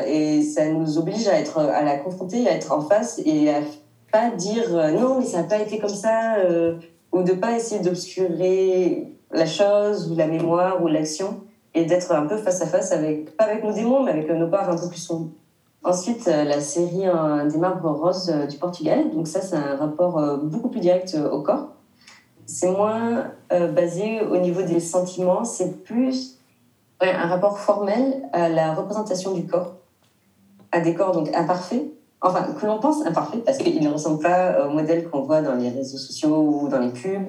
Et 0.06 0.42
ça 0.42 0.68
nous 0.68 0.96
oblige 0.96 1.26
à 1.26 1.40
être 1.40 1.58
à 1.58 1.82
la 1.82 1.98
confronter, 1.98 2.48
à 2.48 2.52
être 2.52 2.72
en 2.72 2.82
face 2.82 3.20
et 3.24 3.50
à 3.50 3.60
pas 4.12 4.30
dire 4.30 4.70
non, 4.92 5.18
mais 5.18 5.26
ça 5.26 5.38
n'a 5.38 5.44
pas 5.44 5.58
été 5.58 5.78
comme 5.78 5.88
ça, 5.88 6.36
ou 7.12 7.22
de 7.22 7.32
pas 7.32 7.56
essayer 7.56 7.80
d'obscurer 7.80 9.12
la 9.32 9.46
chose 9.46 10.10
ou 10.10 10.16
la 10.16 10.26
mémoire 10.26 10.82
ou 10.82 10.88
l'action 10.88 11.40
et 11.74 11.84
d'être 11.84 12.12
un 12.12 12.26
peu 12.26 12.36
face 12.36 12.60
à 12.60 12.66
face 12.66 12.92
avec, 12.92 13.36
pas 13.36 13.44
avec 13.44 13.64
nos 13.64 13.72
démons, 13.72 14.02
mais 14.02 14.12
avec 14.12 14.30
nos 14.30 14.48
parts 14.48 14.68
un 14.68 14.76
peu 14.76 14.88
plus 14.88 14.98
sombres. 14.98 15.30
Ensuite, 15.84 16.28
euh, 16.28 16.44
la 16.44 16.60
série 16.60 17.04
des 17.50 17.58
marbres 17.58 17.90
roses 17.90 18.30
euh, 18.30 18.46
du 18.46 18.56
Portugal. 18.56 19.10
Donc 19.14 19.26
ça, 19.26 19.40
c'est 19.40 19.56
un 19.56 19.76
rapport 19.76 20.38
beaucoup 20.44 20.68
plus 20.68 20.80
direct 20.80 21.16
au 21.30 21.42
corps. 21.42 21.68
C'est 22.46 22.70
moins 22.70 23.30
basé 23.50 24.20
au 24.20 24.36
niveau 24.36 24.62
des 24.62 24.80
sentiments, 24.80 25.44
c'est 25.44 25.84
plus 25.84 26.38
un 27.00 27.28
rapport 27.28 27.58
formel 27.58 28.28
à 28.32 28.48
la 28.48 28.74
représentation 28.74 29.32
du 29.32 29.46
corps, 29.46 29.76
à 30.72 30.80
des 30.80 30.92
corps 30.92 31.12
donc 31.12 31.32
imparfaits, 31.34 31.84
enfin 32.20 32.42
que 32.60 32.66
l'on 32.66 32.78
pense 32.78 33.06
imparfaits 33.06 33.44
parce 33.44 33.58
qu'ils 33.58 33.82
ne 33.82 33.88
ressemblent 33.88 34.22
pas 34.22 34.66
au 34.66 34.70
modèle 34.70 35.08
qu'on 35.08 35.22
voit 35.22 35.40
dans 35.40 35.54
les 35.54 35.70
réseaux 35.70 35.98
sociaux 35.98 36.36
ou 36.36 36.68
dans 36.68 36.80
les 36.80 36.90
pubs 36.90 37.28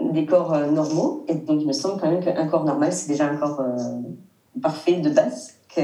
des 0.00 0.26
corps 0.26 0.56
normaux. 0.70 1.24
Et 1.28 1.34
donc, 1.34 1.60
il 1.60 1.66
me 1.66 1.72
semble 1.72 2.00
quand 2.00 2.08
même 2.08 2.22
qu'un 2.22 2.46
corps 2.46 2.64
normal, 2.64 2.92
c'est 2.92 3.08
déjà 3.08 3.26
un 3.26 3.36
corps 3.36 3.60
parfait 4.62 5.00
de 5.00 5.10
base, 5.10 5.54
que 5.74 5.80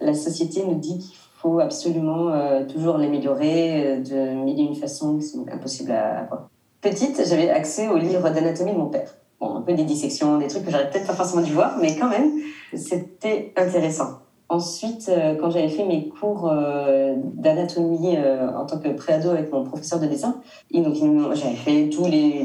la 0.00 0.14
société 0.14 0.64
nous 0.66 0.74
dit 0.74 0.98
qu'il 0.98 1.16
faut 1.42 1.58
absolument 1.58 2.28
euh, 2.28 2.64
toujours 2.64 2.98
l'améliorer 2.98 3.98
de 3.98 4.34
mille 4.44 4.60
et 4.60 4.62
une 4.62 4.76
façons 4.76 5.18
qui 5.18 5.24
sont 5.24 5.44
impossibles 5.52 5.90
à 5.92 6.20
avoir. 6.20 6.48
Petite, 6.80 7.20
j'avais 7.28 7.50
accès 7.50 7.88
au 7.88 7.96
livre 7.96 8.30
d'anatomie 8.30 8.72
de 8.72 8.78
mon 8.78 8.86
père. 8.86 9.14
Bon, 9.40 9.56
un 9.56 9.62
peu 9.62 9.74
des 9.74 9.84
dissections, 9.84 10.38
des 10.38 10.46
trucs 10.46 10.64
que 10.64 10.70
j'aurais 10.70 10.88
peut-être 10.88 11.06
pas 11.06 11.14
forcément 11.14 11.42
dû 11.42 11.52
voir, 11.52 11.76
mais 11.80 11.96
quand 11.96 12.08
même, 12.08 12.30
c'était 12.74 13.52
intéressant. 13.56 14.22
Ensuite, 14.52 15.08
euh, 15.08 15.34
quand 15.40 15.48
j'avais 15.48 15.70
fait 15.70 15.86
mes 15.86 16.10
cours 16.10 16.46
euh, 16.52 17.14
d'anatomie 17.16 18.18
euh, 18.18 18.50
en 18.54 18.66
tant 18.66 18.78
que 18.78 18.90
préado 18.90 19.30
avec 19.30 19.50
mon 19.50 19.64
professeur 19.64 19.98
de 19.98 20.06
dessin, 20.06 20.42
donc 20.74 20.94
j'avais 21.34 21.54
fait 21.54 21.88
tous 21.88 22.04
les 22.06 22.44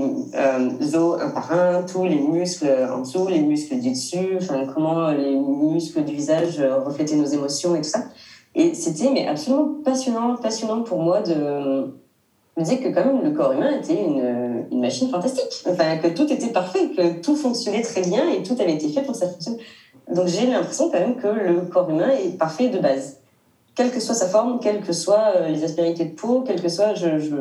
os 0.95 1.21
un 1.21 1.29
par 1.31 1.51
un, 1.51 1.83
tous 1.83 2.05
les 2.05 2.19
muscles 2.19 2.69
en 2.89 2.99
dessous, 2.99 3.27
les 3.27 3.41
muscles 3.41 3.81
du 3.81 3.89
dessus, 3.89 4.39
comment 4.73 5.09
les 5.09 5.35
muscles 5.35 6.05
du 6.05 6.15
visage 6.15 6.63
reflétaient 6.85 7.17
nos 7.17 7.25
émotions 7.25 7.75
et 7.75 7.81
tout 7.81 7.89
ça. 7.89 8.05
Et 8.57 8.73
c'était 8.73 9.11
mais 9.11 9.27
absolument 9.27 9.75
passionnant, 9.85 10.35
passionnant 10.35 10.81
pour 10.81 10.97
moi 10.97 11.21
de 11.21 11.93
me 12.57 12.63
dire 12.63 12.79
que 12.79 12.87
quand 12.87 13.05
même 13.05 13.23
le 13.23 13.29
corps 13.29 13.51
humain 13.51 13.69
était 13.69 14.03
une, 14.03 14.79
machine 14.79 15.09
fantastique, 15.09 15.63
enfin 15.69 15.97
que 15.97 16.07
tout 16.07 16.31
était 16.31 16.51
parfait, 16.51 16.89
que 16.89 17.21
tout 17.21 17.35
fonctionnait 17.35 17.83
très 17.83 18.01
bien 18.01 18.27
et 18.29 18.41
tout 18.41 18.55
avait 18.59 18.73
été 18.73 18.89
fait 18.89 19.03
pour 19.03 19.13
que 19.13 19.19
ça. 19.19 19.27
Donc 20.11 20.25
j'ai 20.25 20.47
l'impression 20.47 20.89
quand 20.89 20.99
même 20.99 21.17
que 21.17 21.27
le 21.27 21.61
corps 21.61 21.87
humain 21.89 22.09
est 22.09 22.35
parfait 22.35 22.69
de 22.69 22.79
base. 22.79 23.19
Quelle 23.75 23.91
que 23.91 23.99
soit 23.99 24.15
sa 24.15 24.27
forme, 24.27 24.59
quelles 24.59 24.81
que 24.81 24.93
soient 24.93 25.33
euh, 25.35 25.49
les 25.49 25.63
aspérités 25.63 26.05
de 26.05 26.15
peau, 26.15 26.41
quelle 26.41 26.59
que 26.59 26.69
soit, 26.69 26.95
je, 26.95 27.19
je, 27.19 27.35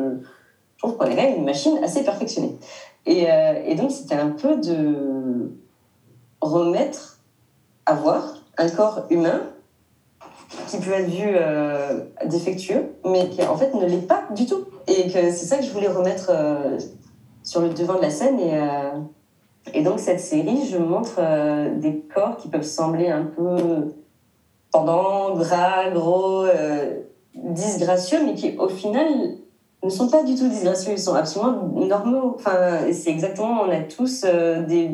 trouve 0.76 0.98
qu'on 0.98 1.06
est 1.06 1.14
même 1.14 1.36
une 1.36 1.44
machine 1.46 1.78
assez 1.82 2.04
perfectionnée. 2.04 2.58
Et, 3.06 3.30
euh, 3.30 3.62
et 3.64 3.74
donc 3.74 3.90
c'était 3.90 4.16
un 4.16 4.30
peu 4.30 4.56
de 4.56 5.50
remettre 6.42 7.20
à 7.86 7.94
voir 7.94 8.34
un 8.58 8.68
corps 8.68 9.06
humain 9.08 9.40
qui 10.68 10.78
peut 10.78 10.92
être 10.92 11.08
vu 11.08 11.26
euh, 11.26 12.00
défectueux, 12.26 12.94
mais 13.04 13.28
qui 13.28 13.42
en 13.42 13.56
fait 13.56 13.74
ne 13.74 13.84
l'est 13.86 14.06
pas 14.06 14.24
du 14.34 14.46
tout. 14.46 14.64
Et 14.86 15.08
que 15.08 15.30
c'est 15.30 15.46
ça 15.46 15.58
que 15.58 15.64
je 15.64 15.70
voulais 15.70 15.88
remettre 15.88 16.30
sur 17.42 17.60
le 17.60 17.70
devant 17.70 17.96
de 17.96 18.02
la 18.02 18.10
scène. 18.10 18.38
Et, 18.38 18.56
et 19.74 19.82
donc, 19.82 19.98
cette 19.98 20.20
série, 20.20 20.66
je 20.70 20.78
montre 20.78 21.16
euh, 21.18 21.78
des 21.78 22.00
corps 22.14 22.36
qui 22.36 22.48
peuvent 22.48 22.62
sembler 22.62 23.08
un 23.08 23.24
peu 23.24 23.94
pendant, 24.70 25.36
gras, 25.36 25.90
gros, 25.90 26.44
euh, 26.44 27.00
disgracieux, 27.34 28.18
mais 28.24 28.34
qui, 28.34 28.56
au 28.58 28.68
final, 28.68 29.06
ne 29.82 29.90
sont 29.90 30.08
pas 30.08 30.22
du 30.22 30.34
tout 30.34 30.48
disgracieux. 30.48 30.92
Ils 30.92 30.98
sont 30.98 31.14
absolument 31.14 31.68
normaux. 31.74 32.34
Enfin, 32.36 32.92
c'est 32.92 33.10
exactement, 33.10 33.62
on 33.62 33.70
a 33.70 33.80
tous 33.80 34.24
euh, 34.24 34.64
des, 34.64 34.90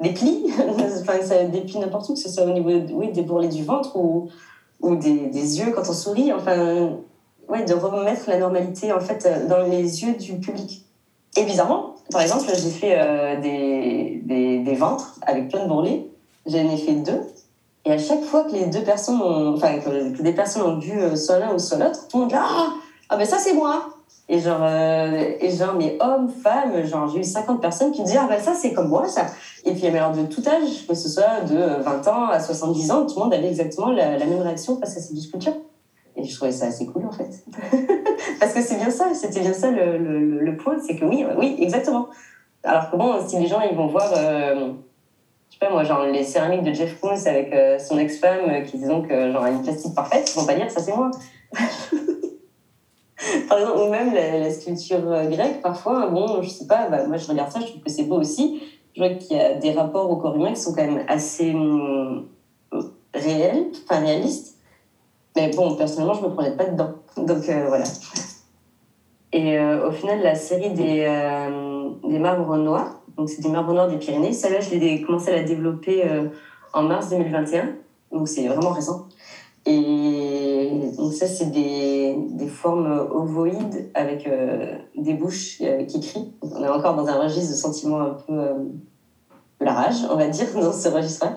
des 0.00 0.10
plis, 0.10 0.46
enfin, 1.00 1.20
ça, 1.22 1.44
des 1.44 1.60
plis 1.60 1.78
n'importe 1.78 2.08
où, 2.08 2.14
que 2.14 2.18
ce 2.18 2.30
soit 2.30 2.44
au 2.44 2.50
niveau 2.50 2.70
oui, 2.94 3.12
des 3.12 3.22
bourrelets 3.22 3.48
du 3.48 3.64
ventre 3.64 3.96
ou, 3.96 4.28
ou 4.80 4.96
des, 4.96 5.26
des 5.26 5.58
yeux 5.58 5.72
quand 5.72 5.88
on 5.88 5.92
sourit. 5.92 6.32
Enfin, 6.32 6.90
ouais, 7.48 7.64
de 7.64 7.74
remettre 7.74 8.28
la 8.28 8.38
normalité, 8.38 8.92
en 8.92 9.00
fait, 9.00 9.28
dans 9.48 9.62
les 9.62 10.02
yeux 10.02 10.14
du 10.14 10.34
public. 10.38 10.84
Et 11.36 11.44
bizarrement, 11.44 11.94
par 12.10 12.22
exemple, 12.22 12.44
j'ai 12.46 12.70
fait 12.70 12.98
euh, 12.98 13.40
des, 13.40 14.20
des, 14.24 14.58
des, 14.60 14.74
ventres 14.74 15.18
avec 15.22 15.48
plein 15.48 15.64
de 15.64 15.68
bourrelets. 15.68 16.06
J'en 16.46 16.70
ai 16.70 16.76
fait 16.76 16.94
deux. 16.94 17.20
Et 17.84 17.92
à 17.92 17.98
chaque 17.98 18.22
fois 18.22 18.44
que 18.44 18.52
les 18.52 18.66
deux 18.66 18.82
personnes 18.82 19.20
ont, 19.20 19.54
enfin, 19.54 19.78
que, 19.78 20.22
des 20.22 20.32
personnes 20.32 20.62
ont 20.62 20.78
vu 20.78 20.98
euh, 20.98 21.16
soit 21.16 21.38
l'un 21.38 21.54
ou 21.54 21.58
soit 21.58 21.78
l'autre, 21.78 22.08
tout 22.08 22.22
le 22.22 22.26
dit 22.26 22.34
Ah, 22.36 22.72
ah 23.08 23.16
ben 23.16 23.26
ça 23.26 23.38
c'est 23.38 23.54
moi 23.54 23.97
et 24.28 24.40
genre, 24.40 24.60
euh, 24.62 25.32
et 25.40 25.50
genre, 25.50 25.74
mais 25.74 25.96
hommes, 26.00 26.28
femmes, 26.28 26.84
genre, 26.84 27.08
j'ai 27.08 27.20
eu 27.20 27.24
50 27.24 27.60
personnes 27.60 27.92
qui 27.92 28.02
me 28.02 28.06
disaient, 28.06 28.18
ah 28.20 28.26
ben 28.28 28.38
ça, 28.38 28.54
c'est 28.54 28.72
comme 28.72 28.88
moi, 28.88 29.08
ça. 29.08 29.26
Et 29.64 29.72
puis, 29.72 29.86
alors, 29.86 30.12
de 30.12 30.26
tout 30.26 30.42
âge, 30.46 30.86
que 30.86 30.94
ce 30.94 31.08
soit 31.08 31.40
de 31.48 31.82
20 31.82 32.08
ans 32.08 32.28
à 32.28 32.38
70 32.38 32.90
ans, 32.90 33.06
tout 33.06 33.14
le 33.16 33.24
monde 33.24 33.34
avait 33.34 33.48
exactement 33.48 33.90
la, 33.90 34.18
même 34.18 34.40
réaction 34.40 34.78
face 34.78 34.96
à 34.96 35.00
cette 35.00 35.16
sculptures. 35.16 35.56
Et 36.16 36.24
je 36.24 36.34
trouvais 36.34 36.52
ça 36.52 36.66
assez 36.66 36.84
cool, 36.86 37.06
en 37.06 37.12
fait. 37.12 37.30
Parce 38.40 38.52
que 38.52 38.60
c'est 38.60 38.76
bien 38.76 38.90
ça, 38.90 39.14
c'était 39.14 39.40
bien 39.40 39.54
ça 39.54 39.70
le, 39.70 39.96
le, 39.96 40.40
le 40.40 40.56
point, 40.56 40.76
c'est 40.84 40.96
que 40.96 41.04
oui, 41.04 41.24
oui, 41.38 41.56
exactement. 41.60 42.08
Alors 42.64 42.90
que 42.90 42.96
bon, 42.96 43.26
si 43.26 43.38
les 43.38 43.46
gens, 43.46 43.60
ils 43.60 43.76
vont 43.76 43.86
voir, 43.86 44.12
euh, 44.16 44.72
je 45.48 45.54
sais 45.54 45.58
pas 45.60 45.70
moi, 45.70 45.84
genre 45.84 46.04
les 46.04 46.24
céramiques 46.24 46.64
de 46.64 46.72
Jeff 46.72 47.00
Koons 47.00 47.26
avec 47.26 47.52
euh, 47.52 47.78
son 47.78 47.98
ex-femme 47.98 48.50
euh, 48.50 48.60
qui 48.62 48.78
disent 48.78 48.90
que 49.08 49.32
genre 49.32 49.46
une 49.46 49.62
plastique 49.62 49.94
parfaite, 49.94 50.30
ils 50.34 50.38
vont 50.38 50.46
pas 50.46 50.54
dire 50.54 50.70
ça 50.70 50.80
c'est 50.80 50.94
moi. 50.94 51.10
Par 53.48 53.58
exemple, 53.58 53.78
ou 53.80 53.90
même 53.90 54.14
la, 54.14 54.50
sculpture 54.50 55.00
grecque, 55.00 55.60
parfois, 55.62 56.06
bon, 56.06 56.40
je 56.42 56.48
sais 56.48 56.66
pas, 56.66 56.88
bah, 56.88 57.06
moi 57.06 57.16
je 57.16 57.26
regarde 57.28 57.50
ça, 57.50 57.60
je 57.60 57.66
trouve 57.66 57.82
que 57.82 57.90
c'est 57.90 58.04
beau 58.04 58.20
aussi. 58.20 58.62
Je 58.94 59.00
vois 59.00 59.14
qu'il 59.14 59.36
y 59.36 59.40
a 59.40 59.54
des 59.54 59.72
rapports 59.72 60.10
au 60.10 60.16
corps 60.16 60.36
humain 60.36 60.52
qui 60.52 60.60
sont 60.60 60.72
quand 60.72 60.84
même 60.84 61.04
assez 61.08 61.52
hum, 61.52 62.26
réels, 63.14 63.66
enfin 63.84 64.00
réalistes. 64.00 64.56
Mais 65.36 65.50
bon, 65.50 65.76
personnellement, 65.76 66.14
je 66.14 66.22
me 66.22 66.30
prenais 66.30 66.56
pas 66.56 66.64
dedans. 66.64 66.94
Donc 67.16 67.48
euh, 67.48 67.66
voilà. 67.68 67.84
Et 69.32 69.58
euh, 69.58 69.88
au 69.88 69.92
final, 69.92 70.22
la 70.22 70.34
série 70.34 70.70
des, 70.70 71.04
euh, 71.06 71.90
des 72.04 72.18
marbres 72.18 72.56
noirs, 72.56 73.02
donc 73.16 73.28
c'est 73.28 73.42
des 73.42 73.48
marbres 73.48 73.72
noirs 73.72 73.88
des 73.88 73.98
Pyrénées, 73.98 74.32
celle-là, 74.32 74.60
je 74.60 74.70
l'ai 74.74 75.02
commencé 75.02 75.30
à 75.30 75.36
la 75.36 75.42
développer 75.42 76.04
en 76.72 76.82
mars 76.82 77.10
2021. 77.10 77.74
Donc 78.12 78.28
c'est 78.28 78.46
vraiment 78.46 78.70
récent. 78.70 79.07
Et 79.66 80.70
donc 80.96 81.12
ça, 81.12 81.26
c'est 81.26 81.50
des, 81.50 82.16
des, 82.30 82.46
formes 82.46 82.86
ovoïdes 83.10 83.90
avec 83.94 84.28
des 84.96 85.14
bouches 85.14 85.62
qui 85.86 86.00
crient. 86.00 86.32
on 86.40 86.62
est 86.62 86.68
encore 86.68 86.96
dans 86.96 87.06
un 87.06 87.22
registre 87.22 87.50
de 87.50 87.56
sentiments 87.56 88.00
un 88.00 88.16
peu 88.26 88.34
la 89.60 89.72
rage, 89.74 90.06
on 90.10 90.16
va 90.16 90.28
dire, 90.28 90.46
dans 90.54 90.72
ce 90.72 90.88
registre-là 90.88 91.34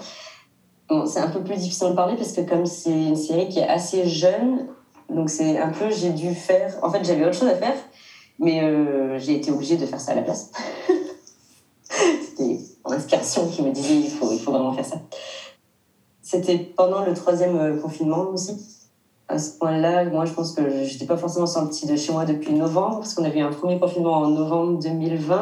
c'est 1.05 1.19
un 1.19 1.29
peu 1.29 1.43
plus 1.43 1.55
difficile 1.55 1.89
de 1.89 1.93
parler 1.93 2.15
parce 2.15 2.33
que 2.33 2.41
comme 2.41 2.65
c'est 2.65 2.91
une 2.91 3.15
série 3.15 3.47
qui 3.47 3.59
est 3.59 3.67
assez 3.67 4.07
jeune, 4.07 4.67
donc 5.09 5.29
c'est 5.29 5.57
un 5.57 5.69
peu, 5.69 5.89
j'ai 5.89 6.11
dû 6.11 6.33
faire... 6.33 6.77
En 6.81 6.91
fait, 6.91 7.03
j'avais 7.03 7.25
autre 7.25 7.37
chose 7.37 7.49
à 7.49 7.55
faire, 7.55 7.75
mais 8.39 8.63
euh, 8.63 9.17
j'ai 9.19 9.37
été 9.37 9.51
obligée 9.51 9.77
de 9.77 9.85
faire 9.85 9.99
ça 9.99 10.11
à 10.11 10.15
la 10.15 10.21
place. 10.21 10.51
C'était 11.89 12.59
mon 12.85 12.93
inspiration 12.93 13.47
qui 13.47 13.61
me 13.61 13.71
disait, 13.71 13.95
il 13.95 14.09
faut, 14.09 14.31
il 14.31 14.39
faut 14.39 14.51
vraiment 14.51 14.73
faire 14.73 14.85
ça. 14.85 14.97
C'était 16.31 16.57
pendant 16.57 17.03
le 17.03 17.13
troisième 17.13 17.57
euh, 17.57 17.75
confinement 17.75 18.29
aussi. 18.33 18.55
À 19.27 19.37
ce 19.37 19.57
point-là, 19.57 20.05
moi, 20.05 20.23
je 20.23 20.31
pense 20.31 20.53
que 20.53 20.61
je 20.61 20.93
n'étais 20.93 21.05
pas 21.05 21.17
forcément 21.17 21.45
sortie 21.45 21.85
de 21.87 21.97
chez 21.97 22.13
moi 22.13 22.23
depuis 22.23 22.53
novembre, 22.53 22.99
parce 22.99 23.15
qu'on 23.15 23.25
avait 23.25 23.39
eu 23.39 23.43
un 23.43 23.51
premier 23.51 23.77
confinement 23.77 24.13
en 24.13 24.29
novembre 24.29 24.79
2020. 24.81 25.41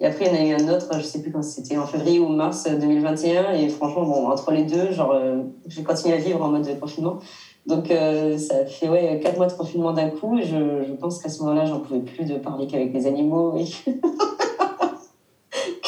Et 0.00 0.06
après, 0.06 0.26
il 0.26 0.34
y 0.34 0.36
en 0.36 0.38
a 0.38 0.44
eu 0.44 0.52
un 0.62 0.68
autre, 0.68 0.88
je 0.98 1.00
sais 1.00 1.22
plus 1.22 1.32
quand 1.32 1.42
c'était, 1.42 1.78
en 1.78 1.86
février 1.86 2.18
ou 2.18 2.28
mars 2.28 2.68
2021. 2.68 3.54
Et 3.54 3.70
franchement, 3.70 4.02
bon, 4.02 4.28
entre 4.28 4.52
les 4.52 4.64
deux, 4.64 4.92
genre, 4.92 5.12
euh, 5.12 5.44
j'ai 5.66 5.82
continué 5.82 6.14
à 6.14 6.18
vivre 6.18 6.42
en 6.42 6.48
mode 6.48 6.78
confinement. 6.78 7.20
Donc, 7.64 7.90
euh, 7.90 8.36
ça 8.36 8.66
fait 8.66 8.90
ouais, 8.90 9.20
quatre 9.22 9.38
mois 9.38 9.46
de 9.46 9.54
confinement 9.54 9.94
d'un 9.94 10.10
coup. 10.10 10.38
Je, 10.42 10.84
je 10.86 10.92
pense 10.92 11.22
qu'à 11.22 11.30
ce 11.30 11.42
moment-là, 11.42 11.64
j'en 11.64 11.80
pouvais 11.80 12.00
plus 12.00 12.26
de 12.26 12.36
parler 12.36 12.66
qu'avec 12.66 12.92
des 12.92 13.06
animaux. 13.06 13.56
Et 13.56 13.64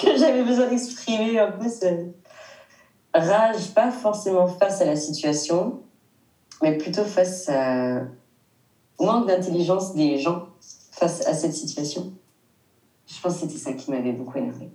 que 0.00 0.16
j'avais 0.16 0.44
besoin 0.44 0.66
d'exprimer 0.66 1.38
un 1.38 1.53
peu 1.53 1.68
ce 1.68 1.85
rage, 3.14 3.75
pas 3.75 3.90
forcément 3.90 4.46
face 4.46 4.81
à 4.81 4.85
la 4.85 4.96
situation, 4.96 5.81
mais 6.62 6.77
plutôt 6.77 7.05
face 7.05 7.49
à 7.49 8.03
manque 8.99 9.27
d'intelligence 9.27 9.94
des 9.94 10.18
gens 10.18 10.46
face 10.92 11.27
à 11.27 11.35
cette 11.35 11.55
situation. 11.55 12.12
Je 13.07 13.20
pense 13.20 13.35
que 13.35 13.40
c'était 13.40 13.59
ça 13.59 13.73
qui 13.73 13.90
m'avait 13.90 14.12
beaucoup 14.12 14.38
énervé. 14.38 14.70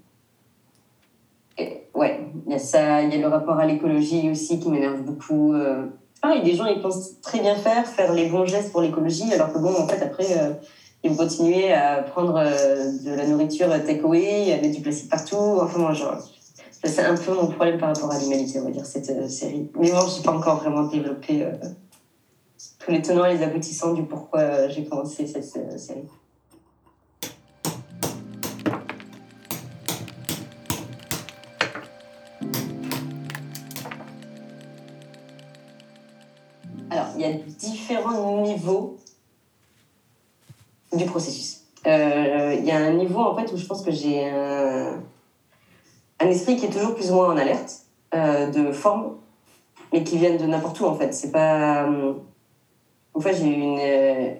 ouais, 1.93 2.27
il 2.45 2.51
y 2.51 2.55
a 2.55 2.59
ça, 2.59 3.01
il 3.01 3.13
y 3.13 3.15
a 3.15 3.19
le 3.19 3.27
rapport 3.27 3.57
à 3.57 3.65
l'écologie 3.65 4.29
aussi 4.29 4.59
qui 4.59 4.69
m'énerve 4.69 5.01
beaucoup. 5.01 5.53
Euh. 5.53 5.85
Pareil, 6.21 6.43
des 6.43 6.55
gens, 6.55 6.65
ils 6.65 6.81
pensent 6.81 7.21
très 7.21 7.39
bien 7.39 7.55
faire, 7.55 7.85
faire 7.85 8.11
les 8.13 8.27
bons 8.27 8.45
gestes 8.45 8.71
pour 8.71 8.81
l'écologie, 8.81 9.31
alors 9.31 9.53
que 9.53 9.59
bon, 9.59 9.69
en 9.69 9.87
fait, 9.87 10.01
après, 10.01 10.37
euh, 10.37 10.53
ils 11.03 11.11
vont 11.11 11.17
continuer 11.17 11.71
à 11.71 12.01
prendre 12.01 12.35
euh, 12.37 12.91
de 13.05 13.11
la 13.11 13.27
nourriture 13.27 13.69
takeaway, 13.85 14.51
avec 14.51 14.71
du 14.71 14.81
plastique 14.81 15.09
partout. 15.09 15.59
Enfin, 15.61 15.79
bon, 15.79 15.93
genre, 15.93 16.17
c'est 16.85 17.03
un 17.03 17.15
peu 17.15 17.33
mon 17.33 17.47
problème 17.47 17.77
par 17.77 17.93
rapport 17.93 18.11
à 18.11 18.19
l'humanité, 18.19 18.59
on 18.59 18.65
va 18.65 18.71
dire, 18.71 18.85
cette 18.85 19.29
série. 19.29 19.69
Mais 19.79 19.91
bon, 19.91 20.07
je 20.07 20.17
n'ai 20.17 20.23
pas 20.23 20.33
encore 20.33 20.57
vraiment 20.57 20.83
développé 20.83 21.45
tous 22.79 22.91
les 22.91 23.01
tenants 23.01 23.25
et 23.25 23.37
les 23.37 23.43
aboutissants 23.43 23.93
du 23.93 24.03
pourquoi 24.03 24.67
j'ai 24.69 24.85
commencé 24.85 25.27
cette 25.27 25.43
série. 25.43 26.07
il 37.15 37.21
y 37.21 37.25
a 37.25 37.31
différents 37.31 38.41
niveaux 38.41 38.97
du 40.93 41.05
processus. 41.05 41.61
Euh, 41.87 42.55
il 42.57 42.65
y 42.65 42.71
a 42.71 42.77
un 42.77 42.93
niveau 42.93 43.19
en 43.19 43.35
fait 43.35 43.51
où 43.51 43.57
je 43.57 43.65
pense 43.65 43.83
que 43.83 43.91
j'ai 43.91 44.27
un, 44.27 45.01
esprit 46.19 46.57
qui 46.57 46.65
est 46.65 46.69
toujours 46.69 46.95
plus 46.95 47.11
ou 47.11 47.15
moins 47.15 47.33
en 47.33 47.37
alerte 47.37 47.81
euh, 48.13 48.49
de 48.49 48.71
forme, 48.71 49.15
mais 49.93 50.03
qui 50.03 50.17
viennent 50.17 50.37
de 50.37 50.45
n'importe 50.45 50.79
où 50.79 50.85
en 50.85 50.95
fait. 50.95 51.13
C'est 51.13 51.31
pas. 51.31 51.87
Une 53.17 53.21
fois, 53.21 53.31
j'ai 53.31 53.45
eu 53.45 53.53
une, 53.53 53.79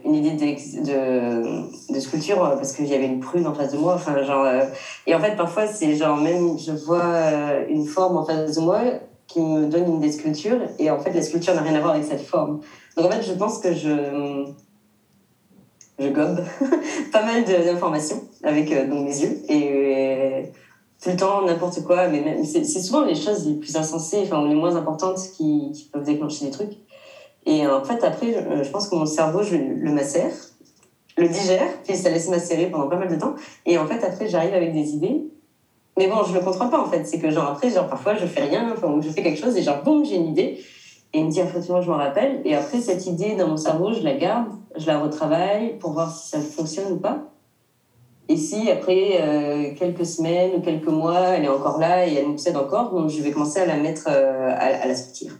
une, 0.04 0.16
idée 0.16 0.34
de, 0.34 1.94
de, 1.94 2.00
sculpture 2.02 2.38
parce 2.40 2.74
qu'il 2.74 2.88
y 2.88 2.94
avait 2.94 3.06
une 3.06 3.22
prune 3.22 3.48
en 3.48 3.54
face 3.54 3.72
de 3.72 3.78
moi. 3.78 3.94
Enfin, 3.94 4.22
genre, 4.24 4.44
euh, 4.44 4.66
et 5.08 5.16
en 5.16 5.20
fait, 5.22 5.38
parfois, 5.38 5.66
c'est 5.66 5.96
genre 5.96 6.18
même, 6.18 6.60
je 6.60 6.74
vois 6.74 7.64
une 7.70 7.86
forme 7.86 8.18
en 8.18 8.26
face 8.26 8.54
de 8.56 8.60
moi 8.60 8.82
qui 9.28 9.40
me 9.40 9.68
donne 9.68 9.86
une 9.86 10.00
des 10.00 10.12
sculptures. 10.12 10.60
Et 10.78 10.90
en 10.92 11.00
fait, 11.00 11.12
la 11.14 11.22
sculpture 11.22 11.56
n'a 11.56 11.62
rien 11.62 11.76
à 11.76 11.80
voir 11.80 11.94
avec 11.94 12.06
cette 12.06 12.22
forme. 12.22 12.62
Donc 12.98 13.06
en 13.06 13.12
fait, 13.12 13.22
je 13.22 13.34
pense 13.34 13.60
que 13.60 13.74
je, 13.74 14.46
je 16.00 16.08
gobe 16.10 16.44
pas 17.12 17.24
mal 17.24 17.44
d'informations 17.46 18.22
avec 18.44 18.72
euh, 18.72 18.88
donc 18.88 19.06
mes 19.06 19.18
yeux. 19.18 19.38
Et 19.50 19.70
euh, 19.72 20.44
tout 21.06 21.12
le 21.12 21.18
temps, 21.18 21.46
n'importe 21.46 21.84
quoi. 21.84 22.10
Mais 22.10 22.44
c'est 22.44 22.66
souvent 22.66 23.06
les 23.06 23.16
choses 23.16 23.48
les 23.48 23.54
plus 23.54 23.78
insensées, 23.78 24.24
enfin, 24.24 24.46
les 24.46 24.56
moins 24.56 24.76
importantes 24.76 25.20
qui, 25.38 25.90
peuvent 25.94 26.04
déclencher 26.04 26.46
des 26.46 26.52
trucs. 26.52 26.74
Et 27.46 27.66
en 27.66 27.84
fait, 27.84 28.04
après, 28.04 28.34
je, 28.34 28.64
je 28.64 28.70
pense 28.72 28.90
que 28.90 28.96
mon 28.96 29.06
cerveau, 29.06 29.44
je 29.44 29.56
le 29.56 29.92
macère, 29.92 30.34
le 31.18 31.30
digère, 31.30 31.68
puis 31.84 31.96
ça 31.96 32.10
laisse 32.10 32.28
macérer 32.28 32.68
pendant 32.72 32.90
pas 32.90 32.98
mal 32.98 33.08
de 33.08 33.16
temps. 33.16 33.36
Et 33.66 33.78
en 33.78 33.86
fait, 33.86 34.04
après, 34.04 34.28
j'arrive 34.28 34.54
avec 34.54 34.74
des 34.74 34.90
idées 34.90 35.26
mais 35.98 36.08
bon, 36.08 36.24
je 36.24 36.34
le 36.34 36.42
contrôle 36.42 36.70
pas 36.70 36.82
en 36.82 36.90
fait. 36.90 37.06
C'est 37.06 37.20
que 37.20 37.30
genre 37.30 37.50
après, 37.50 37.70
genre 37.70 37.88
parfois 37.88 38.16
je 38.16 38.26
fais 38.26 38.44
rien, 38.44 38.70
enfin, 38.74 39.00
je 39.02 39.10
fais 39.10 39.24
quelque 39.24 39.40
chose 39.40 39.56
et 39.56 39.64
genre 39.64 39.82
boum, 39.84 40.04
j'ai 40.04 40.16
une 40.16 40.28
idée. 40.28 40.60
Et 41.14 41.20
il 41.20 41.26
me 41.26 41.32
dit, 41.32 41.40
effectivement, 41.40 41.82
je 41.82 41.90
m'en 41.90 41.96
rappelle. 41.96 42.42
Et 42.44 42.56
après, 42.56 42.82
cette 42.82 43.06
idée 43.06 43.36
dans 43.36 43.48
mon 43.48 43.56
cerveau, 43.56 43.94
je 43.94 44.02
la 44.02 44.16
garde, 44.16 44.50
je 44.76 44.86
la 44.86 45.00
retravaille 45.00 45.78
pour 45.80 45.94
voir 45.94 46.14
si 46.14 46.28
ça 46.28 46.40
fonctionne 46.40 46.92
ou 46.92 46.98
pas. 46.98 47.20
Et 48.28 48.38
si 48.38 48.72
après 48.72 49.20
euh, 49.22 49.74
quelques 49.78 50.06
semaines 50.06 50.52
ou 50.58 50.62
quelques 50.62 50.88
mois, 50.88 51.20
elle 51.20 51.46
est 51.46 51.50
encore 51.50 51.80
là 51.80 52.08
et 52.08 52.16
elle 52.16 52.28
m'obsède 52.28 52.58
encore, 52.58 52.92
donc 52.92 53.10
je 53.10 53.22
vais 53.22 53.32
commencer 53.32 53.60
à 53.60 53.66
la 53.66 53.76
mettre 53.76 54.08
euh, 54.10 54.52
à, 54.58 54.88
la 54.88 54.96
sortir. 54.96 55.34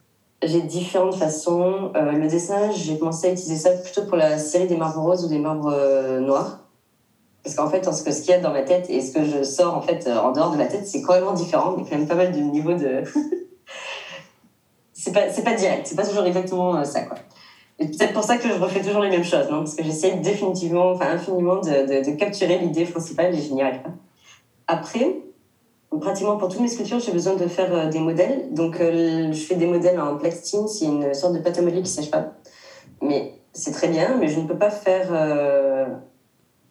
J'ai 0.44 0.62
différentes 0.62 1.16
façons. 1.16 1.92
Euh, 1.96 2.12
le 2.12 2.28
dessin, 2.28 2.72
j'ai 2.72 3.00
commencé 3.00 3.28
à 3.28 3.32
utiliser 3.32 3.58
ça 3.58 3.72
plutôt 3.72 4.04
pour 4.04 4.18
la 4.18 4.38
série 4.38 4.68
des 4.68 4.78
marbres 4.78 5.02
roses 5.02 5.26
ou 5.26 5.30
des 5.30 5.40
marbres 5.40 5.76
noirs. 6.20 6.60
Parce 7.44 7.56
qu'en 7.56 7.70
fait, 7.70 7.92
ce 7.92 8.04
qu'il 8.04 8.30
y 8.30 8.34
a 8.34 8.40
dans 8.40 8.52
ma 8.52 8.62
tête 8.62 8.90
et 8.90 9.02
ce 9.02 9.12
que 9.12 9.24
je 9.24 9.44
sors 9.44 9.76
en 9.76 9.82
fait 9.82 10.08
en 10.08 10.32
dehors 10.32 10.52
de 10.52 10.58
ma 10.58 10.66
tête, 10.66 10.86
c'est 10.86 11.02
complètement 11.02 11.34
différent. 11.34 11.76
Il 11.78 11.84
y 11.84 11.88
a 11.88 11.90
quand 11.90 11.98
même 11.98 12.08
pas 12.08 12.16
mal 12.16 12.32
de 12.32 12.40
niveaux 12.40 12.74
de. 12.74 13.04
c'est 14.94 15.12
pas, 15.12 15.22
pas 15.22 15.54
direct, 15.54 15.88
c'est 15.88 15.96
pas 15.96 16.06
toujours 16.06 16.26
exactement 16.26 16.84
ça, 16.84 17.02
quoi. 17.02 17.18
Et 17.80 17.88
peut-être 17.88 18.14
pour 18.14 18.24
ça 18.24 18.38
que 18.38 18.48
je 18.48 18.54
refais 18.54 18.82
toujours 18.82 19.02
les 19.02 19.10
mêmes 19.10 19.24
choses, 19.24 19.50
non 19.50 19.60
Parce 19.60 19.76
que 19.76 19.84
j'essaie 19.84 20.16
définitivement, 20.18 20.92
enfin 20.92 21.08
infiniment 21.12 21.58
de, 21.58 22.16
capturer 22.16 22.58
l'idée 22.60 22.86
principale 22.86 23.36
et 23.36 23.50
pas. 23.50 23.90
Après, 24.68 25.18
pratiquement 26.00 26.38
pour 26.38 26.50
toutes 26.50 26.62
mes 26.62 26.68
sculptures, 26.68 27.00
j'ai 27.00 27.12
besoin 27.12 27.36
de 27.36 27.48
faire 27.48 27.74
euh, 27.74 27.90
des 27.90 28.00
modèles. 28.00 28.54
Donc, 28.54 28.80
euh, 28.80 29.32
je 29.32 29.40
fais 29.40 29.56
des 29.56 29.68
modèles 29.68 30.00
en 30.00 30.18
plastine, 30.18 30.68
c'est 30.68 30.86
une 30.86 31.14
sorte 31.14 31.34
de 31.34 31.40
pâte 31.40 31.58
à 31.58 31.62
modeler 31.62 31.82
qui 31.82 31.90
sèche 31.90 32.12
pas. 32.12 32.34
Mais 33.02 33.34
c'est 33.52 33.72
très 33.72 33.90
bien, 33.90 34.18
mais 34.20 34.28
je 34.28 34.40
ne 34.40 34.48
peux 34.48 34.58
pas 34.58 34.70
faire 34.70 35.12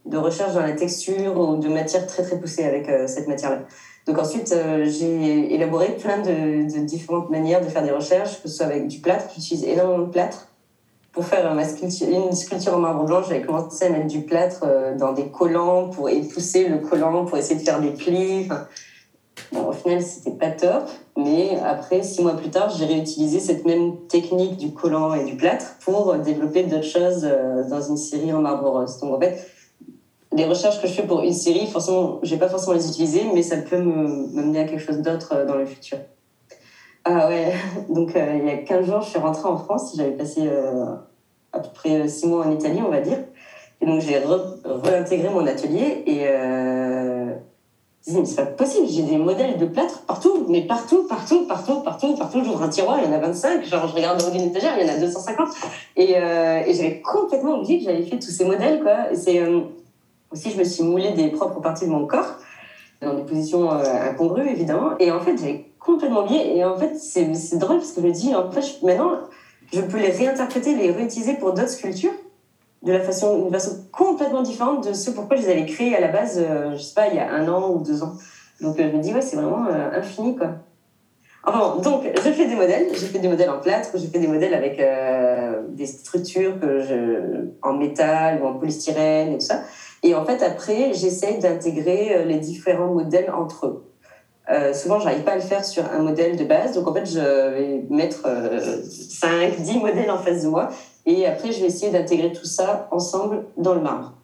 de 0.06 0.18
recherche 0.18 0.54
dans 0.54 0.60
la 0.60 0.72
texture 0.72 1.38
ou 1.38 1.56
de 1.56 1.68
matière 1.68 2.06
très 2.06 2.22
très 2.22 2.38
poussée 2.38 2.64
avec 2.64 2.88
euh, 2.88 3.06
cette 3.06 3.26
matière-là. 3.26 3.60
Donc 4.06 4.18
ensuite, 4.18 4.52
euh, 4.52 4.84
j'ai 4.84 5.54
élaboré 5.54 5.96
plein 5.96 6.18
de, 6.18 6.84
différentes 6.84 7.30
manières 7.30 7.62
de 7.62 7.68
faire 7.68 7.82
des 7.82 7.90
recherches, 7.90 8.42
que 8.42 8.48
ce 8.48 8.56
soit 8.56 8.66
avec 8.66 8.86
du 8.86 8.98
plâtre, 9.00 9.26
j'utilise 9.34 9.64
énormément 9.64 10.06
de 10.06 10.10
plâtre. 10.10 10.48
Pour 11.14 11.24
faire 11.24 11.54
ma 11.54 11.64
sculpture, 11.64 12.08
une 12.08 12.32
sculpture 12.32 12.74
en 12.74 12.80
marbre 12.80 13.04
blanc, 13.04 13.22
j'avais 13.22 13.42
commencé 13.42 13.84
à 13.84 13.90
mettre 13.90 14.08
du 14.08 14.22
plâtre 14.22 14.64
euh, 14.64 14.96
dans 14.96 15.12
des 15.12 15.28
collants 15.28 15.88
pour 15.88 16.08
épousser 16.08 16.68
le 16.68 16.78
collant, 16.78 17.24
pour 17.24 17.38
essayer 17.38 17.58
de 17.58 17.64
faire 17.64 17.80
des 17.80 17.90
plis. 17.90 18.48
Bon, 19.52 19.68
au 19.68 19.72
final, 19.72 20.02
c'était 20.02 20.36
pas 20.36 20.50
top, 20.50 20.88
mais 21.16 21.56
après, 21.64 22.02
six 22.02 22.20
mois 22.20 22.36
plus 22.36 22.50
tard, 22.50 22.68
j'ai 22.70 22.84
réutilisé 22.84 23.38
cette 23.38 23.64
même 23.64 24.06
technique 24.08 24.56
du 24.56 24.72
collant 24.72 25.14
et 25.14 25.24
du 25.24 25.36
plâtre 25.36 25.76
pour 25.84 26.14
développer 26.14 26.64
d'autres 26.64 26.82
choses 26.82 27.28
dans 27.70 27.80
une 27.80 27.96
série 27.96 28.32
en 28.32 28.40
marbre 28.40 28.68
rose. 28.68 28.98
Donc 28.98 29.14
en 29.14 29.20
fait, 29.20 29.46
les 30.36 30.44
recherches 30.44 30.80
que 30.80 30.88
je 30.88 30.92
fais 30.92 31.06
pour 31.06 31.20
une 31.20 31.32
série, 31.32 31.66
forcément, 31.68 32.18
je 32.22 32.30
vais 32.30 32.38
pas 32.38 32.48
forcément 32.48 32.72
les 32.72 32.88
utiliser, 32.88 33.22
mais 33.32 33.42
ça 33.42 33.56
peut 33.58 33.78
me 33.78 34.34
m'amener 34.34 34.60
à 34.60 34.64
quelque 34.64 34.82
chose 34.82 34.98
d'autre 34.98 35.32
euh, 35.32 35.46
dans 35.46 35.54
le 35.54 35.64
futur. 35.64 35.98
Ah 37.04 37.28
ouais, 37.28 37.52
donc 37.88 38.16
euh, 38.16 38.38
il 38.40 38.48
y 38.48 38.50
a 38.50 38.56
15 38.58 38.86
jours, 38.86 39.00
je 39.02 39.10
suis 39.10 39.18
rentrée 39.18 39.48
en 39.48 39.58
France. 39.58 39.94
J'avais 39.96 40.12
passé 40.12 40.42
euh, 40.46 40.94
à 41.52 41.60
peu 41.60 41.68
près 41.74 42.08
6 42.08 42.26
mois 42.26 42.46
en 42.46 42.50
Italie, 42.50 42.80
on 42.84 42.90
va 42.90 43.00
dire. 43.00 43.18
Et 43.80 43.86
donc 43.86 44.00
j'ai 44.00 44.22
réintégré 44.64 45.28
mon 45.28 45.46
atelier 45.46 46.02
et 46.06 46.26
euh, 46.28 47.34
je 48.06 48.12
me 48.12 48.20
mais 48.20 48.24
c'est 48.26 48.36
pas 48.36 48.46
possible, 48.46 48.86
j'ai 48.88 49.02
des 49.02 49.16
modèles 49.16 49.58
de 49.58 49.66
plâtre 49.66 50.02
partout, 50.06 50.46
mais 50.48 50.62
partout, 50.62 51.06
partout, 51.08 51.46
partout, 51.46 51.80
partout, 51.80 52.14
partout. 52.16 52.44
J'ouvre 52.44 52.62
un 52.62 52.68
tiroir, 52.68 52.98
il 53.02 53.10
y 53.10 53.12
en 53.12 53.16
a 53.16 53.18
25. 53.18 53.64
Genre, 53.64 53.86
je 53.88 53.94
regarde 53.94 54.20
dans 54.20 54.32
une 54.32 54.42
étagère, 54.42 54.74
il 54.78 54.86
y 54.86 54.90
en 54.90 54.94
a 54.94 54.98
250. 54.98 55.48
Et, 55.96 56.12
et 56.12 56.74
j'avais 56.74 57.00
complètement 57.00 57.58
oublié 57.58 57.78
que 57.78 57.84
j'avais 57.84 58.02
fait 58.02 58.18
tous 58.18 58.30
ces 58.30 58.44
modèles, 58.44 58.82
quoi. 58.82 59.14
C'est 59.14 59.42
aussi, 60.34 60.50
je 60.50 60.58
me 60.58 60.64
suis 60.64 60.82
moulé 60.82 61.12
des 61.12 61.28
propres 61.28 61.60
parties 61.60 61.86
de 61.86 61.90
mon 61.90 62.06
corps, 62.06 62.38
dans 63.00 63.14
des 63.14 63.22
positions 63.22 63.72
euh, 63.72 64.10
incongrues, 64.10 64.48
évidemment. 64.48 64.98
Et 64.98 65.10
en 65.10 65.20
fait, 65.20 65.36
j'avais 65.38 65.66
complètement 65.84 66.24
oublié. 66.24 66.56
Et 66.56 66.64
en 66.64 66.76
fait, 66.76 66.96
c'est 66.96 67.58
drôle 67.58 67.78
parce 67.78 67.92
que 67.92 68.00
je 68.00 68.06
me 68.06 68.12
dis, 68.12 68.34
en 68.34 68.50
fait, 68.50 68.82
maintenant, 68.82 69.12
je 69.72 69.80
peux 69.80 69.98
les 69.98 70.10
réinterpréter, 70.10 70.74
les 70.74 70.90
réutiliser 70.90 71.34
pour 71.34 71.52
d'autres 71.52 71.70
sculptures 71.70 72.12
de 72.82 72.92
la 72.92 73.00
façon, 73.00 73.46
une 73.46 73.52
façon 73.52 73.84
complètement 73.92 74.42
différente 74.42 74.86
de 74.86 74.92
ce 74.92 75.10
pourquoi 75.10 75.36
je 75.36 75.42
les 75.42 75.50
avais 75.50 75.66
créées 75.66 75.96
à 75.96 76.00
la 76.00 76.08
base, 76.08 76.38
euh, 76.38 76.72
je 76.72 76.82
sais 76.82 76.94
pas, 76.94 77.08
il 77.08 77.14
y 77.14 77.18
a 77.18 77.32
un 77.32 77.48
an 77.48 77.70
ou 77.70 77.82
deux 77.82 78.02
ans. 78.02 78.12
Donc, 78.60 78.78
euh, 78.78 78.90
je 78.90 78.96
me 78.96 79.02
dis, 79.02 79.14
ouais, 79.14 79.22
c'est 79.22 79.36
vraiment 79.36 79.66
infini, 79.92 80.36
quoi. 80.36 80.48
Enfin, 81.46 81.80
donc, 81.82 82.04
je 82.14 82.30
fais 82.30 82.46
des 82.46 82.54
modèles. 82.54 82.88
J'ai 82.94 83.06
fait 83.06 83.18
des 83.18 83.28
modèles 83.28 83.50
en 83.50 83.58
plâtre, 83.58 83.90
j'ai 83.94 84.06
fait 84.06 84.18
des 84.18 84.26
modèles 84.26 84.54
avec 84.54 84.80
des 85.74 85.86
structures 85.86 86.58
que 86.58 86.80
je, 86.80 87.48
en 87.62 87.74
métal 87.74 88.40
ou 88.42 88.46
en 88.46 88.54
polystyrène 88.54 89.32
et 89.32 89.38
tout 89.38 89.46
ça. 89.46 89.62
Et 90.04 90.14
en 90.14 90.24
fait, 90.26 90.42
après, 90.42 90.92
j'essaye 90.92 91.38
d'intégrer 91.38 92.14
euh, 92.14 92.24
les 92.24 92.36
différents 92.36 92.92
modèles 92.92 93.32
entre 93.34 93.66
eux. 93.66 93.93
Euh, 94.50 94.74
souvent, 94.74 95.00
j'arrive 95.00 95.22
pas 95.22 95.32
à 95.32 95.36
le 95.36 95.40
faire 95.40 95.64
sur 95.64 95.84
un 95.90 96.00
modèle 96.00 96.36
de 96.36 96.44
base. 96.44 96.74
Donc, 96.74 96.86
en 96.86 96.94
fait, 96.94 97.06
je 97.06 97.18
vais 97.18 97.84
mettre 97.88 98.22
euh, 98.26 98.82
5, 98.82 99.60
10 99.60 99.78
modèles 99.78 100.10
en 100.10 100.18
face 100.18 100.42
de 100.42 100.48
moi. 100.48 100.68
Et 101.06 101.26
après, 101.26 101.52
je 101.52 101.60
vais 101.60 101.66
essayer 101.66 101.90
d'intégrer 101.90 102.32
tout 102.32 102.44
ça 102.44 102.88
ensemble 102.90 103.44
dans 103.56 103.74
le 103.74 103.80
marbre. 103.80 104.14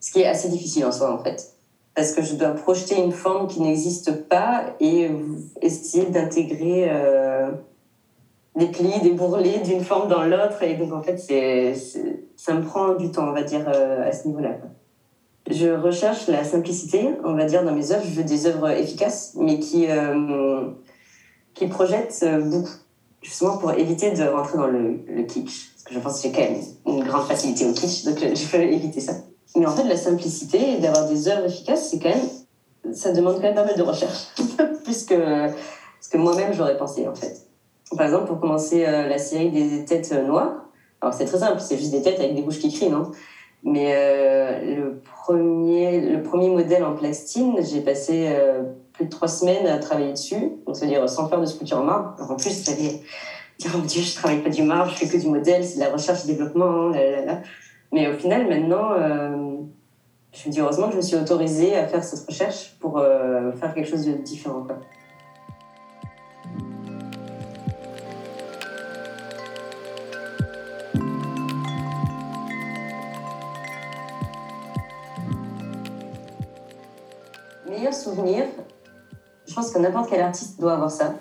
Ce 0.00 0.12
qui 0.12 0.20
est 0.20 0.26
assez 0.26 0.48
difficile 0.48 0.84
en 0.84 0.92
soi, 0.92 1.12
en 1.12 1.22
fait. 1.22 1.54
Parce 1.94 2.12
que 2.12 2.22
je 2.22 2.34
dois 2.34 2.50
projeter 2.50 2.98
une 2.98 3.12
forme 3.12 3.46
qui 3.46 3.60
n'existe 3.60 4.28
pas 4.28 4.64
et 4.80 5.10
essayer 5.60 6.06
d'intégrer 6.06 6.88
euh, 6.90 7.50
des 8.56 8.66
plis, 8.66 9.00
des 9.02 9.12
bourrelets 9.12 9.60
d'une 9.60 9.82
forme 9.82 10.08
dans 10.08 10.22
l'autre. 10.22 10.62
Et 10.62 10.74
donc, 10.74 10.92
en 10.92 11.02
fait, 11.02 11.18
c'est, 11.18 11.74
ça 12.36 12.54
me 12.54 12.62
prend 12.62 12.94
du 12.94 13.10
temps, 13.10 13.28
on 13.28 13.32
va 13.32 13.42
dire, 13.42 13.64
euh, 13.68 14.08
à 14.08 14.12
ce 14.12 14.26
niveau-là. 14.26 14.56
Je 15.52 15.68
recherche 15.68 16.28
la 16.28 16.44
simplicité, 16.44 17.10
on 17.24 17.34
va 17.34 17.44
dire, 17.44 17.62
dans 17.62 17.72
mes 17.72 17.92
œuvres. 17.92 18.04
Je 18.04 18.14
veux 18.14 18.24
des 18.24 18.46
œuvres 18.46 18.70
efficaces, 18.70 19.34
mais 19.36 19.58
qui, 19.58 19.86
euh, 19.88 20.68
qui 21.54 21.66
projettent 21.66 22.20
euh, 22.22 22.40
beaucoup. 22.40 22.70
Justement 23.20 23.56
pour 23.58 23.72
éviter 23.72 24.10
de 24.10 24.24
rentrer 24.24 24.58
dans 24.58 24.66
le, 24.66 24.98
le 25.06 25.22
kitsch. 25.22 25.70
Parce 25.74 25.84
que 25.84 25.94
je 25.94 25.98
pense 26.00 26.16
que 26.16 26.22
j'ai 26.28 26.32
quand 26.32 26.40
même 26.40 26.60
une 26.86 27.04
grande 27.04 27.26
facilité 27.26 27.66
au 27.66 27.72
kitsch, 27.72 28.04
donc 28.04 28.18
je 28.18 28.56
veux 28.56 28.62
éviter 28.64 29.00
ça. 29.00 29.12
Mais 29.54 29.66
en 29.66 29.70
fait, 29.70 29.84
la 29.84 29.96
simplicité 29.96 30.72
et 30.72 30.78
d'avoir 30.78 31.08
des 31.08 31.28
œuvres 31.28 31.46
efficaces, 31.46 31.90
c'est 31.90 32.00
quand 32.00 32.08
même, 32.08 32.94
ça 32.94 33.12
demande 33.12 33.36
quand 33.36 33.42
même 33.42 33.54
pas 33.54 33.64
mal 33.64 33.76
de 33.76 33.82
recherche. 33.82 34.28
Plus 34.84 35.04
que 35.04 35.48
ce 36.00 36.08
que 36.08 36.16
moi-même 36.16 36.52
j'aurais 36.52 36.76
pensé, 36.76 37.06
en 37.06 37.14
fait. 37.14 37.46
Par 37.96 38.06
exemple, 38.06 38.26
pour 38.26 38.40
commencer 38.40 38.84
euh, 38.86 39.06
la 39.06 39.18
série 39.18 39.50
des 39.50 39.84
têtes 39.84 40.12
noires, 40.12 40.64
alors 41.00 41.14
c'est 41.14 41.26
très 41.26 41.38
simple, 41.38 41.60
c'est 41.60 41.76
juste 41.76 41.92
des 41.92 42.02
têtes 42.02 42.18
avec 42.18 42.34
des 42.34 42.42
bouches 42.42 42.58
qui 42.58 42.72
crient, 42.72 42.90
non? 42.90 43.12
Mais 43.64 43.92
euh, 43.94 44.74
le, 44.74 44.92
premier, 45.02 46.00
le 46.00 46.20
premier 46.20 46.48
modèle 46.48 46.82
en 46.82 46.92
plastine, 46.92 47.62
j'ai 47.62 47.80
passé 47.80 48.26
euh, 48.26 48.62
plus 48.92 49.04
de 49.04 49.10
trois 49.10 49.28
semaines 49.28 49.66
à 49.66 49.78
travailler 49.78 50.12
dessus, 50.12 50.50
donc 50.66 50.76
c'est-à-dire 50.76 51.08
sans 51.08 51.24
faire 51.24 51.40
de 51.40 51.46
sculpture 51.46 51.78
en 51.78 51.82
marbre. 51.82 52.14
en 52.28 52.34
plus, 52.34 52.64
j'avais 52.64 52.98
dit, 53.58 53.68
oh 53.72 53.78
mon 53.78 53.84
Dieu, 53.84 54.02
je 54.02 54.14
travaille 54.14 54.42
pas 54.42 54.48
du 54.48 54.62
marbre, 54.62 54.90
je 54.90 54.96
fais 54.96 55.06
que 55.06 55.16
du 55.16 55.28
modèle, 55.28 55.64
c'est 55.64 55.76
de 55.76 55.80
la 55.80 55.90
recherche 55.90 56.24
et 56.24 56.26
développement, 56.26 56.88
là, 56.88 57.38
Mais 57.92 58.08
au 58.08 58.12
final, 58.12 58.48
maintenant, 58.48 58.92
euh, 58.92 59.56
je 60.32 60.48
me 60.48 60.52
dis 60.52 60.60
heureusement 60.60 60.86
que 60.86 60.92
je 60.92 60.96
me 60.96 61.02
suis 61.02 61.16
autorisée 61.16 61.76
à 61.76 61.86
faire 61.86 62.02
cette 62.02 62.26
recherche 62.26 62.74
pour 62.80 62.98
faire 62.98 63.74
quelque 63.74 63.88
chose 63.88 64.04
de 64.04 64.14
différent. 64.14 64.66
Souvenir, 77.92 78.44
je 79.46 79.54
pense 79.54 79.70
que 79.70 79.78
n'importe 79.78 80.10
quel 80.10 80.20
artiste 80.20 80.60
doit 80.60 80.74
avoir 80.74 80.90
ça. 80.90 81.14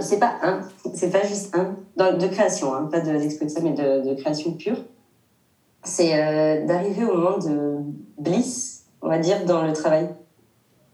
C'est 0.00 0.20
pas 0.20 0.34
un, 0.42 0.60
c'est 0.94 1.10
pas 1.10 1.22
juste 1.22 1.54
un, 1.56 1.74
de 1.96 2.26
création, 2.28 2.74
hein, 2.74 2.88
pas 2.90 3.00
mais 3.00 3.72
de, 3.72 4.08
de, 4.08 4.14
création 4.14 4.52
pure. 4.52 4.76
C'est 5.82 6.12
euh, 6.14 6.64
d'arriver 6.64 7.04
au 7.04 7.16
moment 7.16 7.38
de 7.38 7.78
bliss, 8.18 8.84
on 9.02 9.08
va 9.08 9.18
dire, 9.18 9.44
dans 9.44 9.62
le 9.62 9.72
travail. 9.72 10.08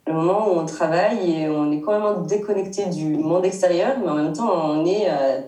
Le 0.06 0.14
moment 0.14 0.48
où 0.48 0.58
on 0.58 0.64
travaille 0.64 1.30
et 1.30 1.48
on 1.48 1.70
est 1.70 1.80
complètement 1.80 2.22
déconnecté 2.22 2.86
du 2.86 3.16
monde 3.16 3.44
extérieur, 3.44 3.98
mais 4.02 4.08
en 4.08 4.14
même 4.14 4.32
temps, 4.32 4.50
on 4.50 4.84
est 4.86 5.08
euh, 5.08 5.40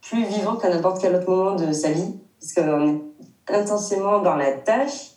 plus 0.00 0.24
vivant 0.24 0.56
qu'à 0.56 0.70
n'importe 0.70 1.00
quel 1.00 1.14
autre 1.14 1.30
moment 1.30 1.54
de 1.54 1.70
sa 1.72 1.92
vie, 1.92 2.18
parce 2.40 2.54
qu'on 2.54 2.88
est 2.88 3.02
intensément 3.48 4.20
dans 4.20 4.36
la 4.36 4.52
tâche 4.52 5.11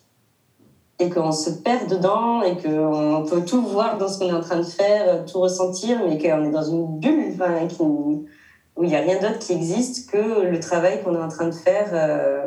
et 1.00 1.10
qu'on 1.10 1.32
se 1.32 1.50
perd 1.50 1.90
dedans 1.90 2.42
et 2.42 2.56
qu'on 2.58 3.26
peut 3.30 3.44
tout 3.44 3.62
voir 3.62 3.98
dans 3.98 4.08
ce 4.08 4.20
qu'on 4.20 4.30
est 4.30 4.34
en 4.34 4.42
train 4.42 4.58
de 4.58 4.64
faire, 4.64 5.26
tout 5.26 5.42
ressentir, 5.42 6.00
mais 6.08 6.18
qu'on 6.18 6.46
est 6.46 6.52
dans 6.52 6.64
une 6.64 7.00
bulle 7.00 7.34
enfin, 7.34 7.68
où 8.76 8.84
il 8.84 8.90
n'y 8.90 8.96
a 8.96 9.02
rien 9.02 9.20
d'autre 9.20 9.40
qui 9.40 9.54
existe 9.54 10.10
que 10.10 10.42
le 10.42 10.60
travail 10.60 11.02
qu'on 11.04 11.16
est 11.16 11.22
en 11.22 11.30
train 11.30 11.48
de 11.48 11.54
faire. 11.54 11.90
Euh. 11.94 12.46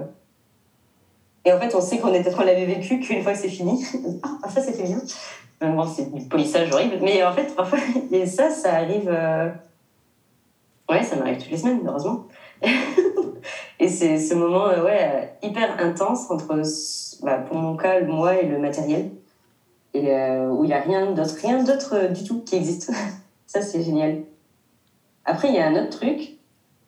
Et 1.44 1.52
en 1.52 1.58
fait, 1.58 1.74
on 1.74 1.80
sait 1.80 1.98
qu'on 1.98 2.10
l'avait 2.10 2.66
vécu 2.66 3.00
qu'une 3.00 3.22
fois 3.22 3.32
que 3.32 3.38
c'est 3.38 3.48
fini. 3.48 3.84
ah, 4.22 4.48
ça, 4.48 4.60
c'était 4.60 4.82
bien. 4.82 5.00
Bon, 5.60 5.86
c'est 5.86 6.12
du 6.12 6.26
polissage 6.28 6.70
horrible, 6.72 6.98
mais 7.02 7.24
en 7.24 7.32
fait, 7.32 7.54
parfois, 7.54 7.78
et 8.12 8.26
ça, 8.26 8.50
ça 8.50 8.74
arrive. 8.74 9.08
Euh. 9.08 9.48
Ouais, 10.88 11.02
ça 11.02 11.16
m'arrive 11.16 11.38
toutes 11.38 11.50
les 11.50 11.56
semaines, 11.58 11.80
heureusement. 11.86 12.26
Et 13.78 13.88
c'est 13.88 14.18
ce 14.18 14.34
moment 14.34 14.68
euh, 14.68 14.84
ouais, 14.84 15.32
hyper 15.42 15.80
intense 15.80 16.30
entre 16.30 16.62
bah, 17.22 17.38
pour 17.38 17.56
mon 17.56 17.76
cas, 17.76 18.00
moi 18.02 18.36
et 18.36 18.46
le 18.46 18.58
matériel. 18.58 19.10
Et 19.94 20.12
euh, 20.12 20.48
où 20.50 20.64
il 20.64 20.68
n'y 20.68 20.74
a 20.74 20.80
rien 20.80 21.10
d'autre, 21.12 21.34
rien 21.40 21.62
d'autre 21.62 21.94
euh, 21.94 22.08
du 22.08 22.24
tout 22.24 22.42
qui 22.42 22.56
existe. 22.56 22.90
ça, 23.46 23.62
c'est 23.62 23.82
génial. 23.82 24.22
Après, 25.24 25.48
il 25.48 25.54
y 25.54 25.58
a 25.58 25.66
un 25.66 25.74
autre 25.76 25.98
truc, 25.98 26.38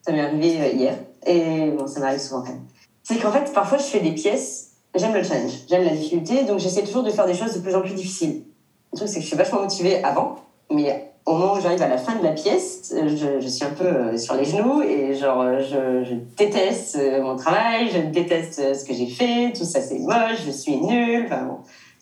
ça 0.03 0.13
m'est 0.13 0.21
arrivé 0.21 0.75
hier, 0.75 0.95
et 1.27 1.75
ça 1.87 2.01
m'arrive 2.01 2.19
souvent 2.19 2.41
quand 2.41 2.53
même. 2.53 2.63
C'est 3.03 3.19
qu'en 3.19 3.33
fait, 3.33 3.53
parfois, 3.53 3.77
je 3.77 3.85
fais 3.85 4.01
des 4.01 4.13
pièces, 4.13 4.73
j'aime 4.95 5.13
le 5.13 5.23
challenge, 5.23 5.53
j'aime 5.69 5.85
la 5.85 5.91
difficulté, 5.91 6.45
donc 6.45 6.59
j'essaie 6.59 6.83
toujours 6.83 7.03
de 7.03 7.11
faire 7.11 7.27
des 7.27 7.35
choses 7.35 7.55
de 7.55 7.61
plus 7.61 7.75
en 7.75 7.83
plus 7.83 7.93
difficiles. 7.93 8.45
Le 8.93 8.97
truc, 8.97 9.09
c'est 9.09 9.17
que 9.17 9.23
je 9.23 9.27
suis 9.27 9.37
vachement 9.37 9.61
motivée 9.61 10.03
avant, 10.03 10.37
mais 10.71 11.10
au 11.27 11.35
moment 11.35 11.55
où 11.55 11.61
j'arrive 11.61 11.83
à 11.83 11.89
la 11.89 11.99
fin 11.99 12.17
de 12.17 12.25
la 12.25 12.33
pièce, 12.33 12.95
je, 12.95 13.41
je, 13.41 13.49
suis 13.49 13.65
un 13.65 13.71
peu 13.71 13.85
euh, 13.85 14.17
sur 14.17 14.35
les 14.35 14.45
genoux 14.45 14.83
et 14.83 15.15
genre 15.15 15.43
euh, 15.43 15.59
je, 15.61 16.09
je 16.09 16.15
déteste 16.37 16.97
euh, 16.97 17.23
mon 17.23 17.37
travail, 17.37 17.91
je 17.93 18.01
déteste 18.11 18.75
ce 18.75 18.85
que 18.85 18.95
j'ai 18.95 19.07
fait, 19.07 19.53
tout 19.53 19.65
ça 19.65 19.81
c'est 19.81 19.99
moche, 19.99 20.45
je 20.47 20.51
suis 20.51 20.77
nulle. 20.77 21.27
Enfin 21.27 21.45
bon, 21.45 21.59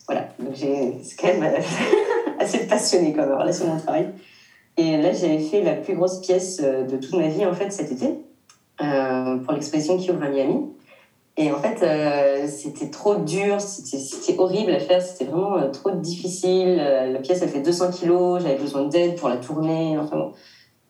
voilà. 0.07 0.29
C'est 0.55 1.17
quand 1.21 1.27
même 1.27 1.53
assez 2.39 2.67
passionné 2.67 3.13
comme 3.13 3.33
relation 3.33 3.67
à 3.67 3.75
mon 3.75 3.81
travail. 3.81 4.09
Et 4.77 4.97
là 4.97 5.13
j'avais 5.13 5.41
fait 5.41 5.63
la 5.63 5.75
plus 5.75 5.95
grosse 5.95 6.21
pièce 6.21 6.61
de 6.61 6.97
toute 6.97 7.15
ma 7.15 7.29
vie 7.29 7.45
en 7.45 7.53
fait 7.53 7.71
cet 7.71 7.91
été 7.91 8.19
euh, 8.81 9.39
pour 9.39 9.55
l'exposition 9.55 9.99
qui 9.99 10.11
ouvre 10.11 10.23
à 10.23 10.29
Miami. 10.29 10.67
Et 11.41 11.53
en 11.53 11.61
fait, 11.61 11.85
euh, 11.85 12.49
c'était 12.49 12.91
trop 12.91 13.15
dur, 13.15 13.61
c'était 13.61 14.37
horrible 14.39 14.73
à 14.73 14.81
faire, 14.81 15.01
c'était 15.01 15.25
vraiment 15.25 15.57
euh, 15.57 15.69
trop 15.69 15.93
difficile. 15.93 16.79
Euh, 16.81 17.13
la 17.13 17.21
pièce, 17.21 17.43
elle 17.43 17.49
fait 17.49 17.61
200 17.61 17.93
kilos, 17.93 18.43
j'avais 18.43 18.57
besoin 18.57 18.87
d'aide 18.87 19.15
pour 19.15 19.29
la 19.29 19.37
tourner. 19.37 19.97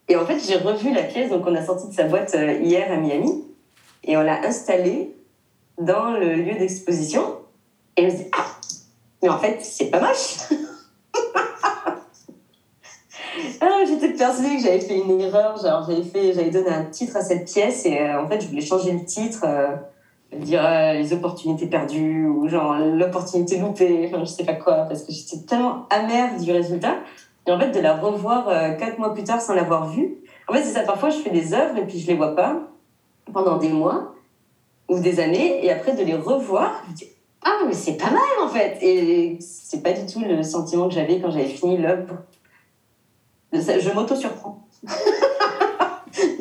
Et 0.08 0.16
en 0.16 0.24
fait, 0.24 0.38
j'ai 0.38 0.56
revu 0.56 0.94
la 0.94 1.02
pièce, 1.02 1.28
donc 1.28 1.44
on 1.46 1.54
a 1.54 1.62
sorti 1.62 1.88
de 1.88 1.92
sa 1.92 2.04
boîte 2.04 2.34
hier 2.62 2.90
à 2.90 2.96
Miami, 2.96 3.44
et 4.04 4.16
on 4.16 4.22
l'a 4.22 4.40
installée 4.42 5.14
dans 5.76 6.12
le 6.12 6.36
lieu 6.36 6.54
d'exposition. 6.54 7.20
Et 7.98 8.04
je 8.04 8.06
me 8.06 8.16
dit, 8.16 8.26
ah, 8.32 8.46
mais 9.22 9.28
en 9.28 9.38
fait, 9.38 9.58
c'est 9.60 9.90
pas 9.90 10.00
moche. 10.00 10.48
ah, 13.60 13.84
J'étais 13.86 14.14
persuadée 14.14 14.56
que 14.56 14.62
j'avais 14.62 14.80
fait 14.80 14.96
une 14.96 15.20
erreur, 15.20 15.60
genre 15.62 15.86
j'avais 15.86 16.50
donné 16.50 16.70
un 16.70 16.84
titre 16.84 17.18
à 17.18 17.20
cette 17.20 17.44
pièce, 17.44 17.84
et 17.84 18.00
en 18.14 18.26
fait, 18.26 18.40
je 18.40 18.48
voulais 18.48 18.62
changer 18.62 18.92
le 18.92 19.04
titre 19.04 19.44
dire 20.36 20.64
euh, 20.64 20.92
les 20.94 21.12
opportunités 21.12 21.66
perdues 21.66 22.26
ou 22.26 22.48
genre 22.48 22.78
l'opportunité 22.78 23.58
loupée, 23.58 24.06
enfin 24.08 24.20
je 24.20 24.30
sais 24.30 24.44
pas 24.44 24.54
quoi, 24.54 24.84
parce 24.84 25.02
que 25.02 25.12
j'étais 25.12 25.44
tellement 25.46 25.86
amère 25.90 26.38
du 26.38 26.52
résultat. 26.52 26.96
Et 27.46 27.52
en 27.52 27.58
fait, 27.58 27.70
de 27.70 27.80
la 27.80 27.96
revoir 27.96 28.48
euh, 28.48 28.72
quatre 28.72 28.98
mois 28.98 29.14
plus 29.14 29.24
tard 29.24 29.40
sans 29.40 29.54
l'avoir 29.54 29.88
vue. 29.88 30.18
En 30.48 30.52
fait, 30.52 30.62
c'est 30.62 30.72
ça, 30.72 30.82
parfois 30.82 31.08
je 31.10 31.18
fais 31.18 31.30
des 31.30 31.54
œuvres 31.54 31.76
et 31.78 31.86
puis 31.86 31.98
je 31.98 32.06
les 32.06 32.14
vois 32.14 32.34
pas 32.34 32.60
pendant 33.32 33.56
des 33.56 33.70
mois 33.70 34.14
ou 34.88 34.98
des 35.00 35.20
années, 35.20 35.64
et 35.64 35.70
après 35.70 35.94
de 35.94 36.02
les 36.02 36.14
revoir, 36.14 36.82
je 36.88 36.94
dis 36.94 37.08
Ah, 37.42 37.60
mais 37.66 37.74
c'est 37.74 37.96
pas 37.96 38.10
mal 38.10 38.22
en 38.42 38.48
fait 38.48 38.78
Et 38.82 39.38
c'est 39.40 39.82
pas 39.82 39.92
du 39.92 40.06
tout 40.10 40.20
le 40.20 40.42
sentiment 40.42 40.88
que 40.88 40.94
j'avais 40.94 41.20
quand 41.20 41.30
j'avais 41.30 41.46
fini 41.46 41.76
l'œuvre. 41.76 42.14
Je 43.52 43.94
m'auto-surprends. 43.94 44.66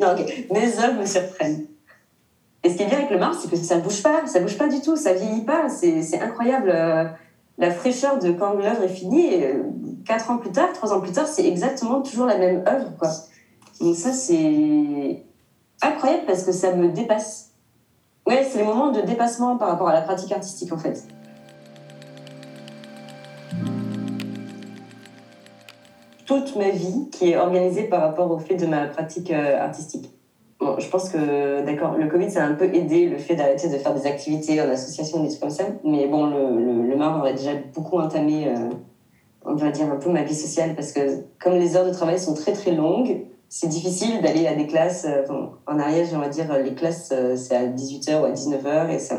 non, 0.00 0.12
ok, 0.12 0.46
mes 0.50 0.78
œuvres 0.78 1.00
me 1.00 1.06
surprennent. 1.06 1.67
Et 2.64 2.70
ce 2.70 2.76
qui 2.76 2.82
est 2.82 2.86
bien 2.86 2.98
avec 2.98 3.10
le 3.10 3.18
marbre, 3.18 3.36
c'est 3.40 3.48
que 3.48 3.56
ça 3.56 3.76
ne 3.76 3.82
bouge 3.82 4.02
pas, 4.02 4.26
ça 4.26 4.40
bouge 4.40 4.58
pas 4.58 4.68
du 4.68 4.80
tout, 4.80 4.96
ça 4.96 5.12
vieillit 5.12 5.44
pas. 5.44 5.68
C'est 5.68 6.20
incroyable 6.20 6.70
euh, 6.74 7.04
la 7.56 7.70
fraîcheur 7.70 8.18
de 8.18 8.32
quand 8.32 8.54
l'œuvre 8.54 8.82
est 8.82 8.88
finie. 8.88 9.42
Euh, 9.42 9.62
quatre 10.04 10.30
ans 10.30 10.38
plus 10.38 10.50
tard, 10.50 10.72
trois 10.72 10.92
ans 10.92 11.00
plus 11.00 11.12
tard, 11.12 11.26
c'est 11.26 11.46
exactement 11.46 12.02
toujours 12.02 12.26
la 12.26 12.38
même 12.38 12.64
œuvre, 12.66 12.96
quoi. 12.98 13.10
Donc 13.80 13.94
ça, 13.94 14.12
c'est 14.12 15.22
incroyable 15.82 16.24
parce 16.26 16.42
que 16.44 16.52
ça 16.52 16.72
me 16.74 16.88
dépasse. 16.88 17.52
Ouais, 18.26 18.46
c'est 18.50 18.58
les 18.58 18.64
moments 18.64 18.90
de 18.90 19.00
dépassement 19.02 19.56
par 19.56 19.68
rapport 19.68 19.88
à 19.88 19.92
la 19.92 20.02
pratique 20.02 20.32
artistique, 20.32 20.72
en 20.72 20.78
fait. 20.78 21.04
Toute 26.26 26.56
ma 26.56 26.70
vie 26.70 27.08
qui 27.10 27.30
est 27.30 27.36
organisée 27.36 27.84
par 27.84 28.02
rapport 28.02 28.30
au 28.30 28.38
fait 28.38 28.56
de 28.56 28.66
ma 28.66 28.86
pratique 28.86 29.30
euh, 29.30 29.62
artistique. 29.62 30.17
Bon, 30.60 30.76
je 30.78 30.88
pense 30.88 31.10
que, 31.10 31.64
d'accord, 31.64 31.96
le 31.96 32.08
Covid, 32.08 32.30
ça 32.32 32.42
a 32.42 32.48
un 32.48 32.54
peu 32.54 32.64
aidé 32.64 33.06
le 33.06 33.18
fait 33.18 33.36
d'arrêter 33.36 33.68
de 33.68 33.76
faire 33.76 33.94
des 33.94 34.06
activités 34.06 34.60
en 34.60 34.68
association, 34.68 35.22
des 35.22 35.28
trucs 35.28 35.40
comme 35.40 35.50
ça. 35.50 35.64
Mais 35.84 36.08
bon, 36.08 36.26
le, 36.26 36.60
le, 36.60 36.82
le 36.82 36.96
marbre 36.96 37.24
a 37.24 37.32
déjà 37.32 37.52
beaucoup 37.72 37.98
entamé, 37.98 38.48
euh, 38.48 38.70
on 39.44 39.54
va 39.54 39.70
dire, 39.70 39.86
un 39.86 39.96
peu 39.96 40.10
ma 40.10 40.24
vie 40.24 40.34
sociale 40.34 40.74
parce 40.74 40.90
que 40.90 41.00
comme 41.40 41.54
les 41.54 41.76
heures 41.76 41.86
de 41.86 41.92
travail 41.92 42.18
sont 42.18 42.34
très 42.34 42.52
très 42.52 42.72
longues, 42.72 43.26
c'est 43.48 43.68
difficile 43.68 44.20
d'aller 44.20 44.48
à 44.48 44.54
des 44.56 44.66
classes. 44.66 45.06
Euh, 45.08 45.22
en 45.68 45.78
Ariège, 45.78 46.08
on 46.12 46.18
va 46.18 46.28
dire, 46.28 46.52
les 46.58 46.74
classes, 46.74 47.10
euh, 47.12 47.36
c'est 47.36 47.54
à 47.54 47.64
18h 47.66 48.20
ou 48.20 48.24
à 48.24 48.32
19h 48.32 48.90
et 48.90 48.98
ça. 48.98 49.14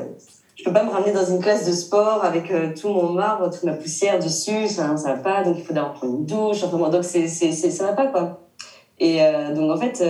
Je 0.58 0.65
peux 0.65 0.73
pas 0.73 0.84
me 0.84 0.89
ramener 0.89 1.13
dans 1.13 1.25
une 1.25 1.39
classe 1.39 1.65
de 1.65 1.71
sport 1.71 2.25
avec 2.25 2.52
tout 2.75 2.89
mon 2.89 3.13
marbre, 3.13 3.49
toute 3.49 3.63
ma 3.63 3.71
poussière 3.71 4.19
dessus, 4.19 4.67
ça, 4.67 4.97
ça 4.97 5.13
va 5.13 5.19
pas, 5.21 5.41
donc 5.41 5.56
il 5.58 5.63
faut 5.63 5.73
d'abord 5.73 5.93
prendre 5.93 6.17
une 6.17 6.25
douche, 6.25 6.65
enfin, 6.65 6.89
donc 6.89 7.06
c'est, 7.06 7.30
c'est, 7.30 7.54
ça 7.54 7.86
va 7.86 7.93
pas, 7.93 8.08
quoi. 8.08 8.41
Et 8.99 9.21
donc, 9.56 9.71
en 9.71 9.78
fait, 9.78 10.04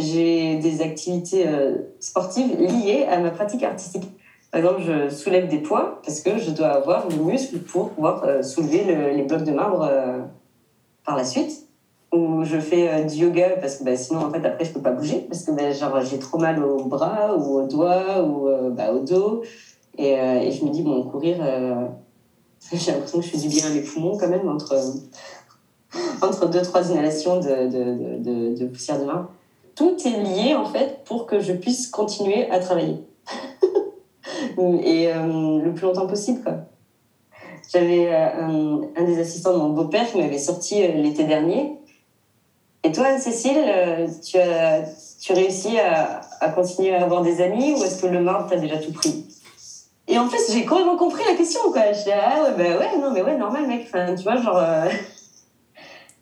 j'ai 0.00 0.56
des 0.56 0.82
activités 0.82 1.46
euh, 1.46 1.76
sportives 2.00 2.58
liées 2.58 3.06
à 3.08 3.18
ma 3.18 3.30
pratique 3.30 3.62
artistique. 3.62 4.04
Par 4.50 4.60
exemple, 4.60 4.80
je 4.82 5.14
soulève 5.14 5.48
des 5.48 5.58
poids 5.58 6.00
parce 6.04 6.20
que 6.20 6.38
je 6.38 6.50
dois 6.50 6.68
avoir 6.68 7.08
le 7.08 7.16
muscle 7.16 7.58
pour 7.58 7.90
pouvoir 7.90 8.24
euh, 8.24 8.42
soulever 8.42 8.84
les 9.14 9.22
blocs 9.22 9.44
de 9.44 9.52
marbre 9.52 9.82
euh, 9.90 10.20
par 11.04 11.16
la 11.16 11.24
suite. 11.24 11.66
Ou 12.14 12.42
je 12.42 12.58
fais 12.58 13.04
du 13.04 13.16
yoga 13.16 13.50
parce 13.60 13.76
que 13.76 13.84
bah, 13.84 13.94
sinon, 13.94 14.20
en 14.20 14.30
fait, 14.30 14.42
après, 14.46 14.64
je 14.64 14.72
peux 14.72 14.80
pas 14.80 14.92
bouger 14.92 15.26
parce 15.28 15.42
que 15.42 15.50
bah, 15.50 15.70
genre, 15.72 16.00
j'ai 16.00 16.18
trop 16.18 16.38
mal 16.38 16.64
aux 16.64 16.84
bras 16.84 17.36
ou 17.36 17.58
aux 17.58 17.66
doigts 17.66 18.22
ou 18.22 18.48
bah, 18.70 18.92
au 18.92 19.00
dos. 19.00 19.42
Et, 19.98 20.12
et, 20.12 20.50
je 20.50 20.64
me 20.64 20.70
dis, 20.70 20.82
bon, 20.82 21.02
courir, 21.02 21.36
j'ai 22.72 22.92
l'impression 22.92 23.18
que 23.18 23.26
je 23.26 23.30
fais 23.30 23.36
du 23.36 23.48
bien 23.48 23.66
à 23.66 23.70
mes 23.70 23.82
poumons 23.82 24.16
quand 24.16 24.28
même 24.28 24.48
entre, 24.48 24.74
entre 26.22 26.48
deux, 26.48 26.62
trois 26.62 26.90
inhalations 26.90 27.40
de, 27.40 27.68
de, 28.22 28.58
de 28.58 28.66
poussière 28.66 28.98
de 28.98 29.04
marbre 29.04 29.28
tout 29.78 29.96
est 30.04 30.10
lié 30.10 30.56
en 30.56 30.64
fait 30.64 31.04
pour 31.04 31.26
que 31.26 31.38
je 31.38 31.52
puisse 31.52 31.86
continuer 31.86 32.50
à 32.50 32.58
travailler. 32.58 32.96
et 34.82 35.08
euh, 35.08 35.60
le 35.62 35.72
plus 35.72 35.86
longtemps 35.86 36.08
possible. 36.08 36.42
Quoi. 36.42 36.54
J'avais 37.72 38.12
euh, 38.12 38.80
un, 38.96 39.04
des 39.04 39.20
assistants 39.20 39.52
de 39.52 39.58
mon 39.58 39.68
beau-père 39.68 40.10
qui 40.10 40.18
m'avait 40.18 40.38
sorti 40.38 40.82
euh, 40.82 40.94
l'été 40.94 41.22
dernier. 41.24 41.76
Et 42.82 42.90
toi, 42.90 43.18
Cécile, 43.18 43.58
tu 44.24 44.38
as, 44.38 44.82
tu 45.20 45.32
réussi 45.32 45.78
à, 45.78 46.22
à, 46.40 46.48
continuer 46.48 46.94
à 46.94 47.02
avoir 47.02 47.22
des 47.22 47.40
amis 47.40 47.72
ou 47.72 47.84
est-ce 47.84 48.02
que 48.02 48.06
le 48.06 48.20
marbre 48.20 48.48
t'a 48.48 48.56
déjà 48.56 48.78
tout 48.78 48.92
pris? 48.92 49.26
Et 50.08 50.18
en 50.18 50.28
fait, 50.28 50.38
j'ai 50.52 50.64
complètement 50.64 50.96
compris 50.96 51.22
la 51.28 51.36
question. 51.36 51.60
Quoi. 51.70 51.92
Je 51.92 51.98
disais, 51.98 52.14
ah 52.14 52.42
ouais, 52.42 52.50
bah 52.56 52.78
ouais, 52.78 52.98
non, 53.00 53.12
mais 53.12 53.22
ouais, 53.22 53.36
normal, 53.36 53.66
mec. 53.66 53.88
Tu 54.16 54.22
vois, 54.22 54.36
genre. 54.36 54.60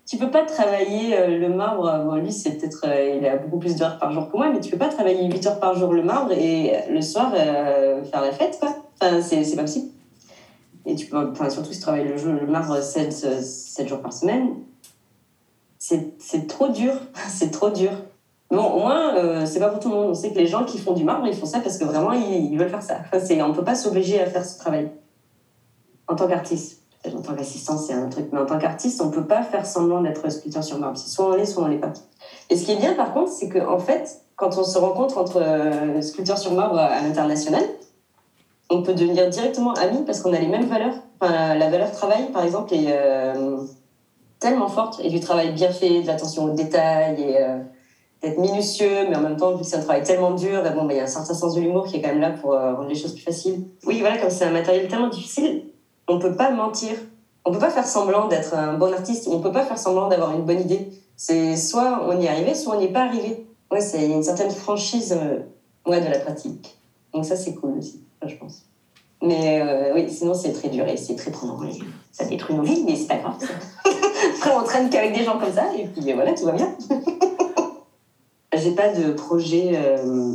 Tu 0.06 0.18
peux 0.18 0.30
pas 0.30 0.44
travailler 0.44 1.18
euh, 1.18 1.38
le 1.38 1.48
marbre. 1.48 2.04
Bon, 2.04 2.14
lui, 2.14 2.32
c'est 2.32 2.52
peut-être, 2.52 2.84
euh, 2.86 3.16
il 3.18 3.26
a 3.26 3.36
beaucoup 3.36 3.58
plus 3.58 3.74
d'heures 3.74 3.98
par 3.98 4.12
jour 4.12 4.30
que 4.30 4.36
moi, 4.36 4.50
mais 4.50 4.60
tu 4.60 4.70
peux 4.70 4.78
pas 4.78 4.88
travailler 4.88 5.26
8 5.26 5.46
heures 5.46 5.60
par 5.60 5.74
jour 5.74 5.92
le 5.92 6.04
marbre 6.04 6.32
et 6.32 6.72
le 6.88 7.02
soir 7.02 7.32
faire 7.32 8.20
la 8.20 8.32
fête, 8.32 8.58
quoi. 8.60 8.76
Enfin, 9.00 9.20
c'est, 9.20 9.56
pas 9.56 9.62
possible. 9.62 9.88
Et 10.86 10.94
tu 10.94 11.06
peux, 11.06 11.30
enfin, 11.30 11.50
surtout 11.50 11.72
si 11.72 11.78
tu 11.78 11.82
travailles 11.82 12.06
le, 12.06 12.32
le 12.32 12.46
marbre 12.46 12.80
7, 12.80 13.12
7 13.12 13.88
jours 13.88 14.00
par 14.00 14.12
semaine, 14.12 14.54
c'est, 15.78 16.46
trop 16.46 16.68
dur. 16.68 16.92
c'est 17.28 17.50
trop 17.50 17.70
dur. 17.70 17.90
Bon, 18.50 18.64
au 18.64 18.78
moins, 18.78 19.44
c'est 19.44 19.58
pas 19.58 19.68
pour 19.68 19.80
tout 19.80 19.88
le 19.88 19.96
monde. 19.96 20.10
On 20.10 20.14
sait 20.14 20.30
que 20.30 20.38
les 20.38 20.46
gens 20.46 20.64
qui 20.64 20.78
font 20.78 20.92
du 20.92 21.02
marbre, 21.02 21.26
ils 21.26 21.34
font 21.34 21.46
ça 21.46 21.58
parce 21.58 21.78
que 21.78 21.84
vraiment, 21.84 22.12
ils, 22.12 22.56
veulent 22.56 22.70
faire 22.70 22.82
ça. 22.82 23.00
Enfin, 23.12 23.44
on 23.44 23.52
peut 23.52 23.64
pas 23.64 23.74
s'obliger 23.74 24.20
à 24.20 24.26
faire 24.26 24.44
ce 24.44 24.56
travail 24.56 24.88
en 26.06 26.14
tant 26.14 26.28
qu'artiste 26.28 26.85
en 27.14 27.20
tant 27.22 27.34
qu'assistant, 27.34 27.78
c'est 27.78 27.92
un 27.92 28.08
truc, 28.08 28.26
mais 28.32 28.40
en 28.40 28.46
tant 28.46 28.58
qu'artiste, 28.58 29.00
on 29.00 29.10
peut 29.10 29.26
pas 29.26 29.42
faire 29.42 29.66
semblant 29.66 30.00
d'être 30.00 30.30
sculpteur 30.30 30.64
sur 30.64 30.78
marbre. 30.78 30.98
soit 30.98 31.26
on 31.26 31.34
l'est, 31.34 31.46
soit 31.46 31.62
on 31.64 31.68
l'est 31.68 31.78
pas. 31.78 31.92
Et 32.50 32.56
ce 32.56 32.64
qui 32.64 32.72
est 32.72 32.76
bien, 32.76 32.94
par 32.94 33.12
contre, 33.12 33.30
c'est 33.30 33.48
qu'en 33.48 33.74
en 33.74 33.78
fait, 33.78 34.22
quand 34.36 34.56
on 34.58 34.64
se 34.64 34.78
rencontre 34.78 35.18
entre 35.18 35.40
euh, 35.40 36.00
sculpteur 36.00 36.38
sur 36.38 36.52
marbre 36.52 36.78
à 36.78 37.00
l'international, 37.00 37.62
on 38.68 38.82
peut 38.82 38.94
devenir 38.94 39.28
directement 39.28 39.72
amis 39.74 40.02
parce 40.04 40.20
qu'on 40.20 40.32
a 40.32 40.38
les 40.38 40.48
mêmes 40.48 40.66
valeurs. 40.66 40.94
Enfin, 41.20 41.54
la 41.54 41.70
valeur 41.70 41.90
travail, 41.92 42.30
par 42.32 42.44
exemple, 42.44 42.74
est 42.74 42.88
euh, 42.88 43.58
tellement 44.38 44.68
forte 44.68 45.00
et 45.02 45.08
du 45.08 45.20
travail 45.20 45.52
bien 45.52 45.70
fait, 45.70 46.02
de 46.02 46.06
l'attention 46.06 46.44
aux 46.44 46.50
détails 46.50 47.22
et 47.22 47.38
euh, 47.38 47.58
d'être 48.22 48.38
minutieux, 48.38 49.06
mais 49.08 49.16
en 49.16 49.20
même 49.20 49.36
temps, 49.36 49.52
vu 49.54 49.60
que 49.60 49.66
c'est 49.66 49.76
un 49.76 49.82
travail 49.82 50.02
tellement 50.02 50.32
dur, 50.32 50.62
bon, 50.74 50.84
bah, 50.84 50.92
il 50.92 50.96
y 50.96 51.00
a 51.00 51.04
un 51.04 51.08
certain 51.08 51.34
sens 51.34 51.54
de 51.54 51.60
l'humour 51.60 51.86
qui 51.86 51.96
est 51.96 52.02
quand 52.02 52.08
même 52.08 52.20
là 52.20 52.30
pour 52.30 52.52
rendre 52.52 52.88
les 52.88 52.94
choses 52.94 53.12
plus 53.12 53.22
faciles. 53.22 53.64
Oui, 53.86 54.00
voilà, 54.00 54.18
comme 54.18 54.30
c'est 54.30 54.44
un 54.44 54.50
matériel 54.50 54.88
tellement 54.88 55.08
difficile, 55.08 55.62
on 56.08 56.18
peut 56.18 56.34
pas 56.34 56.50
mentir. 56.50 56.96
On 57.44 57.52
peut 57.52 57.58
pas 57.58 57.70
faire 57.70 57.86
semblant 57.86 58.28
d'être 58.28 58.54
un 58.54 58.74
bon 58.74 58.92
artiste. 58.92 59.28
On 59.28 59.40
peut 59.40 59.52
pas 59.52 59.64
faire 59.64 59.78
semblant 59.78 60.08
d'avoir 60.08 60.32
une 60.32 60.44
bonne 60.44 60.60
idée. 60.60 60.90
C'est 61.16 61.56
soit 61.56 62.02
on 62.08 62.20
y 62.20 62.26
est 62.26 62.28
arrivé, 62.28 62.54
soit 62.54 62.76
on 62.76 62.78
n'y 62.78 62.86
est 62.86 62.92
pas 62.92 63.04
arrivé. 63.04 63.46
Ouais, 63.70 63.80
c'est 63.80 64.06
une 64.06 64.22
certaine 64.22 64.50
franchise 64.50 65.16
euh, 65.18 65.40
ouais, 65.90 66.00
de 66.00 66.10
la 66.10 66.18
pratique. 66.18 66.76
Donc 67.12 67.24
ça, 67.24 67.36
c'est 67.36 67.54
cool 67.54 67.78
aussi, 67.78 68.02
je 68.24 68.34
pense. 68.36 68.66
Mais 69.22 69.60
euh, 69.62 69.94
oui, 69.94 70.10
sinon, 70.10 70.34
c'est 70.34 70.52
très 70.52 70.68
dur 70.68 70.86
et 70.86 70.96
c'est 70.96 71.16
très 71.16 71.30
prenant. 71.30 71.58
Ça 72.12 72.24
détruit 72.26 72.54
nos 72.54 72.62
vies, 72.62 72.84
mais 72.84 72.94
c'est 72.94 73.06
pas 73.06 73.16
grave. 73.16 73.36
Après, 74.36 74.50
on 74.54 74.62
traîne 74.62 74.90
qu'avec 74.90 75.16
des 75.16 75.24
gens 75.24 75.38
comme 75.38 75.52
ça 75.52 75.64
et 75.76 75.86
puis 75.86 76.12
voilà, 76.12 76.34
tout 76.34 76.44
va 76.44 76.52
bien. 76.52 76.76
j'ai 78.52 78.72
pas 78.72 78.92
de 78.92 79.12
projet 79.12 79.72
euh, 79.74 80.34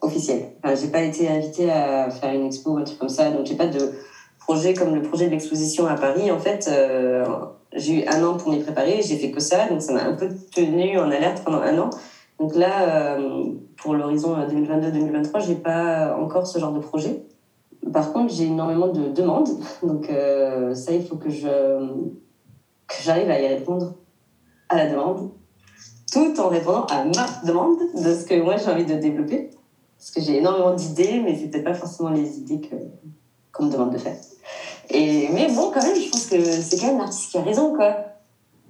officiel. 0.00 0.50
Enfin, 0.62 0.74
j'ai 0.74 0.88
pas 0.88 1.02
été 1.02 1.28
invitée 1.28 1.70
à 1.70 2.10
faire 2.10 2.32
une 2.32 2.46
expo 2.46 2.72
ou 2.72 2.76
un 2.78 2.84
truc 2.84 2.98
comme 2.98 3.08
ça, 3.08 3.30
donc 3.30 3.46
j'ai 3.46 3.56
pas 3.56 3.66
de 3.66 3.92
projet 4.44 4.74
comme 4.74 4.94
le 4.94 5.02
projet 5.02 5.26
de 5.26 5.30
l'exposition 5.30 5.86
à 5.86 5.94
Paris, 5.94 6.30
en 6.30 6.38
fait, 6.38 6.68
euh, 6.68 7.24
j'ai 7.72 8.02
eu 8.02 8.06
un 8.06 8.22
an 8.22 8.36
pour 8.36 8.50
m'y 8.50 8.60
préparer, 8.60 9.00
j'ai 9.00 9.16
fait 9.16 9.30
que 9.30 9.40
ça, 9.40 9.68
donc 9.68 9.80
ça 9.80 9.92
m'a 9.94 10.04
un 10.04 10.12
peu 10.12 10.28
tenu 10.54 10.98
en 10.98 11.10
alerte 11.10 11.42
pendant 11.44 11.62
un 11.62 11.78
an. 11.78 11.90
Donc 12.38 12.54
là, 12.54 13.16
euh, 13.16 13.44
pour 13.76 13.94
l'horizon 13.94 14.36
2022-2023, 14.46 15.46
j'ai 15.46 15.54
pas 15.54 16.16
encore 16.20 16.46
ce 16.46 16.58
genre 16.58 16.72
de 16.72 16.78
projet. 16.78 17.22
Par 17.92 18.12
contre, 18.12 18.34
j'ai 18.34 18.44
énormément 18.44 18.88
de 18.88 19.08
demandes, 19.08 19.48
donc 19.82 20.10
euh, 20.10 20.74
ça, 20.74 20.92
il 20.92 21.04
faut 21.04 21.16
que 21.16 21.30
je 21.30 21.48
que 22.86 23.02
j'arrive 23.02 23.30
à 23.30 23.40
y 23.40 23.46
répondre 23.46 23.94
à 24.68 24.76
la 24.76 24.90
demande, 24.90 25.30
tout 26.12 26.38
en 26.38 26.48
répondant 26.48 26.84
à 26.84 27.02
ma 27.04 27.26
demande 27.46 27.78
de 27.94 28.12
ce 28.12 28.26
que 28.26 28.34
moi 28.42 28.56
j'ai 28.58 28.70
envie 28.70 28.84
de 28.84 28.94
développer, 28.94 29.50
parce 29.96 30.10
que 30.10 30.20
j'ai 30.20 30.36
énormément 30.36 30.74
d'idées, 30.74 31.22
mais 31.24 31.34
c'est 31.34 31.48
peut-être 31.48 31.64
pas 31.64 31.72
forcément 31.72 32.10
les 32.10 32.38
idées 32.38 32.60
que 32.60 32.74
qu'on 33.54 33.66
me 33.66 33.72
demande 33.72 33.92
de 33.92 33.98
faire. 33.98 34.16
Et, 34.90 35.28
mais 35.32 35.48
bon, 35.48 35.70
quand 35.72 35.82
même, 35.82 35.96
je 35.96 36.10
pense 36.10 36.26
que 36.26 36.42
c'est 36.42 36.78
quand 36.78 36.88
même 36.88 36.98
l'artiste 36.98 37.30
qui 37.30 37.38
a 37.38 37.42
raison, 37.42 37.74
quoi. 37.74 37.96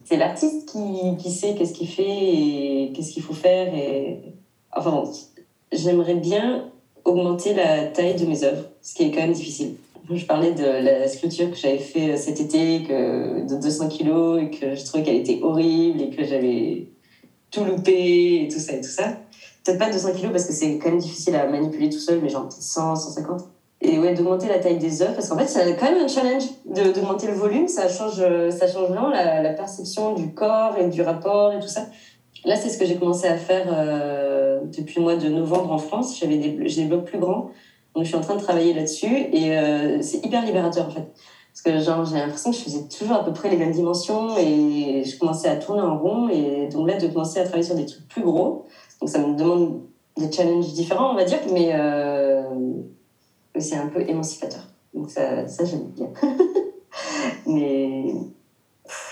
C'est 0.05 0.17
l'artiste 0.17 0.69
qui, 0.69 1.17
qui 1.19 1.31
sait 1.31 1.55
qu'est-ce 1.55 1.73
qu'il 1.73 1.89
fait 1.89 2.03
et 2.05 2.93
qu'est-ce 2.95 3.13
qu'il 3.13 3.23
faut 3.23 3.33
faire. 3.33 3.75
Et... 3.75 4.21
Enfin 4.77 5.05
j'aimerais 5.73 6.15
bien 6.15 6.71
augmenter 7.05 7.55
la 7.55 7.87
taille 7.87 8.15
de 8.15 8.27
mes 8.27 8.45
œuvres, 8.45 8.65
ce 8.81 8.95
qui 8.95 9.05
est 9.05 9.11
quand 9.11 9.21
même 9.21 9.33
difficile. 9.33 9.75
Je 10.11 10.25
parlais 10.27 10.53
de 10.53 10.65
la 10.65 11.09
sculpture 11.09 11.51
que 11.51 11.57
j'avais 11.57 11.79
fait 11.79 12.13
euh, 12.13 12.17
cet 12.17 12.39
été, 12.39 12.83
que, 12.83 13.49
de 13.49 13.61
200 13.61 13.89
kilos, 13.89 14.43
et 14.43 14.51
que 14.51 14.75
je 14.75 14.85
trouvais 14.85 15.03
qu'elle 15.03 15.17
était 15.17 15.41
horrible 15.43 16.03
et 16.03 16.11
que 16.11 16.25
j'avais 16.25 16.89
tout 17.51 17.65
loupé 17.65 18.45
et 18.45 18.49
tout 18.49 18.59
ça 18.59 18.75
et 18.75 18.81
tout 18.81 18.91
ça. 18.91 19.17
Peut-être 19.65 19.79
pas 19.79 19.91
200 19.91 20.13
kilos 20.13 20.31
parce 20.31 20.45
que 20.45 20.53
c'est 20.53 20.79
quand 20.79 20.91
même 20.91 20.99
difficile 20.99 21.35
à 21.37 21.47
manipuler 21.47 21.89
tout 21.89 21.99
seul, 21.99 22.21
mais 22.23 22.29
genre 22.29 22.53
100, 22.53 22.97
150 22.97 23.54
et 23.85 23.99
ouais, 23.99 24.13
d'augmenter 24.13 24.49
la 24.49 24.59
taille 24.59 24.79
des 24.79 25.03
œufs, 25.03 25.15
parce 25.15 25.29
qu'en 25.29 25.37
fait, 25.37 25.47
c'est 25.47 25.77
quand 25.77 25.91
même 25.91 26.03
un 26.03 26.09
challenge 26.09 26.45
d'augmenter 26.65 27.27
le 27.27 27.35
volume. 27.35 27.69
Ça 27.69 27.89
change, 27.89 28.23
ça 28.51 28.67
change 28.67 28.89
vraiment 28.89 29.09
la, 29.09 29.51
perception 29.51 30.15
du 30.15 30.33
corps 30.33 30.77
et 30.79 30.87
du 30.87 31.03
rapport 31.03 31.53
et 31.53 31.61
tout 31.61 31.69
ça. 31.69 31.87
Là, 32.45 32.57
c'est 32.57 32.69
ce 32.69 32.77
que 32.77 32.85
j'ai 32.85 32.97
commencé 32.97 33.27
à 33.27 33.37
faire 33.37 33.67
euh, 33.69 34.61
depuis 34.77 34.97
le 34.97 35.03
mois 35.03 35.17
de 35.17 35.29
novembre 35.29 35.73
en 35.73 35.79
France. 35.79 36.19
J'avais 36.19 36.37
des, 36.37 36.69
j'ai 36.69 36.83
des 36.83 36.89
blocs 36.89 37.05
plus 37.05 37.19
grands, 37.19 37.51
donc 37.95 38.05
je 38.05 38.09
suis 38.09 38.17
en 38.17 38.21
train 38.21 38.37
de 38.37 38.41
travailler 38.41 38.75
là-dessus 38.75 39.29
et 39.33 39.57
euh, 39.57 40.03
c'est 40.03 40.25
hyper 40.25 40.45
libérateur 40.45 40.87
en 40.87 40.91
fait. 40.91 41.07
Parce 41.55 41.63
que 41.63 41.83
genre, 41.83 42.05
j'ai 42.05 42.17
l'impression 42.17 42.51
que 42.51 42.57
je 42.57 42.63
faisais 42.63 42.89
toujours 42.89 43.15
à 43.15 43.25
peu 43.25 43.33
près 43.33 43.49
les 43.49 43.57
mêmes 43.57 43.71
dimensions 43.71 44.37
et 44.37 45.05
je 45.05 45.19
commençais 45.19 45.49
à 45.49 45.57
tourner 45.57 45.83
en 45.83 45.97
rond. 45.97 46.29
Et 46.29 46.69
donc 46.69 46.89
là, 46.89 46.99
de 46.99 47.07
commencer 47.07 47.39
à 47.39 47.45
travailler 47.45 47.63
sur 47.63 47.77
des 47.77 47.87
trucs 47.87 48.09
plus 48.09 48.23
gros, 48.23 48.67
donc 49.01 49.09
ça 49.09 49.21
me 49.21 49.37
demande 49.37 49.81
des 50.17 50.31
challenges 50.31 50.73
différents, 50.73 51.13
on 51.13 51.15
va 51.15 51.25
dire, 51.25 51.39
mais 51.53 51.71
euh, 51.73 52.43
c'est 53.61 53.77
un 53.77 53.87
peu 53.87 54.03
émancipateur. 54.09 54.69
Donc 54.93 55.11
ça, 55.11 55.47
ça 55.47 55.65
j'aime 55.65 55.89
bien. 55.97 56.09
Mais 57.47 58.05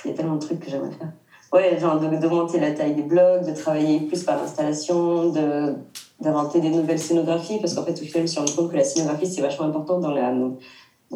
il 0.05 0.09
y 0.09 0.11
a 0.11 0.12
tellement 0.14 0.34
de 0.34 0.40
trucs 0.40 0.61
que 0.61 0.70
j'aimerais 0.70 0.90
faire. 0.90 1.09
Ouais, 1.53 1.78
genre 1.78 1.99
d'augmenter 1.99 2.59
la 2.59 2.72
taille 2.72 2.95
des 2.95 3.03
blocs, 3.03 3.45
de 3.45 3.53
travailler 3.53 4.01
plus 4.01 4.22
par 4.22 4.36
l'installation, 4.36 5.30
de 5.30 5.74
d'inventer 6.20 6.61
des 6.61 6.70
nouvelles 6.70 7.01
scénographies, 7.01 7.59
parce 7.59 7.74
qu'en 7.74 7.82
fait, 7.82 8.01
au 8.01 8.05
final, 8.05 8.28
je 8.28 8.40
me 8.40 8.47
suis 8.47 8.57
compte 8.57 8.70
que 8.70 8.76
la 8.76 8.84
scénographie, 8.84 9.26
c'est 9.26 9.40
vachement 9.40 9.66
important 9.66 9.99
dans 9.99 10.12
la, 10.12 10.32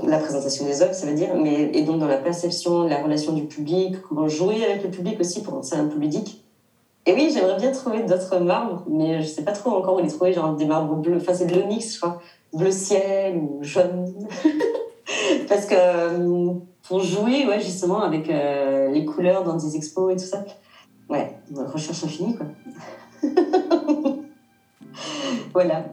la 0.02 0.18
présentation 0.18 0.64
des 0.64 0.82
œuvres, 0.82 0.94
ça 0.94 1.06
veut 1.06 1.14
dire, 1.14 1.34
mais, 1.36 1.70
et 1.72 1.82
donc 1.82 2.00
dans 2.00 2.08
la 2.08 2.16
perception, 2.16 2.82
la 2.82 3.00
relation 3.00 3.32
du 3.32 3.44
public, 3.44 3.94
comment 4.02 4.26
jouer 4.26 4.64
avec 4.64 4.82
le 4.82 4.90
public 4.90 5.20
aussi 5.20 5.42
pour 5.42 5.54
rendre 5.54 5.64
ça 5.64 5.76
un 5.76 5.86
peu 5.86 5.98
ludique. 5.98 6.42
Et 7.06 7.12
oui, 7.12 7.30
j'aimerais 7.32 7.56
bien 7.56 7.70
trouver 7.70 8.02
d'autres 8.02 8.38
marbres, 8.38 8.82
mais 8.88 9.22
je 9.22 9.28
sais 9.28 9.42
pas 9.42 9.52
trop 9.52 9.70
encore 9.70 9.94
où 9.94 10.00
les 10.00 10.08
trouver, 10.08 10.32
genre 10.32 10.54
des 10.54 10.66
marbres 10.66 10.96
bleus, 10.96 11.18
enfin 11.18 11.34
c'est 11.34 11.46
de 11.46 11.54
l'onyx, 11.54 11.94
je 11.94 11.98
crois 11.98 12.20
bleu 12.52 12.70
ciel 12.70 13.36
ou 13.36 13.58
jaune. 13.62 14.28
Parce 15.48 15.66
que 15.66 15.74
euh, 15.76 16.54
pour 16.88 17.00
jouer, 17.00 17.46
ouais, 17.46 17.60
justement, 17.60 18.02
avec 18.02 18.28
euh, 18.30 18.90
les 18.90 19.04
couleurs 19.04 19.44
dans 19.44 19.56
des 19.56 19.76
expos 19.76 20.12
et 20.12 20.16
tout 20.16 20.28
ça, 20.28 20.44
ouais, 21.08 21.38
recherche 21.54 22.04
infinie, 22.04 22.36
quoi. 22.36 22.46
voilà. 25.52 25.84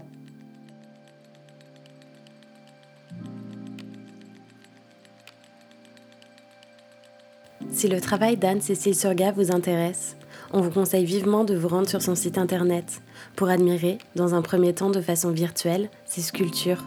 Si 7.71 7.87
le 7.87 7.99
travail 7.99 8.37
d'Anne-Cécile 8.37 8.95
Surga 8.95 9.31
vous 9.31 9.51
intéresse, 9.51 10.15
on 10.53 10.61
vous 10.61 10.69
conseille 10.69 11.05
vivement 11.05 11.43
de 11.43 11.55
vous 11.55 11.67
rendre 11.67 11.89
sur 11.89 12.01
son 12.01 12.15
site 12.15 12.37
internet 12.37 13.01
pour 13.35 13.49
admirer, 13.49 13.97
dans 14.15 14.35
un 14.35 14.41
premier 14.41 14.73
temps 14.73 14.89
de 14.89 15.01
façon 15.01 15.31
virtuelle, 15.31 15.89
ses 16.05 16.21
sculptures 16.21 16.83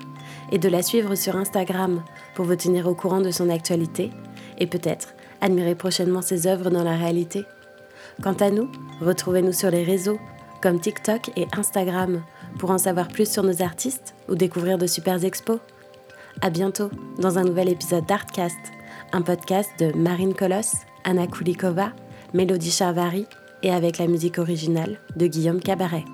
et 0.52 0.58
de 0.58 0.68
la 0.68 0.82
suivre 0.82 1.14
sur 1.14 1.36
Instagram 1.36 2.02
pour 2.34 2.44
vous 2.44 2.56
tenir 2.56 2.86
au 2.86 2.94
courant 2.94 3.20
de 3.20 3.30
son 3.30 3.50
actualité 3.50 4.10
et 4.58 4.66
peut-être 4.66 5.14
admirer 5.40 5.74
prochainement 5.74 6.22
ses 6.22 6.46
œuvres 6.46 6.70
dans 6.70 6.84
la 6.84 6.96
réalité. 6.96 7.44
Quant 8.22 8.34
à 8.34 8.50
nous, 8.50 8.70
retrouvez-nous 9.00 9.52
sur 9.52 9.70
les 9.70 9.84
réseaux 9.84 10.18
comme 10.62 10.80
TikTok 10.80 11.30
et 11.36 11.46
Instagram 11.56 12.22
pour 12.58 12.70
en 12.70 12.78
savoir 12.78 13.08
plus 13.08 13.30
sur 13.30 13.42
nos 13.42 13.62
artistes 13.62 14.14
ou 14.28 14.34
découvrir 14.34 14.78
de 14.78 14.86
super 14.86 15.22
expos. 15.24 15.60
À 16.40 16.50
bientôt 16.50 16.90
dans 17.18 17.38
un 17.38 17.44
nouvel 17.44 17.68
épisode 17.68 18.06
d'Artcast, 18.06 18.56
un 19.12 19.22
podcast 19.22 19.70
de 19.78 19.92
Marine 19.96 20.34
Colosse, 20.34 20.74
Anna 21.04 21.26
Kulikova, 21.26 21.92
Mélodie 22.34 22.70
Charvari 22.70 23.26
et 23.62 23.70
avec 23.70 23.98
la 23.98 24.06
musique 24.06 24.38
originale 24.38 24.98
de 25.16 25.26
Guillaume 25.26 25.60
Cabaret. 25.60 26.04